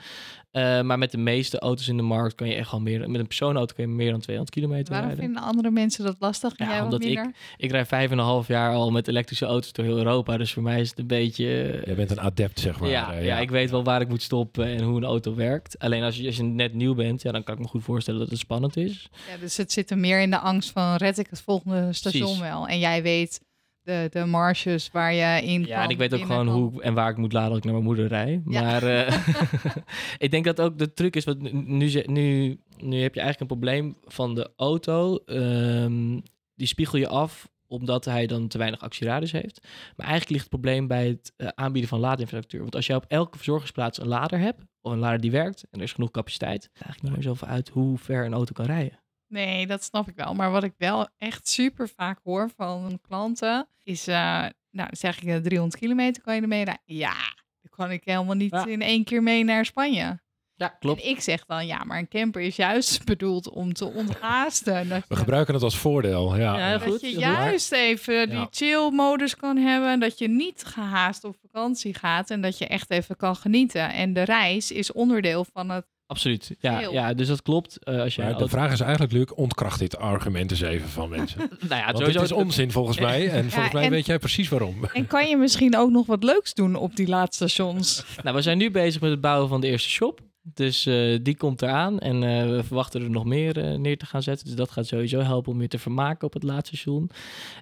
Uh, 0.52 0.82
maar 0.82 0.98
met 0.98 1.12
de 1.12 1.18
meeste 1.18 1.60
auto's 1.60 1.88
in 1.88 1.98
de 1.98 2.04
markt 2.04 2.36
kan 2.36 2.48
je 2.48 2.56
echt 2.56 2.72
al 2.72 2.80
meer... 2.80 3.10
Met 3.10 3.20
een 3.20 3.28
persoonauto 3.28 3.76
kun 3.76 3.90
je 3.90 3.96
meer 3.96 4.12
dan 4.12 4.20
200 4.20 4.56
kilometer 4.56 4.90
Waarom 4.92 5.08
rijden. 5.10 5.26
vinden 5.26 5.44
andere 5.44 5.72
mensen 5.72 6.06
dat 6.06 6.16
lastig 6.20 6.56
en 6.56 6.66
ja, 6.66 6.72
jij 6.72 6.82
omdat 6.82 7.04
ik, 7.04 7.32
ik 7.58 7.72
rij 7.72 7.86
vijf 7.86 8.12
en 8.12 8.18
een 8.18 8.24
half 8.24 8.48
jaar 8.48 8.74
al 8.74 8.92
met 8.92 9.08
elektrische 9.08 9.46
auto's 9.46 9.72
door 9.72 9.86
heel 9.86 9.98
Europa. 9.98 10.38
Dus 10.38 10.54
voor 10.54 10.64
mij 10.64 10.80
is 10.80 10.90
het 10.90 11.00
een 11.00 11.08
beetje... 11.08 11.46
Je 11.86 11.94
bent 11.96 12.12
een 12.12 12.20
adept, 12.20 12.60
zeg 12.60 12.80
maar. 12.80 12.90
Ja, 12.90 13.12
ja, 13.14 13.20
ja. 13.20 13.40
ik 13.40 13.50
weet 13.50 13.70
wel 13.70 13.84
waar 13.84 14.02
ik 14.02 14.10
moet 14.10 14.22
stoppen 14.22 14.66
en 14.66 14.84
hoe 14.84 14.98
een 14.98 15.04
auto 15.04 15.36
werkt. 15.36 15.80
Alleen 15.80 16.04
als 16.04 16.18
je, 16.18 16.26
als 16.26 16.36
je 16.36 16.44
net 16.44 16.74
nieuw 16.74 16.96
bent, 16.96 17.22
ja, 17.22 17.32
dan 17.32 17.44
kan 17.44 17.56
ik 17.56 17.62
me 17.62 17.68
goed 17.68 17.84
voorstellen 17.84 18.20
dat 18.20 18.30
het 18.30 18.40
spannend 18.40 18.78
is. 18.78 19.10
Ja, 19.32 19.38
dus 19.40 19.58
het 19.58 19.72
zit 19.72 19.92
er 19.92 19.98
meer 19.98 20.22
in 20.22 20.30
de 20.30 20.40
angst 20.40 20.70
van 20.72 20.96
red 20.96 21.18
ik 21.18 21.28
het 21.30 21.42
volgende 21.42 21.94
station 21.94 22.24
Precies. 22.24 22.40
wel. 22.40 22.68
En 22.68 22.80
jij 22.80 23.02
weet 23.04 23.42
de, 23.88 24.08
de 24.10 24.26
marges 24.26 24.90
waar 24.92 25.14
je 25.14 25.42
in 25.42 25.66
Ja, 25.66 25.84
en 25.84 25.90
ik 25.90 25.98
weet 25.98 26.14
ook 26.14 26.26
gewoon 26.26 26.48
hoe 26.48 26.82
en 26.82 26.94
waar 26.94 27.10
ik 27.10 27.18
moet 27.18 27.34
laden 27.34 27.50
als 27.50 27.58
ik 27.58 27.64
naar 27.64 27.74
mijn 27.74 27.86
moeder 27.86 28.08
rij. 28.08 28.42
Ja. 28.46 28.62
Maar 28.62 28.84
uh, 28.84 29.18
ik 30.26 30.32
denk 30.32 30.46
dat 30.46 30.62
ook 30.62 30.78
de 30.78 30.94
truc 30.94 31.16
is, 31.16 31.24
wat 31.24 31.40
nu, 31.40 32.04
nu, 32.06 32.60
nu 32.78 33.02
heb 33.02 33.14
je 33.14 33.22
eigenlijk 33.22 33.40
een 33.40 33.48
probleem 33.48 33.98
van 34.06 34.36
de 34.36 34.52
auto. 34.56 35.20
Um, 35.26 36.22
die 36.56 36.68
spiegel 36.68 36.98
je 37.00 37.08
af 37.08 37.50
omdat 37.70 38.06
hij 38.06 38.28
dan 38.28 38.48
te 38.48 38.58
weinig 38.58 38.80
actieradius 38.80 39.32
heeft. 39.32 39.60
Maar 39.96 40.06
eigenlijk 40.08 40.30
ligt 40.30 40.42
het 40.42 40.62
probleem 40.62 40.88
bij 40.88 41.08
het 41.08 41.34
uh, 41.38 41.48
aanbieden 41.48 41.90
van 41.90 42.00
laadinfrastructuur. 42.00 42.62
Want 42.62 42.76
als 42.76 42.88
je 42.88 42.96
op 42.96 43.06
elke 43.08 43.38
verzorgingsplaats 43.38 44.00
een 44.00 44.08
lader 44.08 44.40
hebt, 44.40 44.64
of 44.82 44.92
een 44.92 45.00
lader 45.00 45.20
die 45.20 45.32
werkt, 45.32 45.64
en 45.72 45.80
er 45.80 45.86
is 45.86 45.94
genoeg 45.94 46.12
capaciteit, 46.12 46.70
eigenlijk 46.74 47.02
niet 47.02 47.12
meer 47.12 47.24
zoveel 47.24 47.48
uit 47.48 47.70
hoe 47.70 47.98
ver 47.98 48.26
een 48.26 48.34
auto 48.34 48.54
kan 48.54 48.66
rijden. 48.66 49.00
Nee, 49.28 49.68
dat 49.68 49.84
snap 49.84 50.08
ik 50.08 50.16
wel. 50.16 50.34
Maar 50.34 50.52
wat 50.52 50.64
ik 50.64 50.74
wel 50.78 51.08
echt 51.18 51.48
super 51.48 51.90
vaak 51.90 52.20
hoor 52.24 52.50
van 52.56 53.00
klanten 53.02 53.68
is, 53.84 54.08
uh, 54.08 54.46
nou 54.72 54.90
zeg 54.92 55.22
ik 55.22 55.44
300 55.44 55.80
kilometer 55.80 56.24
kan 56.24 56.36
je 56.36 56.42
ermee 56.42 56.64
rijden. 56.64 56.84
Ja, 56.86 57.16
dan 57.62 57.72
kan 57.72 57.92
ik 57.92 58.02
helemaal 58.06 58.36
niet 58.36 58.52
ja. 58.52 58.66
in 58.66 58.82
één 58.82 59.04
keer 59.04 59.24
mee 59.24 59.44
naar 59.44 59.66
Spanje. 59.66 60.20
Ja, 60.58 60.68
klopt. 60.68 61.02
En 61.02 61.10
ik 61.10 61.22
zeg 61.22 61.46
dan, 61.46 61.66
ja, 61.66 61.84
maar 61.84 61.98
een 61.98 62.08
camper 62.08 62.42
is 62.42 62.56
juist 62.56 63.04
bedoeld 63.06 63.50
om 63.50 63.74
te 63.74 63.86
onthaasten. 63.86 65.04
We 65.08 65.16
gebruiken 65.16 65.54
het 65.54 65.64
als 65.64 65.78
voordeel, 65.78 66.36
ja. 66.36 66.58
ja 66.58 66.80
goed, 66.80 66.92
dat 66.92 67.02
je 67.02 67.20
juist 67.20 67.72
even 67.72 68.30
die 68.30 68.48
chill-modus 68.50 69.36
kan 69.36 69.58
hebben. 69.58 70.00
Dat 70.00 70.18
je 70.18 70.28
niet 70.28 70.64
gehaast 70.66 71.24
op 71.24 71.36
vakantie 71.42 71.94
gaat 71.94 72.30
en 72.30 72.42
dat 72.42 72.58
je 72.58 72.68
echt 72.68 72.90
even 72.90 73.16
kan 73.16 73.36
genieten. 73.36 73.94
En 73.94 74.14
de 74.14 74.24
reis 74.24 74.72
is 74.72 74.92
onderdeel 74.92 75.46
van 75.54 75.70
het 75.70 75.86
Absoluut. 76.08 76.56
Ja, 76.60 76.80
ja, 76.80 77.14
dus 77.14 77.28
dat 77.28 77.42
klopt. 77.42 77.78
Uh, 77.84 78.02
als 78.02 78.16
je 78.16 78.22
maar 78.22 78.38
de 78.38 78.48
vraag 78.48 78.72
is 78.72 78.80
eigenlijk, 78.80 79.12
Luc, 79.12 79.26
ontkracht 79.36 79.80
dit 79.80 79.98
argument 79.98 80.52
eens 80.52 80.62
even 80.62 80.90
van 80.90 81.10
mensen. 81.10 81.40
nou 81.70 81.82
ja, 81.82 81.92
Want 81.92 82.06
dit 82.06 82.22
is 82.22 82.32
onzin 82.32 82.72
volgens 82.72 83.00
mij. 83.00 83.30
En 83.38 83.52
volgens 83.52 83.74
mij 83.74 83.84
en, 83.84 83.90
weet 83.90 84.06
jij 84.06 84.20
precies 84.20 84.50
waarom. 84.50 84.86
En 84.94 85.08
kan 85.08 85.28
je 85.28 85.38
misschien 85.38 85.78
ook 85.78 85.90
nog 85.90 86.06
wat 86.06 86.24
leuks 86.24 86.54
doen 86.54 86.76
op 86.76 86.96
die 86.96 87.08
laatste 87.08 87.48
stations? 87.48 88.04
nou, 88.24 88.36
we 88.36 88.42
zijn 88.42 88.58
nu 88.58 88.72
bezig 88.72 89.02
met 89.02 89.12
het 89.12 89.22
bouwen 89.22 89.50
van 89.50 89.62
de 89.62 89.68
eerste 89.68 89.90
shop. 89.90 90.22
Dus 90.54 90.86
uh, 90.86 91.20
die 91.22 91.38
komt 91.38 91.62
eraan 91.62 92.00
en 92.00 92.16
uh, 92.16 92.50
we 92.50 92.64
verwachten 92.64 93.02
er 93.02 93.10
nog 93.10 93.26
meer 93.26 93.58
uh, 93.58 93.78
neer 93.78 93.98
te 93.98 94.06
gaan 94.06 94.24
zetten. 94.24 94.46
Dus 94.46 94.56
dat 94.56 94.72
gaat 94.72 94.86
sowieso 94.86 95.20
helpen 95.20 95.52
om 95.52 95.62
je 95.62 95.68
te 95.68 95.80
vermaken 95.80 96.28
op 96.28 96.34
het 96.34 96.44
laatste 96.44 96.78
station. 96.78 97.10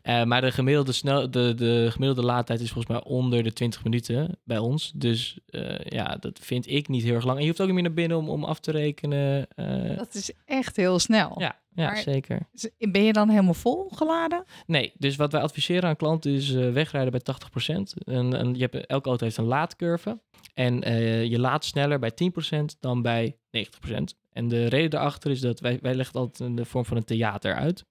maar 0.04 0.41
de 0.41 0.52
gemiddelde, 0.52 0.91
snel, 0.91 1.32
de, 1.32 1.54
de 1.56 1.88
gemiddelde 1.91 2.24
laadtijd 2.24 2.60
is 2.60 2.71
volgens 2.71 2.93
mij 2.93 3.04
onder 3.04 3.43
de 3.43 3.54
20 3.54 3.84
minuten 3.84 4.38
bij 4.43 4.58
ons. 4.58 4.91
Dus 4.95 5.38
ja, 5.84 6.15
dat 6.19 6.39
vind 6.41 6.69
ik 6.69 6.88
niet 6.88 7.04
heel 7.04 7.15
erg 7.15 7.26
lang. 7.26 7.38
En 7.38 7.43
je 7.43 7.50
hoeft 7.50 7.62
ook 7.62 7.67
niet 7.67 7.76
meer 7.76 7.86
naar 7.86 7.93
binnen 7.93 8.17
om, 8.17 8.30
om 8.30 8.43
af 8.43 8.60
te 8.60 8.71
rekenen. 8.71 9.48
dat 9.98 10.13
is 10.13 10.32
echt 10.45 10.76
heel 10.76 11.00
snel. 11.00 11.36
Ja, 11.38 11.56
ja, 11.76 11.86
maar 11.86 11.98
zeker. 11.98 12.40
Ben 12.78 13.04
je 13.04 13.14
dan 13.14 13.30
helemaal 13.30 13.54
vol 13.54 13.90
geladen? 13.90 14.44
Nee, 14.66 14.94
dus 14.98 15.16
wat 15.16 15.32
wij 15.32 15.42
adviseren 15.42 15.90
aan 15.90 15.96
klanten 15.96 16.32
is 16.32 16.52
uh, 16.52 16.72
wegrijden 16.72 17.12
bij 17.12 17.36
80%. 17.78 18.04
En, 18.06 18.34
en 18.34 18.54
je 18.54 18.68
hebt, 18.72 18.86
elke 18.86 19.10
auto 19.10 19.26
heeft 19.26 19.38
een 19.38 19.44
laadcurve. 19.44 20.22
En 20.54 20.88
uh, 20.88 21.26
je 21.26 21.40
laat 21.40 21.66
sneller 21.66 22.00
bij 22.00 22.12
10% 22.12 22.80
dan 22.80 23.02
bij 23.02 23.38
90%. 23.56 24.26
En 24.36 24.48
de 24.48 24.65
reden 24.65 24.89
daarachter 24.89 25.32
is 25.32 25.41
dat 25.41 25.60
wij, 25.60 25.80
wij 25.82 25.96
leggen 25.96 26.20
altijd 26.20 26.50
in 26.50 26.56
de 26.56 26.65
vorm 26.65 26.86
van 26.86 26.98
een 26.98 27.04
theater 27.04 27.56
uit. 27.56 27.86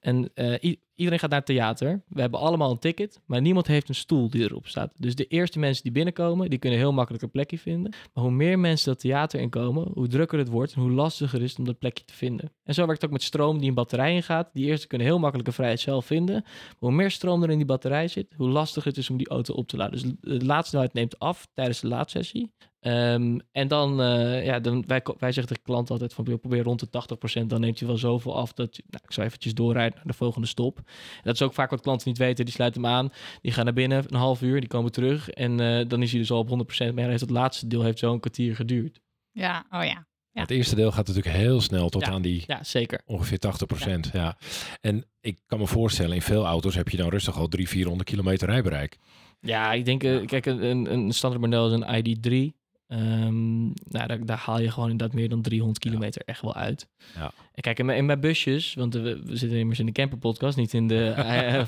En 0.00 0.30
uh, 0.34 0.74
iedereen 0.94 1.18
gaat 1.18 1.30
naar 1.30 1.38
het 1.38 1.48
theater. 1.48 2.02
We 2.08 2.20
hebben 2.20 2.40
allemaal 2.40 2.70
een 2.70 2.78
ticket, 2.78 3.20
maar 3.26 3.40
niemand 3.40 3.66
heeft 3.66 3.88
een 3.88 3.94
stoel 3.94 4.30
die 4.30 4.42
erop 4.42 4.66
staat. 4.66 4.92
Dus 4.96 5.14
de 5.14 5.26
eerste 5.26 5.58
mensen 5.58 5.82
die 5.82 5.92
binnenkomen, 5.92 6.50
die 6.50 6.58
kunnen 6.58 6.78
heel 6.78 6.92
makkelijk 6.92 7.22
een 7.22 7.30
plekje 7.30 7.58
vinden. 7.58 7.92
Maar 8.12 8.24
hoe 8.24 8.32
meer 8.32 8.58
mensen 8.58 8.88
dat 8.88 9.00
theater 9.00 9.40
inkomen, 9.40 9.90
hoe 9.94 10.08
drukker 10.08 10.38
het 10.38 10.48
wordt 10.48 10.72
en 10.72 10.80
hoe 10.80 10.90
lastiger 10.90 11.42
is 11.42 11.56
om 11.56 11.64
dat 11.64 11.78
plekje 11.78 12.04
te 12.04 12.14
vinden. 12.14 12.52
En 12.64 12.74
zo 12.74 12.86
werkt 12.86 13.00
het 13.00 13.10
ook 13.10 13.16
met 13.16 13.26
stroom 13.26 13.58
die 13.58 13.68
in 13.68 13.74
batterijen 13.74 14.22
gaat. 14.22 14.50
Die 14.52 14.66
eerste 14.66 14.86
kunnen 14.86 15.06
heel 15.06 15.18
makkelijk 15.18 15.48
een 15.48 15.54
vrijheid 15.54 15.80
zelf 15.80 16.06
vinden. 16.06 16.42
Maar 16.42 16.76
hoe 16.78 16.92
meer 16.92 17.10
stroom 17.10 17.42
er 17.42 17.50
in 17.50 17.56
die 17.56 17.66
batterij 17.66 18.08
zit, 18.08 18.34
hoe 18.36 18.48
lastiger 18.48 18.88
het 18.88 18.98
is 18.98 19.10
om 19.10 19.16
die 19.16 19.28
auto 19.28 19.54
op 19.54 19.68
te 19.68 19.76
laden. 19.76 19.92
Dus 19.92 20.12
de 20.20 20.44
laadsnelheid 20.44 20.92
neemt 20.92 21.18
af 21.18 21.48
tijdens 21.54 21.80
de 21.80 21.88
laadsessie. 21.88 22.50
Um, 22.80 23.40
en 23.52 23.68
dan, 23.68 24.00
uh, 24.00 24.44
ja, 24.44 24.60
dan 24.60 24.84
wij, 24.86 25.02
wij 25.18 25.32
zeggen 25.32 25.54
de 25.54 25.60
klant 25.62 25.90
altijd 25.90 26.14
van 26.14 26.24
probeer 26.24 26.62
rond 26.62 26.80
de 26.80 27.40
80%, 27.42 27.46
dan 27.46 27.60
neemt 27.60 27.78
je 27.78 27.86
wel 27.86 27.96
zoveel 27.96 28.36
af 28.36 28.52
dat 28.52 28.76
je, 28.76 28.82
nou, 28.86 29.02
ik 29.06 29.12
zou 29.12 29.26
eventjes 29.26 29.54
doorrijden 29.54 29.94
naar 29.96 30.06
de 30.06 30.12
volgende 30.12 30.46
stop. 30.46 30.76
En 30.76 31.22
dat 31.22 31.34
is 31.34 31.42
ook 31.42 31.54
vaak 31.54 31.70
wat 31.70 31.80
klanten 31.80 32.08
niet 32.08 32.18
weten, 32.18 32.44
die 32.44 32.54
sluiten 32.54 32.82
hem 32.82 32.90
aan, 32.90 33.12
die 33.40 33.52
gaan 33.52 33.64
naar 33.64 33.74
binnen 33.74 34.04
een 34.08 34.18
half 34.18 34.42
uur, 34.42 34.60
die 34.60 34.68
komen 34.68 34.92
terug 34.92 35.30
en 35.30 35.60
uh, 35.60 35.88
dan 35.88 36.02
is 36.02 36.10
hij 36.10 36.20
dus 36.20 36.30
al 36.30 36.38
op 36.38 36.48
100%, 36.48 36.94
maar 36.94 37.08
heeft 37.08 37.20
het 37.20 37.30
laatste 37.30 37.66
deel 37.66 37.82
heeft 37.82 37.98
zo 37.98 38.12
een 38.12 38.20
kwartier 38.20 38.56
geduurd. 38.56 39.00
Ja, 39.32 39.66
oh 39.70 39.84
ja. 39.84 40.06
Ja. 40.30 40.40
Het 40.40 40.50
eerste 40.50 40.74
deel 40.74 40.92
gaat 40.92 41.06
natuurlijk 41.06 41.36
heel 41.36 41.60
snel 41.60 41.88
tot 41.88 42.06
ja, 42.06 42.12
aan 42.12 42.22
die 42.22 42.44
ja, 42.46 42.64
zeker. 42.64 43.00
ongeveer 43.04 43.38
80%. 43.86 43.88
Ja. 43.88 43.98
ja. 44.12 44.38
En 44.80 45.04
ik 45.20 45.38
kan 45.46 45.58
me 45.58 45.66
voorstellen, 45.66 46.14
in 46.14 46.22
veel 46.22 46.46
auto's 46.46 46.74
heb 46.74 46.88
je 46.88 46.96
dan 46.96 47.08
rustig 47.08 47.38
al 47.38 47.48
300, 47.48 47.70
400 47.70 48.10
kilometer 48.10 48.48
rijbereik. 48.48 48.98
Ja, 49.40 49.72
ik 49.72 49.84
denk, 49.84 50.04
uh, 50.04 50.26
kijk, 50.26 50.46
een, 50.46 50.92
een 50.92 51.12
standaard 51.12 51.44
model 51.44 51.66
is 51.66 51.72
een 51.72 52.04
ID3. 52.04 52.56
Um, 52.88 53.66
nou, 53.66 54.06
daar, 54.06 54.26
daar, 54.26 54.38
haal 54.38 54.60
je 54.60 54.70
gewoon 54.70 54.90
inderdaad 54.90 55.16
meer 55.16 55.28
dan 55.28 55.42
300 55.42 55.78
kilometer 55.78 56.22
ja. 56.26 56.32
echt 56.32 56.42
wel 56.42 56.54
uit. 56.54 56.88
Ja. 57.14 57.32
Kijk, 57.60 57.78
in 57.78 57.86
mijn, 57.86 57.98
in 57.98 58.06
mijn 58.06 58.20
busjes, 58.20 58.74
want 58.74 58.94
we, 58.94 59.22
we, 59.24 59.36
zitten 59.36 59.58
immers 59.58 59.78
in 59.78 59.86
de 59.86 59.92
camperpodcast, 59.92 60.56
niet 60.56 60.72
in 60.72 60.86
de... 60.86 61.14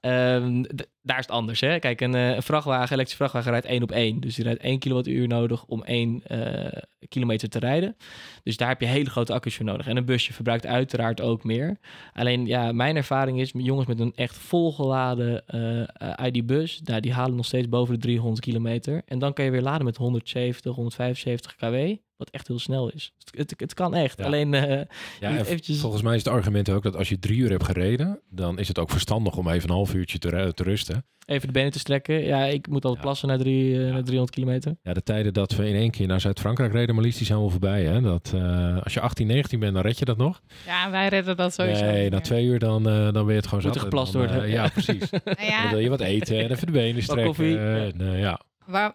um, 0.00 0.66
daar 1.02 1.18
is 1.18 1.24
het 1.24 1.34
anders, 1.34 1.60
hè. 1.60 1.78
Kijk, 1.78 2.00
een, 2.00 2.14
uh, 2.14 2.34
een 2.34 2.42
vrachtwagen, 2.42 2.92
elektrische 2.92 3.16
vrachtwagen 3.16 3.50
rijdt 3.50 3.66
één 3.66 3.82
op 3.82 3.90
één. 3.90 4.20
Dus 4.20 4.34
die 4.34 4.44
rijdt 4.44 4.60
1 4.60 4.78
kilowattuur 4.78 5.28
nodig 5.28 5.64
om 5.64 5.82
1 5.82 6.22
uh, 6.26 6.66
kilometer 7.08 7.48
te 7.48 7.58
rijden. 7.58 7.96
Dus 8.42 8.56
daar 8.56 8.68
heb 8.68 8.80
je 8.80 8.86
hele 8.86 9.10
grote 9.10 9.32
accu's 9.32 9.56
voor 9.56 9.64
nodig. 9.64 9.86
En 9.86 9.96
een 9.96 10.04
busje 10.04 10.32
verbruikt 10.32 10.66
uiteraard 10.66 11.20
ook 11.20 11.44
meer. 11.44 11.78
Alleen, 12.12 12.46
ja, 12.46 12.72
mijn 12.72 12.96
ervaring 12.96 13.40
is, 13.40 13.52
jongens 13.56 13.86
met 13.86 14.00
een 14.00 14.12
echt 14.14 14.38
volgeladen 14.38 15.44
uh, 15.54 16.26
ID-bus, 16.26 16.80
nou, 16.84 17.00
die 17.00 17.12
halen 17.12 17.36
nog 17.36 17.46
steeds 17.46 17.68
boven 17.68 17.94
de 17.94 18.00
300 18.00 18.40
kilometer. 18.40 19.02
En 19.06 19.18
dan 19.18 19.32
kan 19.32 19.44
je 19.44 19.50
weer 19.50 19.62
laden 19.62 19.84
met 19.84 19.96
170, 19.96 20.74
175 20.74 21.56
kW. 21.56 21.96
Wat 22.22 22.30
echt 22.30 22.48
heel 22.48 22.58
snel 22.58 22.90
is. 22.90 23.12
Het, 23.18 23.38
het, 23.50 23.60
het 23.60 23.74
kan 23.74 23.94
echt. 23.94 24.18
Ja. 24.18 24.24
Alleen 24.24 24.54
eh, 24.54 24.80
Ja, 25.20 25.28
en 25.30 25.38
eventjes... 25.38 25.78
volgens 25.80 26.02
mij 26.02 26.14
is 26.16 26.24
het 26.24 26.32
argument 26.32 26.70
ook 26.70 26.82
dat 26.82 26.96
als 26.96 27.08
je 27.08 27.18
drie 27.18 27.38
uur 27.38 27.50
hebt 27.50 27.64
gereden, 27.64 28.20
dan 28.30 28.58
is 28.58 28.68
het 28.68 28.78
ook 28.78 28.90
verstandig 28.90 29.36
om 29.36 29.48
even 29.48 29.68
een 29.68 29.74
half 29.74 29.94
uurtje 29.94 30.18
te, 30.18 30.28
ru- 30.28 30.52
te 30.52 30.62
rusten. 30.62 31.04
even 31.26 31.46
de 31.46 31.52
benen 31.52 31.70
te 31.72 31.78
strekken. 31.78 32.24
Ja, 32.24 32.44
ik 32.44 32.66
moet 32.66 32.74
altijd 32.84 32.96
Ja. 32.96 33.02
plassen 33.02 33.28
naar, 33.28 33.38
drie, 33.38 33.74
eh, 33.74 33.86
Ja. 33.86 33.92
naar 33.92 34.02
300 34.02 34.30
kilometer. 34.30 34.76
Ja, 34.82 34.92
de 34.92 35.02
tijden 35.02 35.32
dat 35.34 35.52
we 35.54 35.68
in 35.68 35.74
één 35.74 35.90
keer 35.90 36.06
naar 36.06 36.20
Zuid-Frankrijk 36.20 36.72
reden, 36.72 36.94
maar 36.94 37.04
liefst 37.04 37.18
die 37.18 37.26
zijn 37.26 37.38
wel 37.38 37.50
voorbij. 37.50 37.84
Hè? 37.84 38.00
Dat, 38.00 38.32
eh, 38.34 38.82
als 38.82 38.94
je 38.94 39.00
18, 39.00 39.26
19 39.26 39.60
bent, 39.60 39.74
dan 39.74 39.82
red 39.82 39.98
je 39.98 40.04
dat 40.04 40.16
nog. 40.16 40.40
Ja, 40.66 40.90
wij 40.90 41.08
redden 41.08 41.36
dat 41.36 41.54
sowieso. 41.54 41.84
nee, 41.84 42.04
na 42.04 42.16
meer. 42.16 42.20
twee 42.24 42.44
uur 42.44 42.58
dan, 42.58 42.88
eh, 42.88 42.94
dan 43.02 43.12
ben 43.12 43.26
je 43.34 43.40
het 43.40 43.46
gewoon 43.46 43.64
En 43.64 43.80
geplast 43.80 44.14
eh, 44.14 44.20
worden. 44.20 44.48
ja, 44.48 44.68
precies. 44.68 45.10
Nou 45.24 45.62
dan 45.62 45.70
wil 45.70 45.78
je 45.78 45.88
wat 45.88 46.00
eten 46.00 46.38
en 46.38 46.50
even 46.50 46.66
de 46.66 46.72
benen 46.72 47.02
strekken. 47.02 47.26
koffie. 47.26 47.58
Eh, 47.58 47.92
nee, 47.92 48.18
ja. 48.20 48.40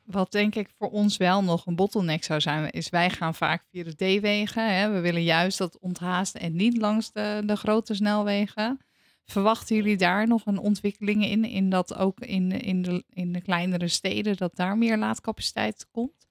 Wat 0.05 0.31
denk 0.31 0.55
ik 0.55 0.69
voor 0.77 0.89
ons 0.89 1.17
wel 1.17 1.43
nog 1.43 1.65
een 1.65 1.75
bottleneck 1.75 2.23
zou 2.23 2.41
zijn, 2.41 2.69
is 2.69 2.89
wij 2.89 3.09
gaan 3.09 3.35
vaak 3.35 3.63
via 3.71 3.83
de 3.83 3.95
D-wegen. 3.95 4.93
We 4.93 4.99
willen 4.99 5.23
juist 5.23 5.57
dat 5.57 5.79
onthaasten 5.79 6.41
en 6.41 6.55
niet 6.55 6.77
langs 6.77 7.11
de, 7.11 7.41
de 7.45 7.55
grote 7.55 7.93
snelwegen. 7.93 8.79
Verwachten 9.25 9.75
jullie 9.75 9.97
daar 9.97 10.27
nog 10.27 10.45
een 10.45 10.57
ontwikkelingen 10.57 11.29
in? 11.29 11.45
In 11.45 11.69
dat 11.69 11.95
ook 11.95 12.19
in, 12.19 12.51
in, 12.51 12.81
de, 12.81 13.03
in 13.09 13.31
de 13.31 13.41
kleinere 13.41 13.87
steden, 13.87 14.37
dat 14.37 14.55
daar 14.55 14.77
meer 14.77 14.97
laadcapaciteit 14.97 15.87
komt? 15.91 16.26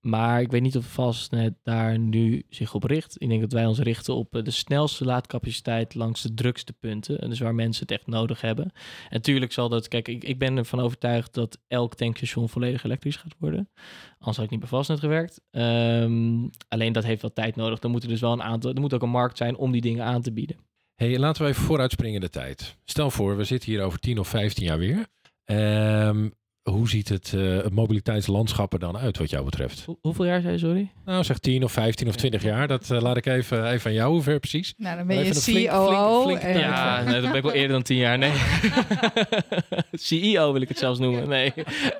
Maar 0.00 0.40
ik 0.40 0.50
weet 0.50 0.62
niet 0.62 0.76
of 0.76 0.86
Fastnet 0.86 1.54
daar 1.62 1.98
nu 1.98 2.42
zich 2.48 2.74
op 2.74 2.84
richt. 2.84 3.22
Ik 3.22 3.28
denk 3.28 3.40
dat 3.40 3.52
wij 3.52 3.66
ons 3.66 3.78
richten 3.78 4.14
op 4.14 4.34
eh, 4.36 4.42
de 4.42 4.50
snelste 4.50 5.04
laadcapaciteit 5.04 5.94
langs 5.94 6.22
de 6.22 6.34
drukste 6.34 6.72
punten. 6.72 7.20
En 7.20 7.28
dus 7.28 7.38
waar 7.38 7.54
mensen 7.54 7.82
het 7.82 7.90
echt 7.90 8.06
nodig 8.06 8.40
hebben. 8.40 8.64
En 8.64 8.72
natuurlijk 9.10 9.52
zal 9.52 9.68
dat... 9.68 9.88
Kijk, 9.88 10.08
ik, 10.08 10.24
ik 10.24 10.38
ben 10.38 10.56
ervan 10.56 10.80
overtuigd 10.80 11.34
dat 11.34 11.58
elk 11.66 11.94
tankstation 11.94 12.48
volledig 12.48 12.84
elektrisch 12.84 13.16
gaat 13.16 13.34
worden. 13.38 13.70
Anders 14.18 14.36
had 14.36 14.44
ik 14.44 14.50
niet 14.50 14.60
bij 14.60 14.68
Fastnet 14.68 15.00
gewerkt. 15.00 15.40
Ehm, 15.50 16.48
alleen 16.68 16.92
dat 16.92 17.04
heeft 17.04 17.22
wel 17.22 17.32
tijd 17.32 17.56
nodig. 17.56 17.78
Dan 17.78 17.90
moet 17.90 18.02
er 18.02 18.08
dus 18.08 18.20
wel 18.20 18.32
een 18.32 18.42
aantal... 18.42 18.74
Er 18.74 18.80
moet 18.80 18.94
ook 18.94 19.02
een 19.02 19.10
markt 19.10 19.36
zijn 19.36 19.56
om 19.56 19.72
die 19.72 19.80
dingen 19.80 20.04
aan 20.04 20.22
te 20.22 20.32
bieden. 20.32 20.56
Hey, 20.94 21.18
laten 21.18 21.42
we 21.42 21.48
even 21.48 21.62
vooruitspringen 21.62 22.14
in 22.14 22.20
de 22.20 22.30
tijd. 22.30 22.76
Stel 22.84 23.10
voor, 23.10 23.36
we 23.36 23.44
zitten 23.44 23.70
hier 23.70 23.82
over 23.82 23.98
10 23.98 24.18
of 24.18 24.28
15 24.28 24.64
jaar 24.64 24.78
weer. 24.78 25.06
Ehm, 25.44 26.28
hoe 26.70 26.88
ziet 26.88 27.08
het, 27.08 27.32
eh, 27.34 27.56
het 27.56 27.74
mobiliteitslandschap 27.74 28.72
er 28.72 28.78
dan 28.78 28.96
uit 28.98 29.18
wat 29.18 29.30
jou 29.30 29.44
betreft? 29.44 29.84
Hoe- 29.84 29.96
hoeveel 30.00 30.24
jaar 30.24 30.40
zei 30.40 30.52
je, 30.52 30.58
sorry? 30.58 30.90
Nou, 31.04 31.24
zeg 31.24 31.38
10 31.38 31.64
of 31.64 31.72
15 31.72 32.08
of 32.08 32.16
20 32.16 32.42
jaar. 32.42 32.68
Dat 32.68 32.90
eh, 32.90 33.00
laat 33.00 33.16
ik 33.16 33.26
even, 33.26 33.66
even 33.70 33.90
aan 33.90 33.96
jou. 33.96 34.12
Hoe 34.12 34.22
ver 34.22 34.38
precies? 34.38 34.74
Nou, 34.76 34.96
dan 34.96 35.06
ben 35.06 35.16
je 35.24 35.68
COO. 35.68 36.22
flink- 36.22 36.40
flink 36.40 36.40
tijd. 36.54 36.56
Ja, 36.64 37.02
nee, 37.02 37.12
dat 37.20 37.22
ben 37.30 37.34
ik 37.34 37.42
wel 37.42 37.52
eerder 37.52 37.72
dan 37.72 37.82
tien 37.82 37.96
jaar. 37.96 38.18
Nee. 38.18 38.32
CEO 39.92 40.52
wil 40.52 40.62
ik 40.62 40.68
het 40.68 40.78
zelfs 40.78 40.98
noemen. 40.98 41.28
Nee, 41.28 41.52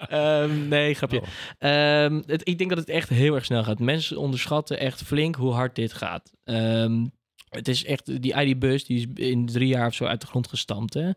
Ehm, 0.09 0.69
nee 0.69 0.95
grapje. 0.95 1.21
Oh. 1.21 1.27
Ehm, 1.59 2.21
het, 2.27 2.49
ik 2.49 2.59
denk 2.59 2.71
dat 2.71 2.79
het 2.79 2.89
echt 2.89 3.09
heel 3.09 3.35
erg 3.35 3.45
snel 3.45 3.65
gaat. 3.65 3.79
Mensen 3.79 4.17
onderschatten 4.17 4.79
echt 4.81 5.03
flink 5.03 5.35
hoe 5.35 5.53
hard 5.53 5.75
dit 5.75 5.93
gaat. 5.93 6.31
Ehm, 6.45 7.07
het 7.49 7.69
is 7.69 7.85
echt, 7.85 8.23
die 8.23 8.35
ID-bus 8.41 8.85
die 8.85 8.99
is 8.99 9.27
in 9.29 9.47
drie 9.47 9.69
jaar 9.69 9.87
of 9.87 9.95
zo 9.95 10.05
uit 10.05 10.21
de 10.21 10.27
grond 10.27 10.49
gestampt. 10.49 10.95
Hè? 10.95 11.11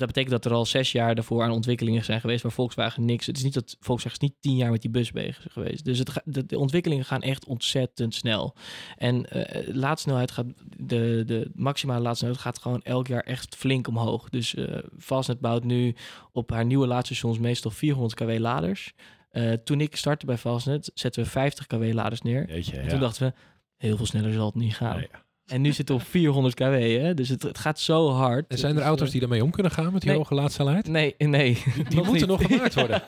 Dat 0.00 0.08
betekent 0.08 0.42
dat 0.42 0.52
er 0.52 0.58
al 0.58 0.66
zes 0.66 0.92
jaar 0.92 1.14
daarvoor 1.14 1.42
aan 1.42 1.50
ontwikkelingen 1.50 2.04
zijn 2.04 2.20
geweest 2.20 2.42
waar 2.42 2.52
Volkswagen 2.52 3.04
niks. 3.04 3.26
Het 3.26 3.36
is 3.36 3.42
niet 3.42 3.54
dat 3.54 3.76
Volkswagen 3.80 4.20
is 4.20 4.28
niet 4.28 4.36
tien 4.40 4.56
jaar 4.56 4.70
met 4.70 4.82
die 4.82 4.90
bus 4.90 5.12
bezig 5.12 5.46
is 5.46 5.52
geweest. 5.52 5.84
Dus 5.84 5.98
het 5.98 6.22
de, 6.24 6.46
de 6.46 6.58
ontwikkelingen 6.58 7.04
gaan 7.04 7.22
echt 7.22 7.44
ontzettend 7.44 8.14
snel. 8.14 8.56
En 8.96 9.30
eh 9.30 9.74
laadsnelheid 9.74 10.30
gaat, 10.30 10.46
de, 10.76 11.22
de 11.26 11.50
maximale 11.54 12.02
laadsnelheid 12.02 12.40
gaat 12.40 12.58
gewoon 12.58 12.82
elk 12.82 13.06
jaar 13.06 13.22
echt 13.22 13.56
flink 13.56 13.88
omhoog. 13.88 14.28
Dus 14.28 14.54
eh 14.54 14.78
Fastnet 14.98 15.40
bouwt 15.40 15.64
nu 15.64 15.94
op 16.32 16.50
haar 16.50 16.64
nieuwe 16.64 16.86
laadstations 16.86 17.38
meestal 17.38 17.70
400 17.70 18.14
kW 18.14 18.38
laders. 18.38 18.92
Eh, 19.30 19.52
toen 19.52 19.80
ik 19.80 19.96
startte 19.96 20.26
bij 20.26 20.38
Fastnet 20.38 20.90
zetten 20.94 21.22
we 21.22 21.28
50 21.28 21.66
kW 21.66 21.92
laders 21.92 22.22
neer. 22.22 22.48
Jeetje, 22.48 22.76
En 22.76 22.82
ja. 22.82 22.88
toen 22.88 23.00
dachten 23.00 23.26
we, 23.26 23.32
heel 23.76 23.96
veel 23.96 24.06
sneller 24.06 24.32
zal 24.32 24.46
het 24.46 24.54
niet 24.54 24.76
gaan. 24.76 24.96
Nee. 24.96 25.08
En 25.50 25.60
nu 25.60 25.72
we 25.84 25.94
op 25.94 26.02
400 26.02 26.54
kW, 26.54 26.72
hè? 26.72 27.14
dus 27.14 27.28
het, 27.28 27.42
het 27.42 27.58
gaat 27.58 27.80
zo 27.80 28.10
hard. 28.10 28.46
En 28.48 28.58
zijn 28.58 28.72
er 28.72 28.78
Dus, 28.78 28.86
auto's 28.86 29.06
eh, 29.06 29.12
die 29.12 29.20
daarmee 29.20 29.42
om 29.42 29.50
kunnen 29.50 29.72
gaan 29.72 29.92
met 29.92 30.00
die 30.00 30.10
nee. 30.10 30.18
hoge 30.18 30.34
laadsnelheid? 30.34 30.88
Nee, 30.88 31.14
nee. 31.18 31.62
Die 31.88 32.02
moeten 32.04 32.12
niet. 32.12 32.26
nog 32.26 32.42
gemaakt 32.42 32.74
worden. 32.74 33.02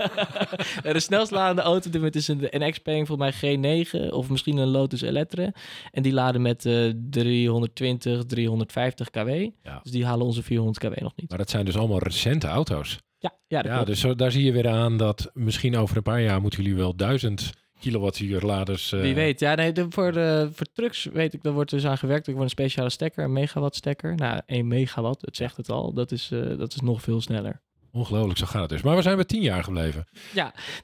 De 0.92 1.00
snelst 1.00 1.30
ladende 1.30 1.62
auto 1.62 1.86
op 1.86 1.92
dit 1.92 1.94
moment 1.94 2.14
is 2.14 2.28
een 2.28 2.48
NX-Peng, 2.50 3.06
volgens 3.06 3.40
mij 3.40 3.56
G9 3.56 4.10
of 4.10 4.28
misschien 4.28 4.56
een 4.56 4.68
Lotus 4.68 5.00
Elettre. 5.00 5.54
En 5.90 6.02
die 6.02 6.12
laden 6.12 6.42
met 6.42 6.66
eh 6.66 6.90
320, 7.10 8.24
350 8.24 9.10
kW. 9.10 9.28
Ja. 9.62 9.80
Dus 9.82 9.92
die 9.92 10.04
halen 10.04 10.26
onze 10.26 10.42
400 10.42 10.78
kW 10.78 11.00
nog 11.00 11.12
niet. 11.16 11.28
Maar 11.28 11.38
dat 11.38 11.50
zijn 11.50 11.64
dus 11.64 11.76
allemaal 11.76 11.98
recente 11.98 12.46
auto's. 12.46 12.98
Ja, 13.18 13.32
ja, 13.46 13.62
dat 13.62 13.72
Ja, 13.72 13.84
dus 13.84 14.00
zo, 14.00 14.14
daar 14.14 14.30
zie 14.32 14.44
je 14.44 14.52
weer 14.52 14.68
aan 14.68 14.96
dat 14.96 15.30
misschien 15.34 15.76
over 15.76 15.96
een 15.96 16.02
paar 16.02 16.22
jaar 16.22 16.40
moeten 16.40 16.62
jullie 16.62 16.78
wel 16.78 16.96
duizend 16.96 17.52
kilowattuur 17.82 18.40
laders... 18.42 18.92
eh, 18.92 19.00
Wie 19.00 19.14
weet. 19.14 19.40
Ja, 19.40 19.54
nee, 19.54 19.72
de, 19.72 19.86
voor, 19.88 20.12
de, 20.12 20.48
voor 20.52 20.66
trucks 20.72 21.04
weet 21.04 21.34
ik, 21.34 21.42
daar 21.42 21.52
wordt 21.52 21.70
dus 21.70 21.86
aan 21.86 21.98
gewerkt. 21.98 22.26
Er 22.26 22.32
wordt 22.32 22.44
een 22.50 22.56
speciale 22.56 22.90
stekker, 22.90 23.24
een 23.24 23.32
megawatt 23.32 23.76
stekker. 23.76 24.14
Nou, 24.14 24.40
1 24.46 24.68
megawatt, 24.68 25.20
het 25.22 25.36
zegt 25.36 25.56
het 25.56 25.70
al. 25.70 25.92
Dat 25.92 26.12
is, 26.12 26.30
eh, 26.32 26.58
dat 26.58 26.72
is 26.74 26.80
nog 26.80 27.02
veel 27.02 27.20
sneller. 27.20 27.60
Ongelooflijk, 27.94 28.38
zo 28.38 28.46
gaat 28.46 28.60
het 28.60 28.70
dus. 28.70 28.82
Maar 28.82 28.96
we 28.96 29.02
zijn 29.02 29.16
bij 29.16 29.24
tien 29.24 29.42
jaar 29.42 29.64
gebleven. 29.64 30.06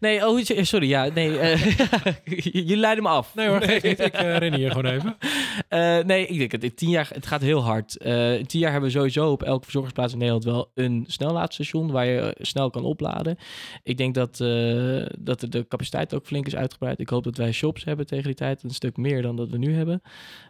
Nee, 0.01 0.27
oh, 0.27 0.40
sorry, 0.44 0.88
ja, 0.88 1.05
nee. 1.14 1.38
eh, 1.38 1.77
Jullie 2.53 2.77
leiden 2.77 3.03
me 3.03 3.11
af. 3.11 3.35
Nee 3.35 3.49
hoor, 3.49 3.66
niet. 3.66 3.85
Ik 3.85 4.21
uh, 4.21 4.37
ren 4.42 4.55
hier 4.55 4.71
gewoon 4.71 4.87
even. 4.92 5.16
Eh, 5.68 5.99
nee, 5.99 6.27
ik 6.27 6.38
denk 6.38 6.53
het. 6.53 6.64
In 6.64 6.75
tien 6.75 6.88
jaar, 6.88 7.11
het 7.12 7.27
gaat 7.27 7.40
heel 7.40 7.62
hard. 7.62 7.97
Eh, 7.97 8.38
in 8.38 8.47
tien 8.47 8.61
jaar 8.61 8.71
hebben 8.71 8.90
we 8.90 8.97
sowieso 8.97 9.31
op 9.31 9.42
elke 9.42 9.62
verzorgingsplaats 9.62 10.12
in 10.12 10.18
Nederland 10.18 10.44
wel 10.44 10.71
een 10.75 11.05
snellaadstation 11.07 11.90
waar 11.90 12.07
je 12.07 12.21
eh, 12.21 12.44
snel 12.44 12.71
kan 12.71 12.85
opladen. 12.85 13.38
Ik 13.83 13.97
denk 13.97 14.14
dat, 14.14 14.40
eh, 14.40 15.07
dat 15.18 15.40
de 15.49 15.66
capaciteit 15.68 16.14
ook 16.14 16.27
flink 16.27 16.47
is 16.47 16.57
uitgebreid. 16.57 17.01
Ik 17.01 17.09
hoop 17.09 17.25
dat 17.25 17.37
wij 17.37 17.53
shops 17.53 17.85
hebben 17.85 18.07
tegen 18.07 18.25
die 18.25 18.35
tijd, 18.35 18.62
een 18.62 18.71
stuk 18.71 18.97
meer 18.97 19.23
dan 19.23 19.37
dat 19.37 19.49
we 19.49 19.59
nu 19.59 19.75
hebben. 19.75 20.03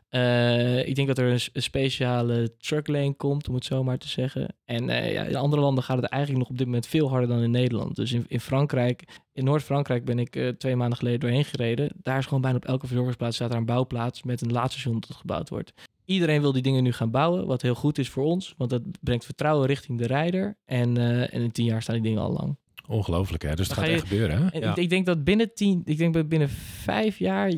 Eh, 0.08 0.86
ik 0.86 0.94
denk 0.94 1.08
dat 1.08 1.18
er 1.18 1.32
een, 1.32 1.40
een 1.52 1.62
speciale 1.62 2.56
trucklane 2.58 3.14
komt, 3.14 3.48
om 3.48 3.54
het 3.54 3.64
zo 3.64 3.84
maar 3.84 3.98
te 3.98 4.08
zeggen. 4.08 4.56
En 4.64 4.88
eh, 4.88 5.12
ja, 5.12 5.24
in 5.24 5.36
andere 5.36 5.62
landen 5.62 5.84
gaat 5.84 5.96
het 5.96 6.06
eigenlijk 6.10 6.42
nog 6.42 6.50
op 6.50 6.58
dit 6.58 6.66
moment 6.66 6.86
veel 6.86 7.08
harder 7.08 7.28
dan 7.28 7.42
in 7.42 7.50
Nederland. 7.50 7.96
Dus 7.96 8.12
in, 8.12 8.24
in 8.28 8.40
Frankrijk, 8.40 9.04
in 9.32 9.44
Noord-Frankrijk 9.44 10.04
ben 10.04 10.18
ik 10.18 10.36
eh, 10.36 10.48
twee 10.48 10.76
maanden 10.76 10.98
geleden 10.98 11.20
doorheen 11.20 11.44
gereden. 11.44 11.90
Daar 12.02 12.18
is 12.18 12.24
gewoon 12.24 12.40
bijna 12.40 12.56
op 12.56 12.64
elke 12.64 12.86
verzorgingsplaats 12.86 13.36
staat 13.36 13.50
er 13.50 13.56
een 13.56 13.64
bouwplaats 13.64 14.22
met 14.22 14.40
een 14.40 14.52
laadstation 14.52 15.00
dat 15.00 15.16
gebouwd 15.16 15.48
wordt. 15.48 15.72
Iedereen 16.04 16.40
wil 16.40 16.52
die 16.52 16.62
dingen 16.62 16.82
nu 16.82 16.92
gaan 16.92 17.10
bouwen, 17.10 17.46
wat 17.46 17.62
heel 17.62 17.74
goed 17.74 17.98
is 17.98 18.08
voor 18.08 18.24
ons, 18.24 18.54
want 18.56 18.70
dat 18.70 18.82
brengt 19.00 19.24
vertrouwen 19.24 19.66
richting 19.66 19.98
de 19.98 20.06
rijder. 20.06 20.56
En, 20.64 20.96
en 21.30 21.42
in 21.42 21.52
tien 21.52 21.64
jaar 21.64 21.82
staan 21.82 21.94
die 21.94 22.04
dingen 22.04 22.22
al 22.22 22.32
lang. 22.32 22.56
Ongelooflijk 22.86 23.42
hè, 23.42 23.54
dus 23.54 23.66
het 23.66 23.76
gaat 23.76 23.86
ga 23.86 23.90
echt 23.90 24.08
gebeuren 24.08 24.36
hè? 24.36 24.58
Ja. 24.58 24.70
ik, 24.70 24.76
ik 24.76 24.90
denk 24.90 25.06
dat 25.06 25.24
binnen 25.24 25.54
tien, 25.54 25.82
ik 25.84 25.98
denk 25.98 26.14
dat 26.14 26.28
binnen 26.28 26.48
vijf 26.48 27.18
jaar 27.18 27.52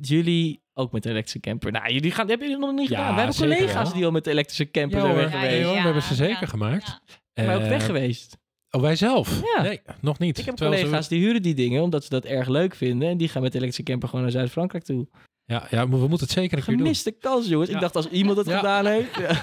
jullie 0.00 0.60
ook 0.78 0.92
met 0.92 1.02
de 1.02 1.08
elektrische 1.10 1.40
camper. 1.40 1.72
Nou, 1.72 1.92
jullie 1.92 2.10
gaan, 2.10 2.28
hebben 2.28 2.48
jullie 2.48 2.62
nog 2.66 2.74
niet 2.74 2.88
Ja, 2.88 2.96
gedaan. 2.98 3.14
We 3.14 3.20
hebben 3.20 3.36
collega's 3.36 3.82
wel. 3.84 3.92
die 3.92 4.04
al 4.04 4.10
met 4.10 4.24
de 4.24 4.30
elektrische 4.30 4.70
camper 4.70 5.00
zijn 5.00 5.14
weg 5.14 5.30
geweest. 5.30 5.70
we 5.72 5.78
hebben 5.78 6.02
ze 6.02 6.14
zeker 6.14 6.40
ja, 6.40 6.46
gemaakt. 6.46 7.00
ja. 7.34 7.44
Maar 7.44 7.54
ook 7.56 7.62
weg 7.62 7.80
Eh, 7.80 7.86
geweest. 7.86 8.36
Oh, 8.70 8.80
wij 8.80 8.96
zelf? 8.96 9.40
Ja. 9.56 9.62
Nee, 9.62 9.80
nog 10.00 10.18
niet. 10.18 10.38
Ik 10.38 10.44
heb 10.44 10.56
Terwijl 10.56 10.80
collega's 10.80 11.08
die 11.08 11.20
huren 11.20 11.42
die 11.42 11.54
dingen 11.54 11.82
omdat 11.82 12.02
ze 12.04 12.08
dat 12.10 12.24
erg 12.24 12.48
leuk 12.48 12.74
vinden. 12.74 13.08
En 13.08 13.16
die 13.16 13.28
gaan 13.28 13.42
met 13.42 13.52
de 13.52 13.58
elektrische 13.58 13.90
camper 13.90 14.08
gewoon 14.08 14.24
naar 14.24 14.32
Zuid-Frankrijk 14.34 14.84
toe. 14.84 15.08
Ja, 15.44 15.66
ja, 15.70 15.84
maar 15.86 16.00
we 16.00 16.08
moeten 16.08 16.26
het 16.26 16.30
zeker 16.36 16.58
een 16.58 16.64
keer 16.64 16.72
doen. 16.76 16.82
Gemiste 16.82 17.10
kans, 17.12 17.48
jongens. 17.48 17.68
Ja. 17.68 17.74
Ik 17.74 17.80
dacht 17.80 17.96
als 17.96 18.08
iemand 18.08 18.36
het 18.36 18.46
Ja. 18.46 18.56
gedaan 18.58 18.86
heeft. 18.86 19.16
Ja. 19.16 19.40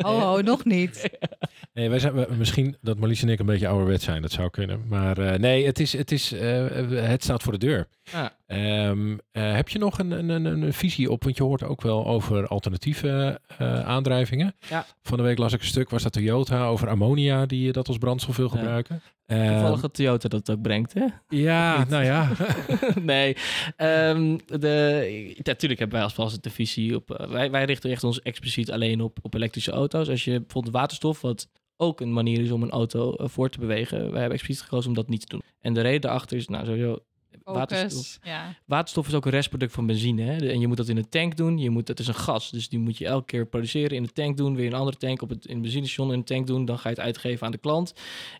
Oh, 0.08 0.32
oh, 0.36 0.38
nog 0.42 0.64
niet. 0.64 1.10
Nee, 1.74 1.88
wij 1.88 1.98
zijn 1.98 2.14
we- 2.14 2.26
misschien 2.38 2.76
dat 2.80 2.98
Marlies 2.98 3.22
en 3.22 3.28
ik 3.28 3.38
een 3.40 3.46
beetje 3.46 3.68
ouderwet 3.68 4.02
zijn, 4.02 4.22
dat 4.22 4.30
zou 4.32 4.50
kunnen. 4.50 4.82
Maar 4.88 5.18
eh, 5.18 5.38
nee, 5.38 5.66
het, 5.66 5.80
is, 5.80 5.92
het, 5.92 6.12
is, 6.12 6.32
eh, 6.32 6.66
het 6.90 7.22
staat 7.22 7.42
voor 7.42 7.52
de 7.52 7.58
deur. 7.58 7.88
Ja. 8.12 8.36
Ehm, 8.46 9.16
eh, 9.32 9.54
heb 9.54 9.68
je 9.68 9.78
nog 9.78 9.98
een, 9.98 10.10
een, 10.10 10.28
een, 10.28 10.44
een 10.62 10.72
visie 10.72 11.10
op? 11.10 11.24
Want 11.24 11.36
je 11.36 11.42
hoort 11.42 11.62
ook 11.62 11.82
wel 11.82 12.06
over 12.06 12.46
alternatieve 12.46 13.40
eh, 13.58 13.80
aandrijvingen. 13.82 14.54
Ja. 14.68 14.86
Van 15.02 15.16
de 15.16 15.22
week 15.22 15.38
las 15.38 15.52
ik 15.52 15.60
een 15.60 15.66
stuk, 15.66 15.90
was 15.90 16.02
dat 16.02 16.12
Toyota, 16.12 16.66
over 16.66 16.88
ammonia, 16.88 17.46
die 17.46 17.68
eh, 17.68 17.72
dat 17.72 17.88
als 17.88 17.98
brandstof 17.98 18.36
wil 18.36 18.50
Ja. 18.52 18.56
gebruiken. 18.58 19.02
Ehm, 19.26 19.48
Toevallig 19.48 19.80
dat 19.80 19.94
Toyota 19.94 20.28
dat 20.28 20.50
ook 20.50 20.62
brengt, 20.62 20.94
hè? 20.94 21.04
ja, 21.28 21.84
nou 21.88 22.04
ja. 22.04 22.30
nee. 23.02 23.36
Ehm, 23.76 24.36
de, 24.46 25.34
natuurlijk 25.42 25.80
hebben 25.80 25.96
wij 25.96 26.02
als 26.02 26.14
vast 26.14 26.42
de 26.42 26.50
visie 26.50 26.96
op... 26.96 27.26
wij, 27.30 27.50
wij 27.50 27.64
richten 27.64 27.90
echt 27.90 28.04
ons 28.04 28.22
expliciet 28.22 28.70
alleen 28.70 29.00
op, 29.00 29.18
op 29.22 29.34
elektrische 29.34 29.70
auto's. 29.72 30.08
Als 30.08 30.24
je 30.24 30.40
bijvoorbeeld 30.40 30.74
waterstof, 30.74 31.20
wat 31.20 31.48
ook 31.76 32.00
een 32.00 32.12
manier 32.12 32.40
is 32.40 32.50
om 32.50 32.62
een 32.62 32.70
auto 32.70 33.14
voor 33.18 33.48
te 33.50 33.58
bewegen. 33.58 33.98
Wij 33.98 34.20
hebben 34.20 34.38
expliciet 34.38 34.62
gekozen 34.64 34.88
om 34.88 34.96
dat 34.96 35.08
niet 35.08 35.20
te 35.20 35.26
doen. 35.28 35.42
En 35.60 35.74
de 35.74 35.80
reden 35.80 36.00
daarachter 36.00 36.36
is, 36.36 36.48
nou 36.48 36.64
sowieso... 36.64 36.98
Waterstof. 37.44 38.18
Ja. 38.22 38.54
waterstof 38.66 39.06
is 39.08 39.14
ook 39.14 39.24
een 39.24 39.30
restproduct 39.30 39.72
van 39.72 39.86
benzine. 39.86 40.22
Hè? 40.22 40.48
En 40.50 40.60
je 40.60 40.66
moet 40.66 40.76
dat 40.76 40.88
in 40.88 40.96
een 40.96 41.08
tank 41.08 41.36
doen. 41.36 41.58
Je 41.58 41.70
moet, 41.70 41.88
het 41.88 41.98
is 41.98 42.06
een 42.06 42.14
gas, 42.14 42.50
dus 42.50 42.68
die 42.68 42.78
moet 42.78 42.98
je 42.98 43.06
elke 43.06 43.24
keer 43.26 43.46
produceren 43.46 43.96
in 43.96 44.02
de 44.02 44.12
tank 44.12 44.36
doen. 44.36 44.54
Weer 44.56 44.64
in 44.66 44.72
een 44.72 44.78
andere 44.78 44.96
tank 44.96 45.22
op 45.22 45.28
het 45.28 45.44
in 45.46 45.52
het 45.52 45.62
benzinestation 45.62 46.12
in 46.12 46.18
een 46.18 46.24
tank 46.24 46.46
doen. 46.46 46.64
Dan 46.64 46.78
ga 46.78 46.88
je 46.88 46.94
het 46.94 47.04
uitgeven 47.04 47.46
aan 47.46 47.52
de 47.52 47.58
klant. 47.58 47.94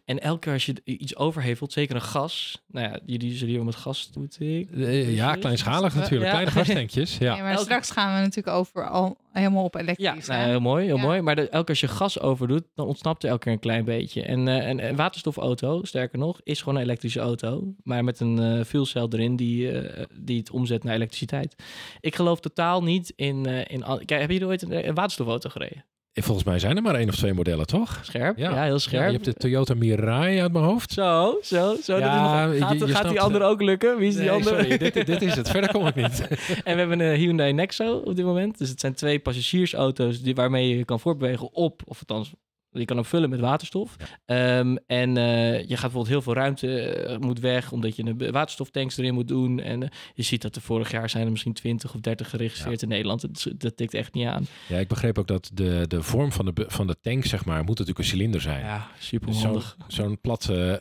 En 0.05 0.21
elke 0.21 0.39
keer 0.39 0.53
als 0.53 0.67
je 0.67 0.75
iets 0.85 1.17
overhevelt, 1.17 1.73
zeker 1.73 1.95
een 1.95 2.03
gas. 2.03 2.63
Nou 2.67 2.89
ja, 2.89 2.99
jullie 3.07 3.33
zullen 3.35 3.49
hier 3.53 3.61
om 3.61 3.67
het 3.67 3.77
gas 3.77 4.11
doen. 4.13 4.31
ik. 4.39 4.71
Eh, 4.71 5.15
ja, 5.15 5.35
kleinschalig 5.35 5.95
natuurlijk. 5.95 6.25
Ja. 6.25 6.31
Kleine 6.31 6.51
gastankjes. 6.65 7.19
Ja. 7.19 7.33
Nee, 7.33 7.43
maar 7.43 7.51
Elke- 7.51 7.63
straks 7.65 7.91
gaan 7.91 8.15
we 8.15 8.21
natuurlijk 8.21 8.57
over 8.57 8.89
al 8.89 9.17
helemaal 9.33 9.65
op 9.65 9.75
Ja, 9.75 9.81
elektrisch. 9.81 10.27
nou, 10.27 10.41
hè? 10.41 10.49
heel 10.49 10.61
mooi, 10.61 10.85
heel 10.87 10.97
Ja. 10.97 11.03
mooi. 11.03 11.21
Maar 11.21 11.37
de, 11.37 11.43
elke 11.43 11.57
keer 11.59 11.69
als 11.69 11.81
je 11.81 11.89
gas 11.89 12.21
overdoet, 12.21 12.65
dan 12.75 12.87
ontsnapt 12.87 13.23
er 13.23 13.29
elke 13.29 13.43
keer 13.45 13.53
een 13.53 13.59
klein 13.59 13.85
beetje. 13.85 14.23
En 14.23 14.49
eh, 14.49 14.69
een, 14.69 14.87
een 14.89 14.97
waterstofauto, 14.97 15.85
sterker 15.85 16.19
nog, 16.19 16.41
is 16.43 16.59
gewoon 16.59 16.77
een 16.77 16.83
elektrische 16.83 17.21
auto. 17.21 17.75
Maar 17.83 18.05
met 18.05 18.21
een 18.21 18.39
eh 18.39 18.65
fuelcel 18.65 19.09
erin 19.13 19.37
die, 19.37 19.71
eh, 19.81 20.05
die 20.21 20.39
het 20.39 20.51
omzet 20.51 20.85
naar 20.85 20.95
elektriciteit. 20.95 21.55
Ik 22.01 22.15
geloof 22.15 22.41
totaal 22.41 22.83
niet 22.83 23.13
in... 23.17 23.47
in 23.47 23.81
Kijk, 23.83 24.09
hebben 24.11 24.33
jullie 24.33 24.47
ooit 24.47 24.63
een, 24.63 24.89
een 24.89 24.95
waterstofauto 24.95 25.49
gereden? 25.51 25.85
Volgens 26.15 26.47
mij 26.47 26.59
zijn 26.59 26.77
er 26.77 26.83
maar 26.83 26.95
één 26.95 27.09
of 27.09 27.15
twee 27.17 27.33
modellen, 27.35 27.67
toch? 27.67 28.01
Scherp? 28.03 28.37
Ja, 28.39 28.51
Ja. 28.51 28.63
heel 28.63 28.73
Ja, 28.73 28.79
scherp. 28.79 29.07
je 29.07 29.13
hebt 29.13 29.25
de 29.25 29.33
Toyota 29.35 29.75
Mirai 29.75 30.41
uit 30.41 30.53
mijn 30.53 30.65
hoofd. 30.65 30.93
Zo, 30.93 31.39
zo, 31.43 31.77
zo. 31.83 31.99
Ja, 31.99 32.45
dat 32.45 32.55
is 32.55 32.61
nog- 32.61 32.71
je- 32.71 32.77
gaat 32.79 32.89
je 32.89 32.95
gaat 32.95 33.09
die 33.09 33.21
andere 33.21 33.45
ook 33.45 33.63
lukken? 33.63 33.99
Wie 33.99 34.09
is 34.09 34.17
die 34.17 34.31
andere? 34.31 34.57
sorry, 34.63 34.79
dit, 34.79 35.07
dit 35.07 35.23
is 35.23 35.35
het. 35.35 35.51
Verder 35.51 35.71
kom 35.73 35.87
ik 35.87 35.95
niet. 35.95 36.21
En 36.65 36.73
we 36.75 36.79
hebben 36.79 37.01
een 37.01 37.17
Hyundai 37.17 37.53
Nexo 37.53 37.97
op 37.97 38.17
dit 38.17 38.25
moment. 38.25 38.59
Dus 38.59 38.69
het 38.69 38.81
zijn 38.81 38.95
twee 38.95 39.19
passagiersauto's 39.19 40.23
die, 40.23 40.35
waarmee 40.35 40.77
je 40.77 40.85
kan 40.85 41.01
voortbewegen 41.01 41.53
op, 41.53 41.83
of 41.85 41.99
althans, 41.99 42.33
je 42.73 42.85
kan 42.85 42.97
hem 42.97 43.05
vullen 43.05 43.31
met 43.31 43.41
waterstof. 43.41 43.97
Ehm, 44.25 44.77
en 44.87 45.17
eh, 45.17 45.59
je 45.59 45.67
gaat 45.69 45.69
bijvoorbeeld 45.81 46.09
heel 46.09 46.23
veel 46.23 46.35
ruimte 46.35 46.79
eh, 46.81 47.19
moet 47.19 47.41
weg, 47.41 47.73
omdat 47.73 47.97
je 47.97 48.05
een 48.05 48.31
waterstoftanks 48.33 48.97
erin 48.97 49.15
moet 49.15 49.29
doen. 49.29 49.61
En 49.61 49.83
eh, 49.83 49.89
je 50.15 50.23
ziet 50.23 50.43
dat 50.43 50.57
er 50.57 50.63
vorig 50.63 50.91
jaar 50.91 51.11
zijn 51.11 51.25
er 51.25 51.31
misschien 51.31 51.53
20 51.53 51.95
of 51.95 52.01
30 52.01 52.31
geregistreerd 52.31 52.83
in 52.83 52.89
Nederland. 52.89 53.21
Dat, 53.21 53.47
dat 53.61 53.77
tikt 53.77 53.95
echt 53.95 54.15
niet 54.15 54.27
aan. 54.27 54.47
Ja, 54.69 54.79
ik 54.79 54.89
begreep 54.89 55.19
ook 55.19 55.27
dat 55.27 55.51
de, 55.55 55.85
de 55.89 56.03
vorm 56.03 56.33
van 56.33 56.45
de, 56.45 56.65
van 56.69 56.87
de 56.87 56.97
tank, 57.01 57.25
zeg 57.25 57.45
maar, 57.45 57.59
moet 57.59 57.69
natuurlijk 57.69 57.99
een 57.99 58.05
cilinder 58.05 58.41
zijn. 58.41 58.65
Ja, 58.65 58.87
super 58.99 59.27
Dus 59.29 59.37
Zo'n 59.41 59.47
handig. 59.51 59.77
zo'n 59.89 60.21
platte 60.21 60.81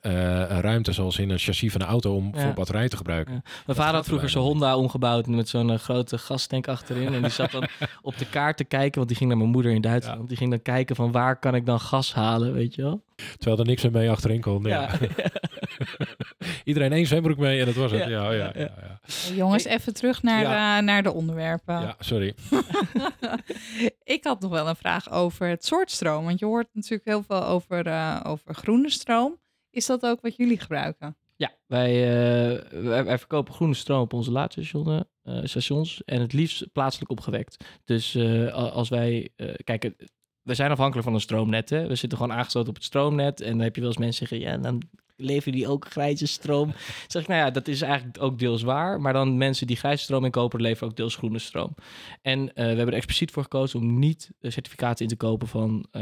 ruimte 0.61 0.91
zoals 0.91 1.17
in 1.17 1.29
een 1.29 1.39
chassis 1.39 1.71
van 1.71 1.81
een 1.81 1.87
auto 1.87 2.15
om 2.15 2.31
Ja. 2.35 2.41
voor 2.41 2.53
batterij 2.53 2.87
te 2.89 2.97
gebruiken. 2.97 3.43
Mijn 3.65 3.77
vader 3.77 3.93
had 3.95 4.05
vroeger 4.05 4.25
er 4.25 4.31
zijn 4.31 4.43
Honda 4.43 4.77
omgebouwd 4.77 5.27
met 5.27 5.49
zo'n 5.49 5.79
grote 5.79 6.17
gastank 6.17 6.67
achterin. 6.67 7.13
En 7.13 7.21
die 7.21 7.31
zat 7.31 7.51
dan 7.51 7.67
op 8.01 8.17
de 8.17 8.25
kaart 8.25 8.57
te 8.57 8.63
kijken, 8.63 8.95
want 8.95 9.07
die 9.07 9.17
ging 9.17 9.29
naar 9.29 9.37
mijn 9.37 9.49
moeder 9.49 9.71
in 9.71 9.81
Duitsland. 9.81 10.27
Die 10.27 10.37
ging 10.37 10.49
dan 10.49 10.61
kijken 10.61 10.95
van 10.95 11.11
waar 11.11 11.39
kan 11.39 11.55
ik 11.55 11.65
dan 11.65 11.79
gas 11.81 12.13
halen, 12.13 12.53
weet 12.53 12.75
je 12.75 12.81
wel? 12.81 13.03
Terwijl 13.37 13.59
er 13.59 13.65
niks 13.65 13.83
meer 13.83 13.91
mee 13.91 14.09
achterin 14.09 14.41
kon. 14.41 14.63
Ja. 14.63 14.89
Iedereen 16.63 16.91
één 16.91 17.05
zwembroek 17.05 17.37
mee 17.37 17.59
en 17.59 17.65
dat 17.65 17.75
was 17.75 17.91
het. 17.91 17.99
Ja, 18.01 18.07
Ja, 18.09 18.31
ja, 18.31 18.51
ja. 18.53 18.59
ja, 18.61 18.73
ja, 18.81 19.35
Jongens, 19.35 19.63
even 19.65 19.93
terug 19.93 20.23
naar, 20.23 20.41
Ja. 20.41 20.77
eh, 20.77 20.83
naar 20.83 21.03
de 21.03 21.11
onderwerpen. 21.13 21.81
Ja, 21.81 21.95
sorry. 21.99 22.33
ik 24.03 24.23
had 24.23 24.39
nog 24.41 24.51
wel 24.51 24.67
een 24.67 24.75
vraag 24.75 25.11
over 25.11 25.47
het 25.47 25.65
soort 25.65 25.91
stroom. 25.91 26.25
Want 26.25 26.39
je 26.39 26.45
hoort 26.45 26.67
natuurlijk 26.73 27.05
heel 27.05 27.23
veel 27.23 27.43
over, 27.45 27.85
eh, 27.87 28.19
over 28.23 28.55
groene 28.55 28.89
stroom. 28.89 29.39
Is 29.69 29.85
dat 29.85 30.03
ook 30.03 30.21
wat 30.21 30.35
jullie 30.35 30.59
gebruiken? 30.59 31.15
Ja, 31.35 31.51
wij, 31.67 31.89
eh, 31.89 32.81
wij, 32.81 33.03
wij 33.05 33.17
verkopen 33.17 33.53
groene 33.53 33.73
stroom 33.73 34.01
op 34.01 34.13
onze 34.13 34.31
laadstations 34.31 35.03
eh, 35.23 35.39
stations 35.43 36.01
en 36.05 36.21
het 36.21 36.33
liefst 36.33 36.71
plaatselijk 36.71 37.11
opgewekt. 37.11 37.65
Dus 37.85 38.15
eh, 38.15 38.53
als 38.53 38.89
wij, 38.89 39.29
eh 39.35 39.53
kijk, 39.63 39.83
het- 39.83 40.11
we 40.43 40.53
zijn 40.53 40.71
afhankelijk 40.71 41.05
van 41.05 41.15
een 41.15 41.21
stroomnet. 41.21 41.69
We 41.69 41.95
zitten 41.95 42.17
gewoon 42.17 42.37
aangesloten 42.37 42.69
op 42.69 42.75
het 42.75 42.83
stroomnet 42.83 43.41
en 43.41 43.51
dan 43.51 43.59
heb 43.59 43.75
je 43.75 43.81
wel 43.81 43.89
eens 43.89 43.99
mensen 43.99 44.27
zeggen, 44.27 44.49
ja, 44.49 44.57
dan 44.57 44.81
leveren 45.21 45.53
die 45.53 45.67
ook 45.67 45.85
grijze 45.89 46.27
stroom. 46.27 46.73
Zeg 47.07 47.21
ik, 47.21 47.27
nou 47.27 47.39
ja, 47.39 47.51
dat 47.51 47.67
is 47.67 47.81
eigenlijk 47.81 48.23
ook 48.23 48.39
deels 48.39 48.61
waar, 48.61 49.01
maar 49.01 49.13
dan 49.13 49.37
mensen 49.37 49.67
die 49.67 49.75
grijze 49.75 50.03
stroom 50.03 50.25
inkopen, 50.25 50.61
leveren 50.61 50.89
ook 50.89 50.95
deels 50.95 51.15
groene 51.15 51.39
stroom. 51.39 51.75
En 52.21 52.53
eh, 52.53 52.55
we 52.55 52.61
hebben 52.61 52.87
er 52.87 52.93
expliciet 52.93 53.31
voor 53.31 53.43
gekozen 53.43 53.79
om 53.79 53.99
niet 53.99 54.31
eh, 54.41 54.51
certificaten 54.51 55.03
in 55.03 55.11
te 55.11 55.17
kopen 55.17 55.47
van, 55.47 55.85
eh, 55.91 56.01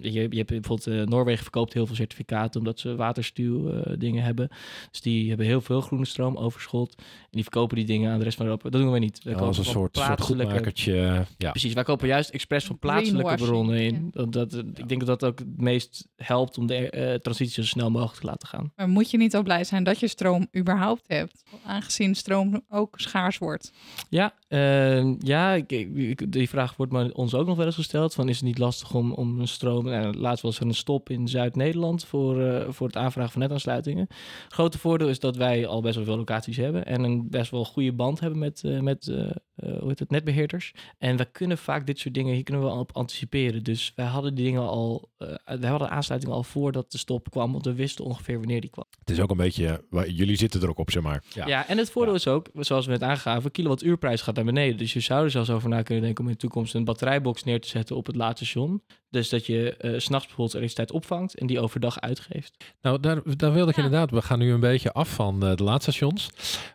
je, 0.00 0.12
je 0.12 0.36
hebt 0.36 0.46
bijvoorbeeld, 0.46 1.08
Noorwegen 1.08 1.42
verkoopt 1.42 1.72
heel 1.72 1.86
veel 1.86 1.96
certificaten 1.96 2.60
omdat 2.60 2.78
ze 2.78 2.96
waterstuw 2.96 3.70
eh, 3.70 3.92
dingen 3.98 4.22
hebben. 4.24 4.48
Dus 4.90 5.00
die 5.00 5.28
hebben 5.28 5.46
heel 5.46 5.60
veel 5.60 5.80
groene 5.80 6.04
stroom 6.04 6.36
overschot. 6.36 6.94
En 6.98 7.04
die 7.30 7.42
verkopen 7.42 7.76
die 7.76 7.84
dingen 7.84 8.12
aan 8.12 8.18
de 8.18 8.24
rest 8.24 8.36
van 8.36 8.46
Europa. 8.46 8.70
Dat 8.70 8.80
doen 8.80 8.90
wij 8.90 9.00
niet. 9.00 9.22
Wij 9.22 9.36
Als 9.36 9.58
een 9.58 9.64
soort, 9.64 9.96
soort 9.96 10.20
goedmakertje. 10.20 11.26
Ja. 11.38 11.50
Precies, 11.50 11.72
wij 11.72 11.84
kopen 11.84 12.08
juist 12.08 12.30
expres 12.30 12.64
van 12.64 12.78
plaatselijke 12.78 13.34
bronnen 13.34 13.80
in. 13.80 14.10
Dat, 14.10 14.32
dat, 14.32 14.54
Ik 14.54 14.88
denk 14.88 15.06
dat 15.06 15.20
dat 15.20 15.30
ook 15.30 15.38
het 15.38 15.60
meest 15.60 16.08
helpt 16.16 16.58
om 16.58 16.66
de 16.66 16.90
eh, 16.90 17.14
transitie 17.14 17.62
zo 17.62 17.68
snel 17.68 17.90
mogelijk 17.90 18.20
te 18.20 18.26
laten 18.26 18.48
gaan. 18.48 18.53
Maar 18.76 18.88
moet 18.88 19.10
je 19.10 19.16
niet 19.16 19.36
ook 19.36 19.44
blij 19.44 19.64
zijn 19.64 19.84
dat 19.84 20.00
je 20.00 20.08
stroom 20.08 20.48
überhaupt 20.56 21.04
hebt? 21.06 21.42
Aangezien 21.64 22.14
stroom 22.14 22.64
ook 22.68 23.00
schaars 23.00 23.38
wordt. 23.38 23.72
Ja, 24.08 24.32
eh, 24.54 25.14
ja 25.18 25.52
ik, 25.52 25.72
ik- 25.72 25.96
ik- 25.96 26.32
die 26.32 26.48
vraag 26.48 26.76
wordt 26.76 26.92
me 26.92 27.14
ons 27.14 27.34
ook 27.34 27.46
nog 27.46 27.56
wel 27.56 27.66
eens 27.66 27.74
gesteld. 27.74 28.14
Van 28.14 28.28
is 28.28 28.36
het 28.36 28.44
niet 28.44 28.58
lastig 28.58 28.94
om, 28.94 29.12
om 29.12 29.40
een 29.40 29.48
stroom... 29.48 29.84
Nou, 29.84 30.16
laatst 30.16 30.42
was 30.42 30.60
er 30.60 30.66
een 30.66 30.74
stop 30.74 31.10
in 31.10 31.28
Zuid-Nederland 31.28 32.04
voor, 32.04 32.40
eh, 32.42 32.66
voor 32.70 32.86
het 32.86 32.96
aanvragen 32.96 33.32
van 33.32 33.40
netaansluitingen. 33.40 34.06
Grote 34.48 34.78
voordeel 34.78 35.08
is 35.08 35.18
dat 35.18 35.36
wij 35.36 35.66
al 35.66 35.80
best 35.80 35.94
wel 35.96 36.04
veel 36.04 36.16
locaties 36.16 36.56
hebben... 36.56 36.86
en 36.86 37.02
een 37.02 37.28
best 37.30 37.50
wel 37.50 37.64
goede 37.64 37.92
band 37.92 38.20
hebben 38.20 38.38
met, 38.38 38.62
eh, 38.64 38.80
met 38.80 39.08
eh, 39.08 39.30
hoe 39.56 39.88
heet 39.88 39.98
het, 39.98 40.10
netbeheerders. 40.10 40.72
En 40.98 41.16
we 41.16 41.24
kunnen 41.24 41.58
vaak 41.58 41.86
dit 41.86 41.98
soort 41.98 42.14
dingen, 42.14 42.34
hier 42.34 42.42
kunnen 42.42 42.62
we 42.64 42.68
al 42.70 42.78
op 42.78 42.96
anticiperen. 42.96 43.62
Dus 43.62 43.92
wij 43.96 44.06
hadden 44.06 44.34
die 44.34 44.44
dingen 44.44 44.62
al... 44.68 45.10
wij 45.44 45.68
hadden 45.70 45.88
de 45.88 45.94
aansluiting 45.94 46.32
al 46.32 46.42
voordat 46.42 46.92
de 46.92 46.98
stop 46.98 47.30
kwam... 47.30 47.52
want 47.52 47.64
we 47.64 47.74
wisten 47.74 48.04
ongeveer 48.04 48.38
wanneer 48.38 48.60
die 48.60 48.70
kwam. 48.70 48.84
Het 48.98 49.10
is 49.10 49.20
ook 49.20 49.30
een 49.30 49.36
beetje, 49.36 49.84
jullie 50.06 50.36
zitten 50.36 50.62
er 50.62 50.68
ook 50.68 50.78
op, 50.78 50.90
zeg 50.90 51.02
maar. 51.02 51.22
Ja. 51.34 51.46
Ja, 51.46 51.68
en 51.68 51.78
het 51.78 51.90
voordeel 51.90 52.12
Ja. 52.12 52.18
is 52.18 52.28
ook, 52.28 52.48
zoals 52.54 52.86
we 52.86 52.92
net 52.92 53.02
aangaven, 53.02 53.50
kilowattuurprijs 53.50 54.20
gaat 54.22 54.34
naar 54.44 54.52
beneden. 54.54 54.76
Dus 54.78 54.92
je 54.92 55.00
zou 55.00 55.24
er 55.24 55.30
zelfs 55.30 55.50
over 55.50 55.68
na 55.68 55.82
kunnen 55.82 56.04
denken 56.04 56.20
om 56.24 56.26
in 56.30 56.36
de 56.36 56.40
toekomst 56.40 56.74
een 56.74 56.84
batterijbox 56.84 57.44
neer 57.44 57.60
te 57.60 57.68
zetten 57.68 57.96
op 57.96 58.06
het 58.06 58.16
laadstation. 58.16 58.82
Dus 59.10 59.28
dat 59.28 59.46
je 59.46 59.76
eh, 59.76 59.90
s 59.98 60.04
s'nachts 60.04 60.26
bijvoorbeeld 60.26 60.56
elektriciteit 60.56 60.92
opvangt 60.92 61.34
en 61.38 61.46
die 61.46 61.60
overdag 61.60 62.00
uitgeeft. 62.00 62.56
Nou, 62.82 63.00
daar, 63.00 63.20
daar 63.36 63.52
wilde 63.52 63.70
ik 63.70 63.76
Ja. 63.76 63.82
inderdaad. 63.84 64.10
We 64.10 64.22
gaan 64.22 64.38
nu 64.38 64.52
een 64.52 64.60
beetje 64.60 64.92
af 64.92 65.08
van 65.14 65.46
eh, 65.46 65.56
de 65.56 65.62
laadstations. 65.64 66.30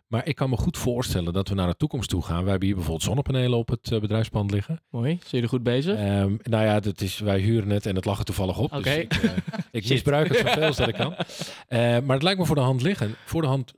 Maar 0.10 0.28
ik 0.28 0.36
kan 0.36 0.50
me 0.50 0.58
goed 0.58 0.78
voorstellen 0.78 1.34
dat 1.34 1.50
we 1.50 1.56
naar 1.56 1.68
de 1.68 1.76
toekomst 1.76 2.10
toe 2.10 2.22
gaan. 2.22 2.44
We 2.44 2.50
hebben 2.50 2.68
hier 2.68 2.76
bijvoorbeeld 2.76 3.06
zonnepanelen 3.06 3.58
op 3.58 3.68
het 3.70 3.92
eh, 3.92 4.00
bedrijfspand 4.00 4.52
liggen. 4.52 4.82
Mooi, 4.90 5.10
zijn 5.10 5.22
jullie 5.30 5.48
goed 5.48 5.64
bezig? 5.64 5.96
Ehm, 5.98 6.36
nou 6.44 6.64
ja, 6.64 6.80
dat 6.80 7.02
is, 7.02 7.20
wij 7.20 7.40
huren 7.40 7.70
het 7.70 7.86
en 7.86 7.96
het 7.96 8.06
lag 8.06 8.20
er 8.20 8.26
toevallig 8.26 8.58
op. 8.58 8.74
Oké. 8.74 8.82
Dus 8.82 8.96
ik, 8.96 9.14
eh, 9.14 9.32
ik 9.72 9.90
misbruik 9.90 10.28
het 10.28 10.38
zoveel 10.38 10.64
als 10.64 10.78
dat 10.78 10.88
ik 10.88 10.94
kan. 10.94 11.16
Eh, 11.16 11.80
maar 11.80 12.14
het 12.14 12.24
lijkt 12.24 12.40
me 12.40 12.46
voor 12.46 12.56
de 12.56 12.62
hand 12.62 12.82
liggend, 12.82 13.16
voor 13.26 13.42
de 13.42 13.48
hand, 13.48 13.74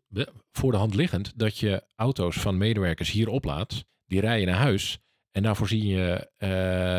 voor 0.52 0.72
de 0.72 0.78
hand 0.78 0.96
liggend 0.96 1.34
dat 1.36 1.58
je 1.58 1.84
auto's 1.96 2.36
van 2.38 2.58
medewerkers 2.58 3.12
hier 3.12 3.30
oplaat. 3.30 3.86
Die 4.06 4.20
rijden 4.20 4.48
naar 4.48 4.62
huis. 4.62 5.00
En 5.32 5.44
daarvoor 5.44 5.68
zie 5.68 5.88
je 5.88 6.30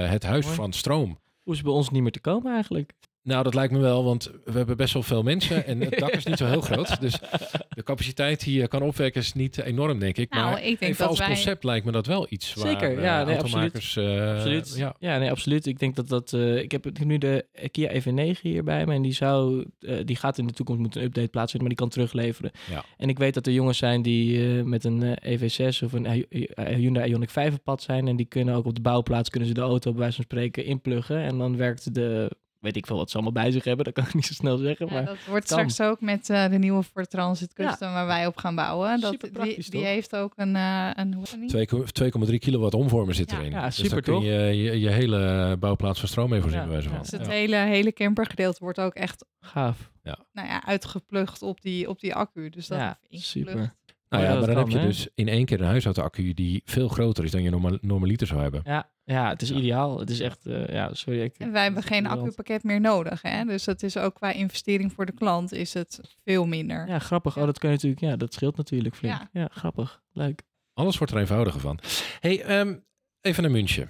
het 0.09 0.23
huis 0.23 0.45
Mooi. 0.45 0.57
van 0.57 0.73
stroom. 0.73 1.21
Hoe 1.43 1.53
is 1.53 1.59
het 1.59 1.67
bij 1.67 1.77
ons 1.77 1.91
niet 1.91 2.03
meer 2.03 2.13
te 2.13 2.21
komen 2.21 2.53
eigenlijk? 2.53 2.93
Nou, 3.23 3.43
dat 3.43 3.55
lijkt 3.55 3.73
me 3.73 3.79
wel, 3.79 4.05
want 4.05 4.31
we 4.45 4.53
hebben 4.53 4.77
best 4.77 4.93
wel 4.95 5.03
veel 5.03 5.23
mensen 5.23 5.67
en 5.67 5.81
het 5.81 5.99
dak 5.99 6.11
is 6.13 6.25
niet 6.25 6.37
zo 6.37 6.47
heel 6.47 6.61
groot. 6.61 7.01
Dus 7.01 7.19
de 7.77 7.83
capaciteit 7.83 8.45
die 8.45 8.61
je 8.61 8.69
kan 8.69 8.83
opwekken 8.83 9.21
is 9.21 9.33
niet 9.33 9.59
enorm, 9.63 9.99
denk 9.99 10.17
ik. 10.17 10.31
Nou, 10.33 10.45
maar 10.45 10.59
ik 10.59 10.65
denk 10.65 10.81
even 10.81 10.97
dat 10.97 11.09
als 11.09 11.19
wij- 11.19 11.27
concept 11.27 11.65
lijkt 11.65 11.85
me 11.87 11.93
dat 11.93 12.07
wel 12.07 12.27
iets 12.29 12.55
waar 12.55 12.67
Zeker, 12.67 12.97
eh, 12.99 13.03
ja, 13.05 13.25
nee, 13.25 13.37
automakers... 13.37 13.97
eh, 13.97 14.31
absoluut. 14.35 14.75
Ja, 14.77 14.95
Ja. 14.99 15.19
nee, 15.19 15.31
absoluut. 15.31 15.67
Ik 15.67 15.79
denk 15.79 15.97
dat 15.97 16.09
dat. 16.09 16.33
eh, 16.33 16.57
ik 16.57 16.73
heb 16.73 16.99
nu 17.05 17.19
de 17.19 17.47
Kia 17.71 17.91
EV9 18.01 18.41
hier 18.41 18.65
bij 18.65 18.87
me. 18.87 18.95
En 18.95 19.03
die 19.03 19.13
zou. 19.13 19.65
eh, 19.81 19.97
die 20.05 20.17
gaat 20.17 20.39
in 20.39 20.47
de 20.47 20.53
toekomst 20.53 20.81
moeten 20.81 21.01
een 21.01 21.07
update 21.07 21.29
plaatsvinden, 21.29 21.69
maar 21.69 21.77
die 21.79 21.87
kan 21.89 21.95
terugleveren. 21.95 22.51
Ja. 22.71 22.85
En 22.97 23.09
ik 23.09 23.19
weet 23.19 23.35
dat 23.35 23.47
er 23.47 23.53
jongens 23.53 23.79
zijn 23.79 24.03
die 24.03 24.57
eh, 24.59 24.63
met 24.65 24.85
een 24.85 25.03
eh, 25.03 25.39
EV6 25.39 25.83
of 25.85 25.93
een 25.93 26.11
Hy- 26.11 26.27
eh, 26.31 26.77
Hyundai 26.77 27.15
Ioniq 27.17 27.31
5 27.31 27.55
op 27.55 27.65
pad 27.65 27.83
zijn. 27.83 28.09
En 28.09 28.17
die 28.17 28.27
kunnen 28.27 28.55
ook 28.55 28.67
op 28.67 28.75
de 28.75 28.81
bouwplaats 28.81 29.31
kunnen 29.31 29.49
ze 29.49 29.55
de 29.55 29.61
auto 29.61 29.91
bij 29.91 30.01
wijze 30.01 30.15
van 30.17 30.25
spreken 30.25 30.65
inpluggen. 30.65 31.17
En 31.23 31.39
dan 31.39 31.57
werkt 31.57 31.95
de. 31.95 32.31
Weet 32.63 32.77
ik 32.77 32.87
veel 32.87 32.97
wat 32.97 33.09
ze 33.11 33.15
allemaal 33.15 33.43
bij 33.43 33.51
zich 33.51 33.65
hebben. 33.65 33.85
Dat 33.85 33.95
kan 33.95 34.05
ik 34.05 34.15
niet 34.15 34.27
zo 34.27 34.33
snel 34.35 34.57
zeggen. 34.57 34.87
Ja, 34.87 34.93
Maar 34.93 35.05
dat 35.05 35.17
wordt 35.29 35.49
kan. 35.49 35.71
straks 35.71 35.91
ook 35.91 36.01
met 36.01 36.31
eh, 36.31 36.51
de 36.51 36.59
nieuwe 36.59 36.83
Ford 36.83 37.11
Transit 37.11 37.53
Custom 37.53 37.93
waar 37.93 38.07
wij 38.07 38.27
op 38.27 38.37
gaan 38.37 38.55
bouwen. 38.55 39.01
Dat, 39.01 39.17
die, 39.43 39.71
die 39.71 39.85
heeft 39.85 40.17
ook 40.17 40.33
een... 40.37 40.57
eh 40.57 40.91
een 40.95 41.15
hoe 41.15 41.25
heet 41.31 41.53
het 41.53 42.13
niet? 42.23 42.31
2,3 42.31 42.39
kilowatt 42.39 42.75
omvormer 42.75 43.15
zit 43.15 43.31
Ja. 43.31 43.39
erin. 43.39 43.51
Ja, 43.51 43.65
dus 43.67 43.75
super, 43.75 43.91
daar 43.91 44.01
kun 44.03 44.21
je, 44.21 44.33
je 44.63 44.81
je 44.81 44.89
hele 44.91 45.57
bouwplaats 45.59 45.99
van 45.99 46.09
stroom 46.09 46.31
mee 46.31 46.41
voorzien, 46.41 46.59
Ja, 46.61 46.65
bij 46.67 46.73
wijze 46.75 46.89
ja. 46.89 46.95
van. 46.95 47.03
Dus 47.03 47.13
het 47.13 47.27
Ja. 47.27 47.33
hele, 47.33 47.57
hele 47.57 47.93
campergedeelte 47.93 48.59
wordt 48.65 48.81
ook 48.81 48.95
echt 48.95 49.25
gaaf. 49.41 49.91
nou 50.03 50.49
ja, 50.49 50.65
uitgeplucht 50.67 51.43
op 51.43 51.61
die, 51.61 51.89
op 51.89 52.01
die 52.01 52.15
accu. 52.15 52.49
Dus 52.49 52.67
dat 52.67 52.79
Ja, 52.79 52.99
is 53.09 53.31
super. 53.31 53.49
ingeplucht. 53.53 53.81
Nou 54.09 54.25
ja, 54.25 54.31
dat 54.31 54.39
maar 54.39 54.47
dan 54.47 54.55
kan, 54.57 54.65
heb 54.65 54.73
je 54.73 54.79
hè? 54.79 54.87
dus 54.87 55.09
in 55.15 55.29
één 55.29 55.45
keer 55.45 55.61
een 55.61 55.67
huisauto-accu 55.67 56.35
die 56.35 56.63
veel 56.65 56.89
groter 56.89 57.25
is 57.25 57.31
dan 57.31 57.43
je 57.43 57.51
norma 57.51 57.79
normaliter 57.81 58.27
zou 58.27 58.41
hebben. 58.41 58.61
Ja, 58.65 58.91
ja, 59.05 59.29
het 59.29 59.43
is 59.43 59.49
Ja. 59.49 59.55
ideaal. 59.57 59.99
Het 59.99 60.11
is 60.11 60.21
echt. 60.21 60.47
eh, 60.47 60.67
ja, 60.69 60.95
sorry. 60.95 61.21
Ik, 61.23 61.35
En 61.39 61.53
wij 61.53 61.63
hebben 61.63 61.83
geen 61.83 62.07
accupakket 62.07 62.63
meer 62.65 62.81
nodig. 62.81 63.23
Hè? 63.23 63.45
Dus 63.45 63.65
dat 63.65 63.83
is 63.83 63.97
ook 63.97 64.15
qua 64.15 64.33
investering 64.33 64.93
voor 64.93 65.07
de 65.07 65.13
klant 65.13 65.53
is 65.53 65.75
het 65.75 66.01
veel 66.25 66.47
minder. 66.47 66.89
Ja, 66.89 66.99
grappig. 66.99 67.39
Oh, 67.39 67.45
dat 67.45 67.59
kan 67.59 67.71
je 67.71 67.75
natuurlijk. 67.77 68.03
Ja, 68.03 68.17
dat 68.17 68.35
scheelt 68.35 68.57
natuurlijk 68.57 68.95
flink. 68.97 69.15
Ja. 69.15 69.29
Ja, 69.33 69.49
grappig. 69.53 70.03
Leuk. 70.13 70.43
Alles 70.75 70.99
wordt 70.99 71.13
er 71.13 71.19
eenvoudiger 71.19 71.61
van. 71.61 71.79
hey, 72.21 72.43
ehm, 72.43 72.75
even 73.21 73.43
naar 73.43 73.53
München. 73.53 73.89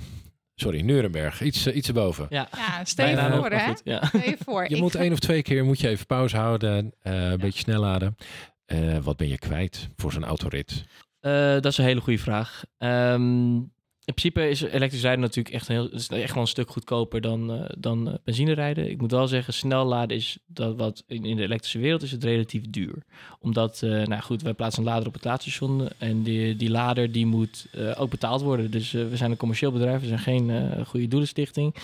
Sorry, 0.54 0.80
Nuremberg. 0.80 1.42
Iets, 1.42 1.66
eh, 1.66 1.76
iets 1.76 1.88
erboven. 1.88 2.26
Ja, 2.30 2.48
Ja, 2.56 2.84
stel 2.84 3.08
je 3.08 3.16
voor 3.16 3.50
hè. 3.50 3.66
goed, 3.68 3.80
Ja. 3.84 4.04
Stel 4.06 4.20
je 4.20 4.36
voor. 4.44 4.62
Je 4.68 4.74
ik 4.74 4.80
moet 4.80 4.92
ga- 4.92 4.98
één 4.98 5.12
of 5.12 5.18
twee 5.18 5.42
keer 5.42 5.64
moet 5.64 5.80
je 5.80 5.88
even 5.88 6.06
pauze 6.06 6.36
houden. 6.36 6.92
eh, 7.02 7.30
een 7.30 7.38
beetje 7.38 7.58
snel 7.60 7.80
laden. 7.80 8.16
Eh, 8.64 8.98
wat 8.98 9.16
ben 9.16 9.28
je 9.28 9.38
kwijt 9.38 9.88
voor 9.96 10.12
zo'n 10.12 10.24
autorit? 10.24 10.84
Eh, 11.20 11.32
dat 11.52 11.64
is 11.66 11.78
een 11.78 11.84
hele 11.84 12.00
goede 12.00 12.18
vraag. 12.18 12.62
Ehm, 12.78 13.60
in 14.05 14.14
principe 14.14 14.48
is 14.48 14.62
elektrisch 14.62 15.03
rijden 15.03 15.20
natuurlijk 15.20 15.55
echt, 15.55 15.68
een 15.68 15.74
heel, 15.74 15.90
is 15.90 16.09
echt 16.09 16.32
wel 16.32 16.42
een 16.42 16.48
stuk 16.48 16.70
goedkoper 16.70 17.20
dan, 17.20 17.53
uh, 17.55 17.64
dan 17.78 18.09
uh, 18.09 18.14
benzine 18.24 18.53
rijden. 18.53 18.90
Ik 18.90 19.00
moet 19.00 19.11
wel 19.11 19.28
zeggen, 19.28 19.55
snel 19.55 19.84
laden 19.84 20.16
is 20.16 20.38
dat 20.46 20.76
wat 20.76 21.05
in, 21.07 21.24
in 21.24 21.36
de 21.36 21.42
elektrische 21.42 21.78
wereld 21.78 22.03
is 22.03 22.11
het 22.11 22.24
relatief 22.24 22.70
duur. 22.70 23.03
Omdat, 23.40 23.80
uh, 23.84 24.07
nou 24.07 24.22
goed, 24.22 24.42
wij 24.42 24.55
plaatsen 24.55 24.82
een 24.82 24.88
lader 24.88 25.07
op 25.07 25.12
het 25.12 25.24
laadstation 25.24 25.88
en 25.98 26.22
die, 26.22 26.57
die 26.57 26.70
lader 26.70 27.12
die 27.12 27.26
moet 27.26 27.66
ook 27.96 28.11
betaald 28.11 28.42
worden. 28.42 28.70
Dus 28.70 28.90
we 28.90 29.16
zijn 29.16 29.30
een 29.30 29.36
commercieel 29.36 29.72
bedrijf, 29.72 30.00
we 30.00 30.07
zijn 30.07 30.18
geen 30.18 30.86
goede 30.86 31.09
doelenstichting. 31.09 31.74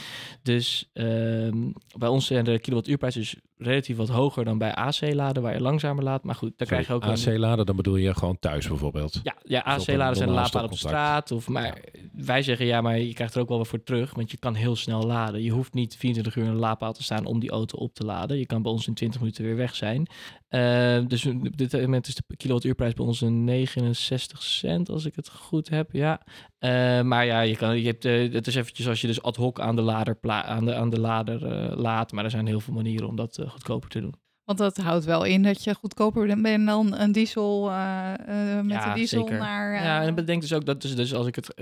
Dus 0.43 0.91
ehm, 0.93 1.71
bij 1.97 2.09
ons 2.09 2.27
zijn 2.27 2.45
de 2.45 2.59
kilowattuurprijs 2.59 3.14
dus 3.14 3.37
relatief 3.57 3.97
wat 3.97 4.09
hoger 4.09 4.45
dan 4.45 4.59
bij 4.59 4.75
AC-laden, 4.75 5.43
waar 5.43 5.55
je 5.55 5.61
langzamer 5.61 6.05
laat. 6.05 6.25
Maar 6.25 6.35
goed, 6.35 6.53
daar 6.57 6.69
krijg 6.69 6.87
je 6.87 6.93
ook... 6.93 7.05
AC-laden, 7.05 7.66
dan 7.66 7.77
bedoel 7.77 7.97
je 7.97 8.14
gewoon 8.14 8.39
thuis 8.39 8.69
bijvoorbeeld? 8.69 9.21
Ja, 9.23 9.35
ja 9.43 9.61
AC-laden 9.61 10.16
zijn 10.16 10.31
laadpalen 10.31 10.66
op 10.66 10.73
de 10.73 10.79
straat. 10.79 11.31
Of, 11.31 11.49
maar 11.49 11.64
ja 11.64 11.99
wij 12.25 12.43
zeggen 12.43 12.66
ja, 12.66 12.81
maar 12.81 12.99
je 12.99 13.14
krijgt 13.14 13.35
er 13.35 13.41
ook 13.41 13.49
wel 13.49 13.57
weer 13.57 13.66
voor 13.66 13.83
terug, 13.83 14.14
want 14.14 14.31
je 14.31 14.37
kan 14.37 14.55
heel 14.55 14.77
snel 14.77 15.03
laden. 15.03 15.43
Je 15.43 15.51
hoeft 15.51 15.75
niet 15.75 15.97
24 15.97 16.37
uur 16.37 16.45
in 16.45 16.51
een 16.51 16.57
laadpaal 16.57 16.93
te 16.93 17.03
staan 17.03 17.25
om 17.25 17.41
die 17.41 17.51
auto 17.51 17.79
op 17.79 17.95
te 17.95 18.05
laden. 18.05 18.39
Je 18.39 18.47
kan 18.47 18.62
bij 18.62 18.73
ons 18.73 18.87
in 18.87 18.95
20 18.95 19.21
minuten 19.21 19.45
weer 19.45 19.57
weg 19.57 19.75
zijn. 19.75 20.07
Uh, 20.51 21.07
dus 21.07 21.27
op 21.27 21.57
dit 21.57 21.73
moment 21.73 22.07
is 22.07 22.14
de 22.14 22.37
kilowattuurprijs 22.37 22.95
bij 22.95 23.07
ons 23.07 23.21
een 23.21 23.45
69 23.45 24.43
cent, 24.43 24.89
als 24.89 25.05
ik 25.05 25.16
het 25.16 25.29
goed 25.29 25.69
heb. 25.69 25.93
Ja, 25.93 26.23
uh, 26.61 27.03
maar 27.03 27.27
ja, 27.27 27.41
je 27.41 27.57
kan, 27.57 27.79
je 27.79 27.87
hebt, 27.87 28.05
uh, 28.05 28.33
het 28.33 28.47
is 28.47 28.55
eventjes 28.55 28.89
als 28.89 29.01
je 29.01 29.07
dus 29.07 29.23
ad 29.23 29.37
hoc 29.37 29.61
aan 29.61 29.77
de 29.77 29.83
lader, 29.83 30.16
aan 30.23 30.64
de, 30.64 30.75
aan 30.75 30.91
de 30.91 31.01
lader 31.01 31.41
laat. 31.77 32.12
Maar 32.12 32.25
er 32.25 32.31
zijn 32.31 32.47
heel 32.47 32.61
veel 32.61 32.75
manieren 32.75 33.09
om 33.09 33.16
dat 33.16 33.45
goedkoper 33.49 33.89
te 33.89 34.01
doen. 34.01 34.28
Want 34.49 34.61
dat 34.61 34.76
houdt 34.76 35.05
wel 35.05 35.24
in 35.24 35.42
dat 35.42 35.64
je 35.64 35.74
goedkoper 35.74 36.40
bent 36.40 36.66
dan 36.66 36.94
een 36.94 37.12
diesel 37.12 37.68
uh, 37.68 38.12
uh, 38.28 38.61
met 38.61 38.70
ja, 38.70 38.88
de 38.88 39.01
diesel 39.01 39.20
zeker. 39.20 39.38
naar. 39.38 39.74
Uh... 39.74 39.82
Ja, 39.82 40.03
en 40.03 40.14
bedenk 40.14 40.40
dus 40.40 40.53
ook 40.53 40.64
dat 40.64 40.82
dus, 40.82 40.96
dus 40.96 41.14
als 41.14 41.26
ik 41.26 41.34
het. 41.34 41.55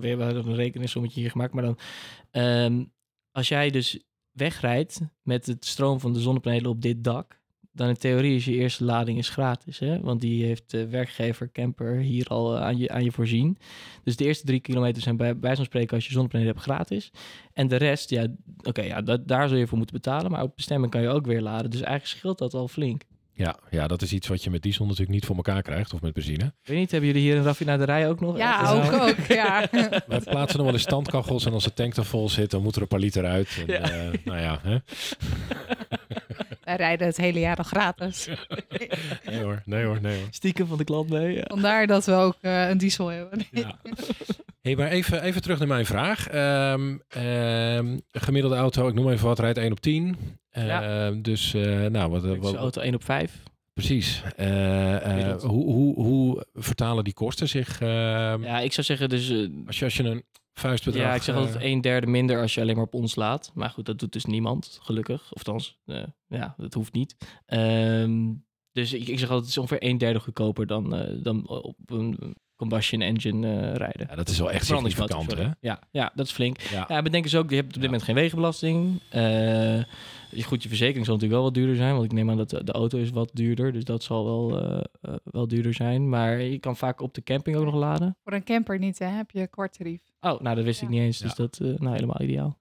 We 0.00 0.08
hebben 0.08 0.36
een 0.36 0.54
rekeningsommetje 0.54 1.20
hier 1.20 1.30
gemaakt, 1.30 1.52
maar 1.52 1.62
dan. 1.62 1.78
Um, 2.30 2.92
als 3.30 3.48
jij 3.48 3.70
dus 3.70 4.02
wegrijdt 4.30 5.00
met 5.22 5.46
het 5.46 5.64
stroom 5.64 6.00
van 6.00 6.12
de 6.12 6.20
zonnepanelen 6.20 6.70
op 6.70 6.82
dit 6.82 7.04
dak 7.04 7.40
dan 7.72 7.88
in 7.88 7.96
theorie 7.96 8.36
is 8.36 8.44
je 8.44 8.52
eerste 8.52 8.84
lading 8.84 9.18
is 9.18 9.28
gratis. 9.28 9.78
Hè? 9.78 10.00
Want 10.00 10.20
die 10.20 10.44
heeft 10.44 10.70
de 10.70 10.88
werkgever 10.88 11.52
camper 11.52 11.96
hier 11.96 12.26
al 12.26 12.58
aan, 12.58 12.78
je, 12.78 12.88
aan 12.88 13.04
je 13.04 13.12
voorzien. 13.12 13.58
Dus 14.04 14.16
de 14.16 14.24
eerste 14.24 14.46
drie 14.46 14.60
kilometer 14.60 15.02
zijn 15.02 15.16
bij 15.16 15.38
wijze 15.38 15.56
van 15.56 15.64
spreken 15.64 15.94
als 15.94 16.06
je 16.06 16.12
zonnepanelen 16.12 16.52
hebt 16.52 16.64
gratis. 16.64 17.10
En 17.52 17.68
de 17.68 17.76
rest, 17.76 18.10
ja, 18.10 18.26
oké, 18.62 18.82
ja, 18.82 19.00
dat, 19.00 19.28
daar 19.28 19.48
zul 19.48 19.58
je 19.58 19.66
voor 19.66 19.78
moeten 19.78 19.96
betalen. 19.96 20.30
Maar 20.30 20.42
op 20.42 20.56
bestemming 20.56 20.92
kan 20.92 21.02
je 21.02 21.08
ook 21.08 21.26
weer 21.26 21.40
laden. 21.40 21.70
Dus 21.70 21.80
eigenlijk 21.80 22.18
scheelt 22.18 22.38
dat 22.38 22.54
al 22.54 22.68
flink. 22.68 23.02
Ja, 23.34 23.56
ja, 23.70 23.86
dat 23.86 24.02
is 24.02 24.12
iets 24.12 24.28
wat 24.28 24.44
je 24.44 24.50
met 24.50 24.62
diesel 24.62 24.84
natuurlijk 24.84 25.10
niet 25.10 25.24
voor 25.24 25.36
elkaar 25.36 25.62
krijgt 25.62 25.94
of 25.94 26.00
met 26.00 26.12
benzine. 26.12 26.44
Ik 26.44 26.68
weet 26.68 26.78
niet, 26.78 26.90
hebben 26.90 27.08
jullie 27.08 27.24
hier 27.24 27.36
een 27.36 27.42
raffinaderij 27.42 28.08
ook 28.08 28.20
nog? 28.20 28.36
Ja, 28.36 28.72
ook, 28.72 28.92
ook, 28.92 29.26
ja. 29.28 29.68
We 29.70 30.20
plaatsen 30.30 30.56
nog 30.56 30.66
wel 30.66 30.72
eens 30.72 30.82
standkachels 30.82 31.46
en 31.46 31.52
als 31.52 31.64
de 31.64 31.72
tank 31.72 31.96
er 31.96 32.04
vol 32.04 32.28
zit, 32.28 32.50
dan 32.50 32.62
moet 32.62 32.76
er 32.76 32.82
een 32.82 32.88
paar 32.88 32.98
liter 32.98 33.24
uit. 33.24 33.64
En, 33.66 33.74
ja. 33.74 33.90
Uh, 33.90 34.12
nou 34.24 34.40
ja, 34.40 34.58
hè? 34.62 34.76
Wij 36.76 36.86
rijden 36.86 37.06
het 37.06 37.16
hele 37.16 37.40
jaar 37.40 37.56
al 37.56 37.64
gratis. 37.64 38.28
nee 39.26 39.42
hoor, 39.42 39.62
nee 39.64 39.84
hoor, 39.84 39.98
nee 40.00 40.18
hoor. 40.18 40.26
Stiekem 40.30 40.66
van 40.66 40.78
de 40.78 40.84
klant 40.84 41.10
mee. 41.10 41.34
Ja. 41.34 41.44
Vandaar 41.46 41.86
dat 41.86 42.04
we 42.04 42.12
ook 42.12 42.36
uh, 42.40 42.68
een 42.68 42.78
diesel 42.78 43.06
hebben. 43.06 43.46
ja. 43.50 43.78
hey, 44.62 44.76
maar 44.76 44.88
even, 44.88 45.22
even 45.22 45.42
terug 45.42 45.58
naar 45.58 45.68
mijn 45.68 45.86
vraag. 45.86 46.34
Um, 46.74 47.02
um, 47.22 48.02
gemiddelde 48.10 48.56
auto, 48.56 48.88
ik 48.88 48.94
noem 48.94 49.10
even 49.10 49.26
wat, 49.26 49.38
rijdt 49.38 49.58
1 49.58 49.72
op 49.72 49.80
10. 49.80 50.16
Uh, 50.52 50.66
ja. 50.66 51.10
Dus, 51.10 51.54
uh, 51.54 51.86
nou, 51.86 52.10
wat... 52.10 52.36
wat 52.38 52.54
auto 52.54 52.80
1 52.80 52.94
op 52.94 53.04
5. 53.04 53.42
Precies. 53.72 54.22
Uh, 54.40 55.36
hoe, 55.36 55.64
hoe, 55.64 55.94
hoe 55.94 56.46
vertalen 56.54 57.04
die 57.04 57.14
kosten 57.14 57.48
zich? 57.48 57.80
ja, 57.80 58.58
ik 58.58 58.72
zou 58.72 58.86
zeggen 58.86 59.08
dus... 59.08 59.32
als, 59.66 59.78
je, 59.78 59.84
als 59.84 59.96
je 59.96 60.02
een 60.02 60.24
vuistbedrag... 60.54 61.02
Ja, 61.02 61.14
ik 61.14 61.22
zeg 61.22 61.34
altijd 61.34 61.56
een 61.62 61.80
derde 61.80 62.06
minder 62.06 62.40
als 62.40 62.54
je 62.54 62.60
alleen 62.60 62.76
maar 62.76 62.84
op 62.84 62.94
ons 62.94 63.14
laat. 63.14 63.50
Maar 63.54 63.70
goed, 63.70 63.86
dat 63.86 63.98
doet 63.98 64.12
dus 64.12 64.24
niemand, 64.24 64.78
gelukkig. 64.82 65.32
Of 65.32 65.46
althans, 65.46 65.80
ja, 66.26 66.54
dat 66.56 66.74
hoeft 66.74 66.92
niet. 66.92 67.16
Um, 67.46 68.44
dus 68.72 68.92
ik, 68.92 69.08
ik 69.08 69.18
zeg 69.18 69.28
altijd, 69.28 69.40
het 69.40 69.48
is 69.48 69.58
ongeveer 69.58 69.88
een 69.88 69.98
derde 69.98 70.20
goedkoper 70.20 70.66
dan, 70.66 71.18
dan 71.22 71.48
op 71.48 71.76
een 71.86 72.36
combustion 72.62 73.00
engine 73.00 73.46
uh, 73.46 73.74
rijden. 73.74 74.06
Ja, 74.08 74.14
dat 74.14 74.28
is 74.28 74.38
wel 74.38 74.50
echt 74.50 74.66
significant, 74.66 75.36
hè? 75.36 75.48
Ja, 75.60 75.78
ja, 75.90 76.12
dat 76.14 76.26
is 76.26 76.32
flink. 76.32 76.60
Ja, 76.60 76.84
ja 76.88 77.02
bedenk 77.02 77.24
eens 77.24 77.36
ook, 77.36 77.50
je 77.50 77.56
hebt 77.56 77.66
op 77.66 77.74
dit 77.74 77.82
moment 77.82 78.02
geen 78.02 78.14
wegenbelasting. 78.14 79.00
Uh, 79.14 79.82
goed, 80.44 80.62
je 80.62 80.68
verzekering 80.68 81.04
zal 81.04 81.14
natuurlijk 81.14 81.32
wel 81.32 81.42
wat 81.42 81.54
duurder 81.54 81.76
zijn, 81.76 81.92
want 81.92 82.04
ik 82.04 82.12
neem 82.12 82.30
aan 82.30 82.36
dat 82.36 82.50
de, 82.50 82.72
auto 82.72 82.98
is 82.98 83.10
wat 83.10 83.30
duurder, 83.32 83.72
dus 83.72 83.84
dat 83.84 84.02
zal 84.02 84.24
wel, 84.24 84.62
uh, 84.62 84.80
uh, 85.02 85.14
wel 85.24 85.48
duurder 85.48 85.74
zijn. 85.74 86.08
Maar 86.08 86.40
je 86.40 86.58
kan 86.58 86.76
vaak 86.76 87.00
op 87.00 87.14
de 87.14 87.22
camping 87.22 87.56
ook 87.56 87.64
nog 87.64 87.74
laden. 87.74 88.16
Voor 88.24 88.32
een 88.32 88.44
camper 88.44 88.78
niet, 88.78 88.98
hè? 88.98 89.06
Heb 89.06 89.30
je 89.30 89.46
kwart 89.46 89.72
tarief. 89.72 90.00
Oh, 90.20 90.40
nou, 90.40 90.56
dat 90.56 90.64
wist 90.64 90.80
ja. 90.80 90.86
ik 90.86 90.92
niet 90.92 91.02
eens, 91.02 91.18
dus 91.18 91.34
dat 91.34 91.58
uh, 91.62 91.78
nou 91.78 91.94
helemaal 91.94 92.20
ideaal. 92.20 92.58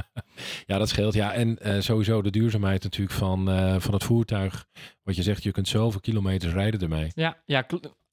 ja, 0.66 0.78
dat 0.78 0.88
scheelt. 0.88 1.14
Ja, 1.14 1.32
en 1.32 1.58
uh, 1.62 1.80
sowieso 1.80 2.22
de 2.22 2.30
duurzaamheid 2.30 2.82
natuurlijk 2.82 3.16
van, 3.18 3.48
uh, 3.48 3.76
van 3.78 3.94
het 3.94 4.04
voertuig. 4.04 4.66
Wat 5.02 5.16
je 5.16 5.22
zegt, 5.22 5.42
je 5.42 5.50
kunt 5.50 5.68
zoveel 5.68 6.00
kilometers 6.00 6.52
rijden 6.52 6.80
ermee. 6.80 7.10
Ja, 7.14 7.36
ja 7.46 7.66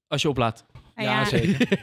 als 0.10 0.22
je 0.22 0.30
oplaadt. 0.30 0.66
Ja, 0.96 1.04
ja, 1.04 1.26
zeker. 1.26 1.80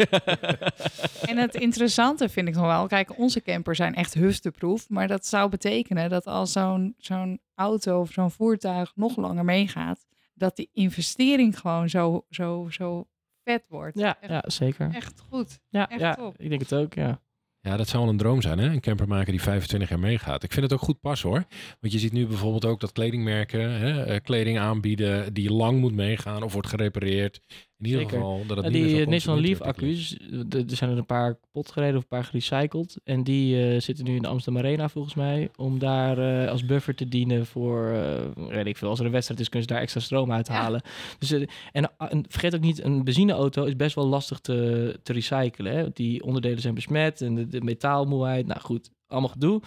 en 1.31 1.37
het 1.37 1.55
interessante 1.55 2.29
vind 2.29 2.49
ik 2.49 2.55
nog 2.55 2.64
wel, 2.64 2.87
kijk, 2.87 3.18
onze 3.18 3.43
campers 3.43 3.77
zijn 3.77 3.95
echt 3.95 4.14
husteproef, 4.14 4.89
maar 4.89 5.09
dat 5.09 5.27
zou 5.27 5.51
betekenen 5.51 6.11
dat 6.11 6.27
als 6.27 6.53
zo'n 6.53 6.95
zo'n 6.99 7.41
auto 7.55 8.01
of 8.01 8.12
zo'n 8.12 8.31
voertuig 8.31 8.93
nog 8.95 9.16
langer 9.16 9.45
meegaat, 9.45 10.07
dat 10.35 10.57
die 10.57 10.70
investering 10.72 11.59
gewoon 11.59 11.89
zo, 11.89 12.24
zo, 12.31 12.66
zo 12.70 13.07
vet 13.45 13.66
wordt. 13.68 13.99
Ja, 13.99 14.16
echt, 14.20 14.31
ja 14.31 14.43
zeker. 14.47 14.95
Echt 14.95 15.22
goed. 15.29 15.59
Ja, 15.68 15.89
echt 15.89 16.01
ja 16.01 16.14
top. 16.14 16.35
ik 16.39 16.49
denk 16.49 16.61
het 16.61 16.74
ook, 16.74 16.95
ja. 16.95 17.20
Ja, 17.66 17.77
dat 17.77 17.89
zou 17.89 18.03
wel 18.03 18.12
een 18.12 18.18
droom 18.18 18.43
zijn, 18.43 18.59
hè? 18.59 18.66
Een 18.66 18.81
camper 18.81 19.09
maken 19.09 19.33
die 19.33 19.43
25 19.43 19.89
jaar 19.89 19.99
meegaat. 19.99 20.43
Ik 20.43 20.53
vind 20.53 20.64
het 20.64 20.72
ook 20.72 20.85
goed 20.85 21.01
pas, 21.01 21.22
hoor. 21.22 21.45
Want 21.81 21.93
je 21.93 21.99
ziet 21.99 22.12
nu 22.12 22.27
bijvoorbeeld 22.27 22.64
ook 22.64 22.81
dat 22.81 22.93
kledingmerken 22.93 23.79
hè, 23.79 24.05
eh, 24.05 24.20
kleding 24.22 24.59
aanbieden 24.59 25.35
die 25.35 25.53
lang 25.53 25.81
moet 25.81 25.95
meegaan 25.95 26.43
of 26.43 26.53
wordt 26.53 26.68
gerepareerd. 26.68 27.41
In 27.79 27.87
ieder 27.87 28.01
Zeker. 28.01 28.16
geval 28.16 28.47
dat 28.47 28.57
het 28.57 28.66
ja, 28.66 28.72
niet 28.72 28.85
die 28.85 29.07
Nissan 29.07 29.41
Leaf 29.41 29.61
accu's, 29.61 30.16
er 30.51 30.64
zijn 30.66 30.91
er 30.91 30.99
een 30.99 31.07
paar 31.07 31.35
kapot 31.35 31.70
gereden 31.70 31.97
of 31.97 32.03
een 32.03 32.09
paar 32.09 32.24
gerecycled. 32.24 32.97
En 33.05 33.24
die 33.24 33.74
uh, 33.74 33.81
zitten 33.81 34.05
nu 34.05 34.16
in 34.16 34.22
de 34.22 34.29
Amsterdam 34.29 34.62
Arena 34.62 34.89
volgens 34.89 35.14
mij. 35.14 35.51
Om 35.57 35.79
daar 35.79 36.18
uh, 36.18 36.51
als 36.51 36.64
buffer 36.64 36.95
te 36.95 37.09
dienen 37.09 37.47
voor, 37.47 37.91
uh, 37.91 38.49
weet 38.49 38.66
ik 38.66 38.77
veel, 38.77 38.89
als 38.89 38.99
er 38.99 39.07
een 39.07 39.12
wedstrijd 39.12 39.41
is, 39.41 39.49
kunnen 39.49 39.68
ze 39.68 39.74
daar 39.74 39.83
extra 39.83 40.01
stroom 40.01 40.33
uithalen. 40.33 40.81
Ja. 40.85 40.91
Dus, 41.18 41.33
en, 41.72 41.91
en, 41.99 42.24
vergeet 42.29 42.55
ook 42.55 42.61
niet, 42.61 42.83
een 42.83 43.05
benzineauto 43.05 43.64
is 43.64 43.77
best 43.77 43.95
wel 43.95 44.07
lastig 44.07 44.39
te, 44.39 44.99
te 45.03 45.12
recyclen. 45.12 45.77
Hè? 45.77 45.91
Die 45.93 46.22
onderdelen 46.22 46.61
zijn 46.61 46.74
besmet 46.74 47.20
en 47.20 47.35
de, 47.35 47.47
de 47.47 47.61
metaalmoeheid. 47.61 48.47
Nou 48.47 48.61
goed, 48.61 48.91
allemaal 49.07 49.31
gedoe 49.31 49.62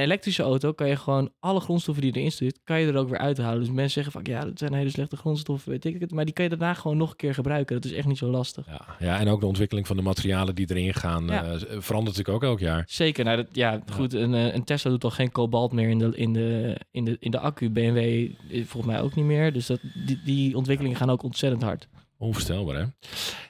elektrische 0.00 0.42
auto 0.42 0.72
kan 0.72 0.88
je 0.88 0.96
gewoon 0.96 1.32
alle 1.40 1.60
grondstoffen 1.60 2.02
die 2.02 2.16
erin 2.16 2.32
zit, 2.32 2.60
kan 2.64 2.80
je 2.80 2.86
er 2.86 2.96
ook 2.96 3.08
weer 3.08 3.18
uithalen. 3.18 3.58
Dus 3.58 3.68
mensen 3.68 3.90
zeggen 3.90 4.12
van 4.12 4.22
ja, 4.24 4.44
dat 4.44 4.58
zijn 4.58 4.74
hele 4.74 4.90
slechte 4.90 5.16
grondstoffen, 5.16 5.70
weet 5.70 5.84
ik 5.84 6.00
het. 6.00 6.10
Maar 6.10 6.24
die 6.24 6.34
kan 6.34 6.44
je 6.44 6.50
daarna 6.50 6.74
gewoon 6.74 6.96
nog 6.96 7.10
een 7.10 7.16
keer 7.16 7.34
gebruiken. 7.34 7.74
Dat 7.74 7.84
is 7.84 7.92
echt 7.92 8.06
niet 8.06 8.18
zo 8.18 8.30
lastig. 8.30 8.66
Ja, 8.66 8.80
ja 8.98 9.18
en 9.18 9.28
ook 9.28 9.40
de 9.40 9.46
ontwikkeling 9.46 9.86
van 9.86 9.96
de 9.96 10.02
materialen 10.02 10.54
die 10.54 10.70
erin 10.70 10.94
gaan 10.94 11.26
ja. 11.26 11.44
uh, 11.44 11.60
verandert 11.60 12.16
natuurlijk 12.16 12.28
ook 12.28 12.42
elk 12.42 12.58
jaar. 12.58 12.84
Zeker. 12.86 13.24
Nou, 13.24 13.36
dat, 13.36 13.46
ja, 13.52 13.82
goed. 13.92 14.12
Een, 14.12 14.34
eh, 14.34 14.54
een 14.54 14.64
Tesla 14.64 14.90
doet 14.90 15.00
toch 15.00 15.14
geen 15.14 15.32
kobalt 15.32 15.72
meer 15.72 15.88
in 15.88 15.98
de, 15.98 16.16
in 16.16 16.32
de, 16.32 16.80
in 16.90 17.04
de, 17.04 17.16
in 17.20 17.30
de 17.30 17.38
accu. 17.38 17.70
BMW 17.70 18.30
volgens 18.50 18.92
mij 18.92 19.00
ook 19.00 19.14
niet 19.14 19.24
meer. 19.24 19.52
Dus 19.52 19.66
dat, 19.66 19.80
die, 20.06 20.20
die 20.24 20.56
ontwikkelingen 20.56 20.96
gaan 20.96 21.10
ook 21.10 21.22
ontzettend 21.22 21.62
hard. 21.62 21.88
Onvoorstelbaar, 22.18 22.76
hè? 22.76 22.84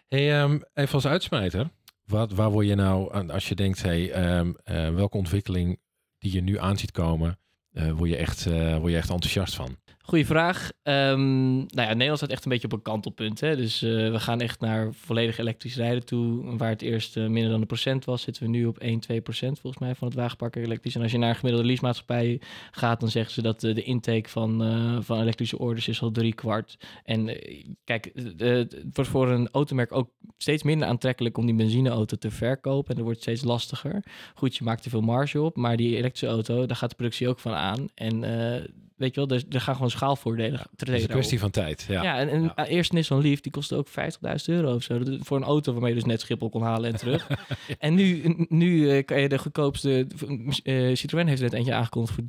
Hey, 0.08 0.42
um, 0.42 0.62
even 0.74 0.94
als 0.94 1.06
uitsmijter. 1.06 1.70
Wat, 2.04 2.32
waar 2.32 2.50
word 2.50 2.66
je 2.66 2.74
nou, 2.74 3.28
als 3.30 3.48
je 3.48 3.54
denkt, 3.54 3.82
hey, 3.82 4.36
um, 4.38 4.56
uh, 4.64 4.94
welke 4.94 5.16
ontwikkeling 5.16 5.78
die 6.18 6.32
je 6.32 6.40
nu 6.40 6.58
aan 6.58 6.78
ziet 6.78 6.90
komen, 6.90 7.38
uh, 7.72 7.90
word, 7.90 8.10
je 8.10 8.16
echt, 8.16 8.46
uh, 8.46 8.76
word 8.76 8.90
je 8.90 8.96
echt 8.96 9.10
enthousiast 9.10 9.54
van? 9.54 9.76
Goeie 10.08 10.26
vraag. 10.26 10.70
Um, 10.82 11.56
nou 11.56 11.88
ja, 11.88 11.92
Nederland 11.92 12.18
staat 12.18 12.30
echt 12.30 12.44
een 12.44 12.50
beetje 12.50 12.66
op 12.66 12.72
een 12.72 12.82
kantelpunt. 12.82 13.40
Hè? 13.40 13.56
Dus 13.56 13.82
uh, 13.82 14.10
we 14.10 14.20
gaan 14.20 14.40
echt 14.40 14.60
naar 14.60 14.94
volledig 14.94 15.38
elektrisch 15.38 15.76
rijden 15.76 16.04
toe. 16.04 16.56
Waar 16.56 16.68
het 16.68 16.82
eerst 16.82 17.16
uh, 17.16 17.26
minder 17.26 17.50
dan 17.50 17.60
een 17.60 17.66
procent 17.66 18.04
was, 18.04 18.22
zitten 18.22 18.42
we 18.42 18.48
nu 18.48 18.66
op 18.66 18.78
1, 18.78 19.00
2 19.00 19.20
procent 19.20 19.58
volgens 19.58 19.82
mij 19.82 19.94
van 19.94 20.08
het 20.08 20.16
wagenpark 20.16 20.56
elektrisch. 20.56 20.94
En 20.94 21.02
als 21.02 21.12
je 21.12 21.18
naar 21.18 21.28
een 21.28 21.34
gemiddelde 21.34 21.66
leasemaatschappij 21.66 22.40
gaat, 22.70 23.00
dan 23.00 23.08
zeggen 23.08 23.32
ze 23.32 23.42
dat 23.42 23.62
uh, 23.62 23.74
de 23.74 23.82
intake 23.82 24.28
van, 24.28 24.62
van 25.04 25.20
elektrische 25.20 25.58
orders 25.58 25.88
is 25.88 26.02
al 26.02 26.10
drie 26.10 26.34
kwart. 26.34 26.76
En 27.04 27.38
kijk, 27.84 28.10
het 28.36 28.76
wordt 28.92 29.10
voor 29.10 29.28
een 29.28 29.48
automerk 29.50 29.92
ook 29.92 30.10
steeds 30.38 30.62
minder 30.62 30.88
aantrekkelijk 30.88 31.38
om 31.38 31.46
die 31.46 31.54
benzineauto 31.54 32.16
te 32.16 32.30
verkopen. 32.30 32.90
En 32.90 32.96
dat 32.96 33.04
wordt 33.04 33.20
steeds 33.20 33.44
lastiger. 33.44 34.04
Goed, 34.34 34.56
je 34.56 34.64
maakt 34.64 34.84
er 34.84 34.90
veel 34.90 35.00
marge 35.00 35.40
op, 35.40 35.56
maar 35.56 35.76
die 35.76 35.96
elektrische 35.96 36.34
auto, 36.34 36.66
daar 36.66 36.76
gaat 36.76 36.90
de 36.90 36.96
productie 36.96 37.28
ook 37.28 37.38
van 37.38 37.52
aan. 37.52 37.88
En 37.94 38.24
weet 38.98 39.14
je 39.14 39.26
wel, 39.26 39.38
er, 39.38 39.44
er 39.50 39.60
gaan 39.60 39.74
gewoon 39.74 39.90
schaalvoordelen 39.90 40.58
Het 40.60 40.68
treden 40.76 40.96
is 40.96 41.02
een 41.02 41.08
kwestie 41.08 41.38
van 41.38 41.50
tijd. 41.50 41.84
Ja. 41.88 42.02
Ja, 42.02 42.18
en, 42.18 42.28
en 42.28 42.42
Ja. 42.42 42.56
eh, 42.56 42.70
eerst 42.74 42.92
Nissan 42.92 43.22
Leaf, 43.22 43.40
die 43.40 43.52
kostte 43.52 43.76
ook 43.76 43.88
50.000 43.88 43.94
euro 44.46 44.74
of 44.74 44.82
zo. 44.82 45.00
Voor 45.20 45.36
een 45.36 45.42
auto 45.44 45.72
waarmee 45.72 45.90
je 45.90 45.96
dus 45.96 46.04
net 46.04 46.20
Schiphol 46.20 46.48
kon 46.48 46.62
halen 46.62 46.92
en 46.92 46.98
terug. 47.04 47.28
En 47.78 47.94
nu, 47.94 48.34
nu 48.48 48.90
eh, 48.90 49.04
kan 49.04 49.20
je 49.20 49.28
de 49.28 49.38
goedkoopste... 49.38 50.06
eh 50.62 50.96
Citroën 50.96 51.26
heeft 51.26 51.42
net 51.42 51.52
eentje 51.52 51.74
aangekondigd 51.74 52.14
voor 52.14 52.24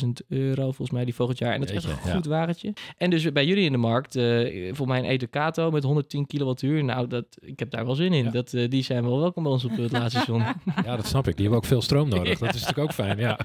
23.000 0.00 0.26
euro, 0.28 0.62
volgens 0.62 0.90
mij, 0.90 1.04
die 1.04 1.14
volgend 1.14 1.38
jaar. 1.38 1.52
En 1.52 1.60
dat 1.60 1.68
is 1.70 1.74
echt 1.76 1.84
een 1.84 1.96
ja. 2.04 2.14
goed 2.14 2.26
wagentje. 2.26 2.72
En 2.96 3.10
dus 3.10 3.32
bij 3.32 3.46
jullie 3.46 3.64
in 3.64 3.72
de 3.72 3.78
markt, 3.78 4.16
eh 4.16 4.24
volgens 4.66 4.86
mij 4.88 4.98
een 4.98 5.04
Educato 5.04 5.70
met 5.70 5.82
110 5.82 6.26
kilowattuur. 6.26 6.84
Nou, 6.84 7.06
dat, 7.06 7.24
ik 7.40 7.58
heb 7.58 7.70
daar 7.70 7.84
wel 7.86 7.94
zin 7.94 8.12
in. 8.12 8.24
Ja. 8.24 8.30
Dat, 8.30 8.50
die 8.68 8.82
zijn 8.82 9.02
wel 9.04 9.18
welkom 9.18 9.42
bij 9.42 9.52
ons 9.52 9.64
op 9.64 9.76
het 9.76 9.92
laadstation. 9.92 10.42
ja, 10.84 10.96
dat 10.96 11.06
snap 11.06 11.28
ik. 11.28 11.32
Die 11.36 11.42
hebben 11.44 11.56
ook 11.62 11.68
veel 11.68 11.82
stroom 11.82 12.08
nodig. 12.08 12.38
Dat 12.48 12.54
is 12.54 12.60
natuurlijk 12.60 12.88
ook 12.88 12.92
fijn. 12.94 13.18
Ja. 13.18 13.38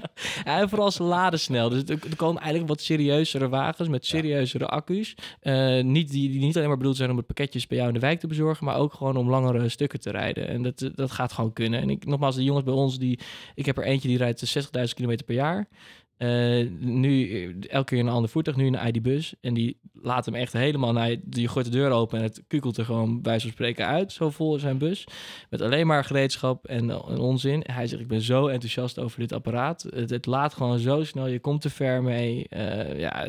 Ja, 0.44 0.60
en 0.60 0.68
vooral 0.68 0.90
ze 0.90 1.02
laden 1.02 1.40
snel. 1.40 1.68
Dus 1.68 1.82
er, 1.86 1.93
er 2.02 2.16
komen 2.16 2.40
eigenlijk 2.40 2.68
wat 2.68 2.80
serieuzere 2.80 3.48
wagens 3.48 3.88
met 3.88 4.06
serieuzere 4.06 4.66
accu's. 4.66 5.14
Eh, 5.40 5.82
niet, 5.82 6.10
die, 6.10 6.30
die 6.30 6.40
niet 6.40 6.56
alleen 6.56 6.68
maar 6.68 6.76
bedoeld 6.76 6.96
zijn 6.96 7.10
om 7.10 7.16
het 7.16 7.26
pakketjes 7.26 7.66
bij 7.66 7.76
jou 7.76 7.88
in 7.88 7.94
de 7.94 8.00
wijk 8.00 8.20
te 8.20 8.26
bezorgen, 8.26 8.64
maar 8.64 8.76
ook 8.76 8.94
gewoon 8.94 9.16
om 9.16 9.30
langere 9.30 9.68
stukken 9.68 10.00
te 10.00 10.10
rijden. 10.10 10.48
En 10.48 10.62
dat, 10.62 10.90
dat 10.94 11.10
gaat 11.10 11.32
gewoon 11.32 11.52
kunnen. 11.52 11.80
En 11.80 11.90
ik, 11.90 12.06
nogmaals, 12.06 12.36
de 12.36 12.44
jongens 12.44 12.64
bij 12.64 12.74
ons, 12.74 12.98
die, 12.98 13.18
ik 13.54 13.66
heb 13.66 13.78
er 13.78 13.84
eentje 13.84 14.08
die 14.08 14.18
rijdt 14.18 14.58
60.000 14.78 14.94
kilometer 14.94 15.26
per 15.26 15.34
jaar. 15.34 15.68
Eh, 16.16 16.66
nu 16.78 17.30
eh, 17.30 17.70
elke 17.70 17.94
keer 17.94 17.98
een 17.98 18.08
ander 18.08 18.30
voertuig, 18.30 18.56
nu 18.56 18.66
een 18.66 18.86
ID-bus. 18.86 19.34
En 19.40 19.54
die 19.54 19.78
laat 19.92 20.24
hem 20.24 20.34
echt 20.34 20.52
helemaal 20.52 20.92
naar 20.92 21.16
je, 21.30 21.48
gooit 21.48 21.64
de 21.66 21.72
deur 21.72 21.90
open 21.90 22.18
en 22.18 22.24
het 22.24 22.44
kukelt 22.46 22.76
er 22.76 22.84
gewoon 22.84 23.22
bij 23.22 23.38
spreken 23.38 23.86
uit. 23.86 24.12
Zo 24.12 24.30
vol 24.30 24.58
zijn 24.58 24.78
bus. 24.78 25.06
Met 25.50 25.60
alleen 25.60 25.86
maar 25.86 26.04
gereedschap 26.04 26.66
en, 26.66 26.90
en 26.90 27.18
onzin. 27.18 27.62
Hij 27.66 27.86
zegt, 27.86 28.02
ik 28.02 28.08
ben 28.08 28.20
zo 28.20 28.46
enthousiast 28.46 28.98
over 28.98 29.20
dit 29.20 29.32
apparaat. 29.32 29.86
Het, 29.94 30.26
laat 30.26 30.54
gewoon 30.54 30.78
zo 30.78 31.04
snel, 31.04 31.26
je 31.26 31.38
komt 31.38 31.60
te 31.60 31.70
ver 31.70 32.02
mee. 32.02 32.48
Eh, 32.48 32.98
ja. 32.98 33.28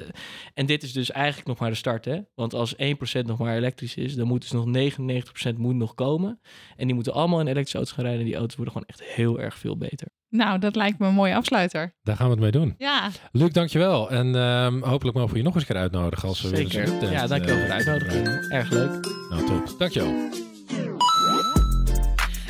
En 0.54 0.66
dit 0.66 0.84
is 0.84 0.94
dus 0.94 1.12
eigenlijk 1.12 1.48
nog 1.48 1.60
maar 1.60 1.70
de 1.70 1.76
start. 1.76 2.06
Hè? 2.06 2.20
Want 2.36 2.54
als 2.54 2.76
1% 2.76 2.78
nog 3.26 3.38
maar 3.38 3.56
elektrisch 3.56 3.96
is, 3.96 4.16
dan 4.16 4.28
moet 4.28 4.42
dus 4.42 4.52
nog 4.52 4.66
99% 5.54 5.58
moet 5.58 5.76
nog 5.76 5.94
komen. 5.94 6.40
En 6.76 6.86
die 6.86 6.96
moeten 6.96 7.14
allemaal 7.14 7.40
in 7.40 7.48
elektrische 7.48 7.78
auto's 7.78 7.94
gaan 7.94 8.04
rijden. 8.04 8.22
En 8.22 8.28
die 8.28 8.38
auto's 8.38 8.56
worden 8.56 8.74
gewoon 8.74 8.90
echt 8.90 9.04
heel 9.04 9.40
erg 9.40 9.58
veel 9.58 9.78
beter. 9.78 10.08
Nou, 10.30 10.60
dat 10.60 10.76
lijkt 10.76 11.00
me 11.00 11.08
een 11.08 11.14
mooie 11.14 11.36
afsluiter. 11.36 11.94
Daar 12.04 12.16
gaan 12.16 12.26
we 12.26 12.32
het 12.32 12.42
mee 12.42 12.52
doen. 12.52 12.76
Ja, 12.78 13.10
Luc, 13.32 13.52
dankjewel. 13.52 14.10
En 14.12 14.36
ehm, 14.36 14.82
hopelijk 14.82 15.18
mogen 15.18 15.32
we 15.32 15.38
je 15.38 15.44
nog 15.44 15.54
eens 15.54 15.64
een 15.64 15.70
keer 15.70 15.82
uitnodigen. 15.82 16.28
Als 16.28 16.42
we 16.42 16.50
weer 16.50 16.60
eens 16.60 16.74
Zeker. 16.74 16.94
een 16.94 17.00
tent, 17.00 17.12
Ja, 17.12 17.28
dankjewel 17.28 17.58
voor 17.58 17.68
de 17.68 17.74
eh, 17.74 17.88
uitnodiging. 17.88 18.52
Erg 18.52 18.70
leuk. 18.70 18.92
Nou, 19.30 19.46
top. 19.46 19.76
Dankjewel. 19.80 20.14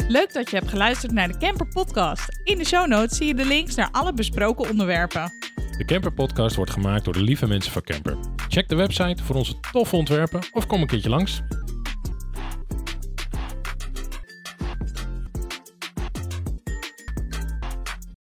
leuk 0.07 0.33
dat 0.33 0.49
je 0.49 0.55
hebt 0.57 0.69
geluisterd 0.69 1.11
naar 1.11 1.27
de 1.27 1.37
Camper 1.37 1.67
Podcast. 1.67 2.39
In 2.43 2.57
de 2.57 2.65
show 2.65 2.87
notes 2.87 3.17
zie 3.17 3.27
je 3.27 3.35
de 3.35 3.45
links 3.45 3.75
naar 3.75 3.89
alle 3.91 4.13
besproken 4.13 4.69
onderwerpen. 4.69 5.31
De 5.77 5.85
Camper 5.85 6.13
Podcast 6.13 6.55
wordt 6.55 6.71
gemaakt 6.71 7.03
door 7.05 7.13
de 7.13 7.21
lieve 7.21 7.47
mensen 7.47 7.71
van 7.71 7.81
Camper. 7.81 8.17
Check 8.49 8.67
de 8.67 8.75
website 8.75 9.23
voor 9.23 9.35
onze 9.35 9.59
toffe 9.71 9.95
ontwerpen 9.95 10.41
of 10.51 10.67
kom 10.67 10.81
een 10.81 10.87
keertje 10.87 11.09
langs. 11.09 11.41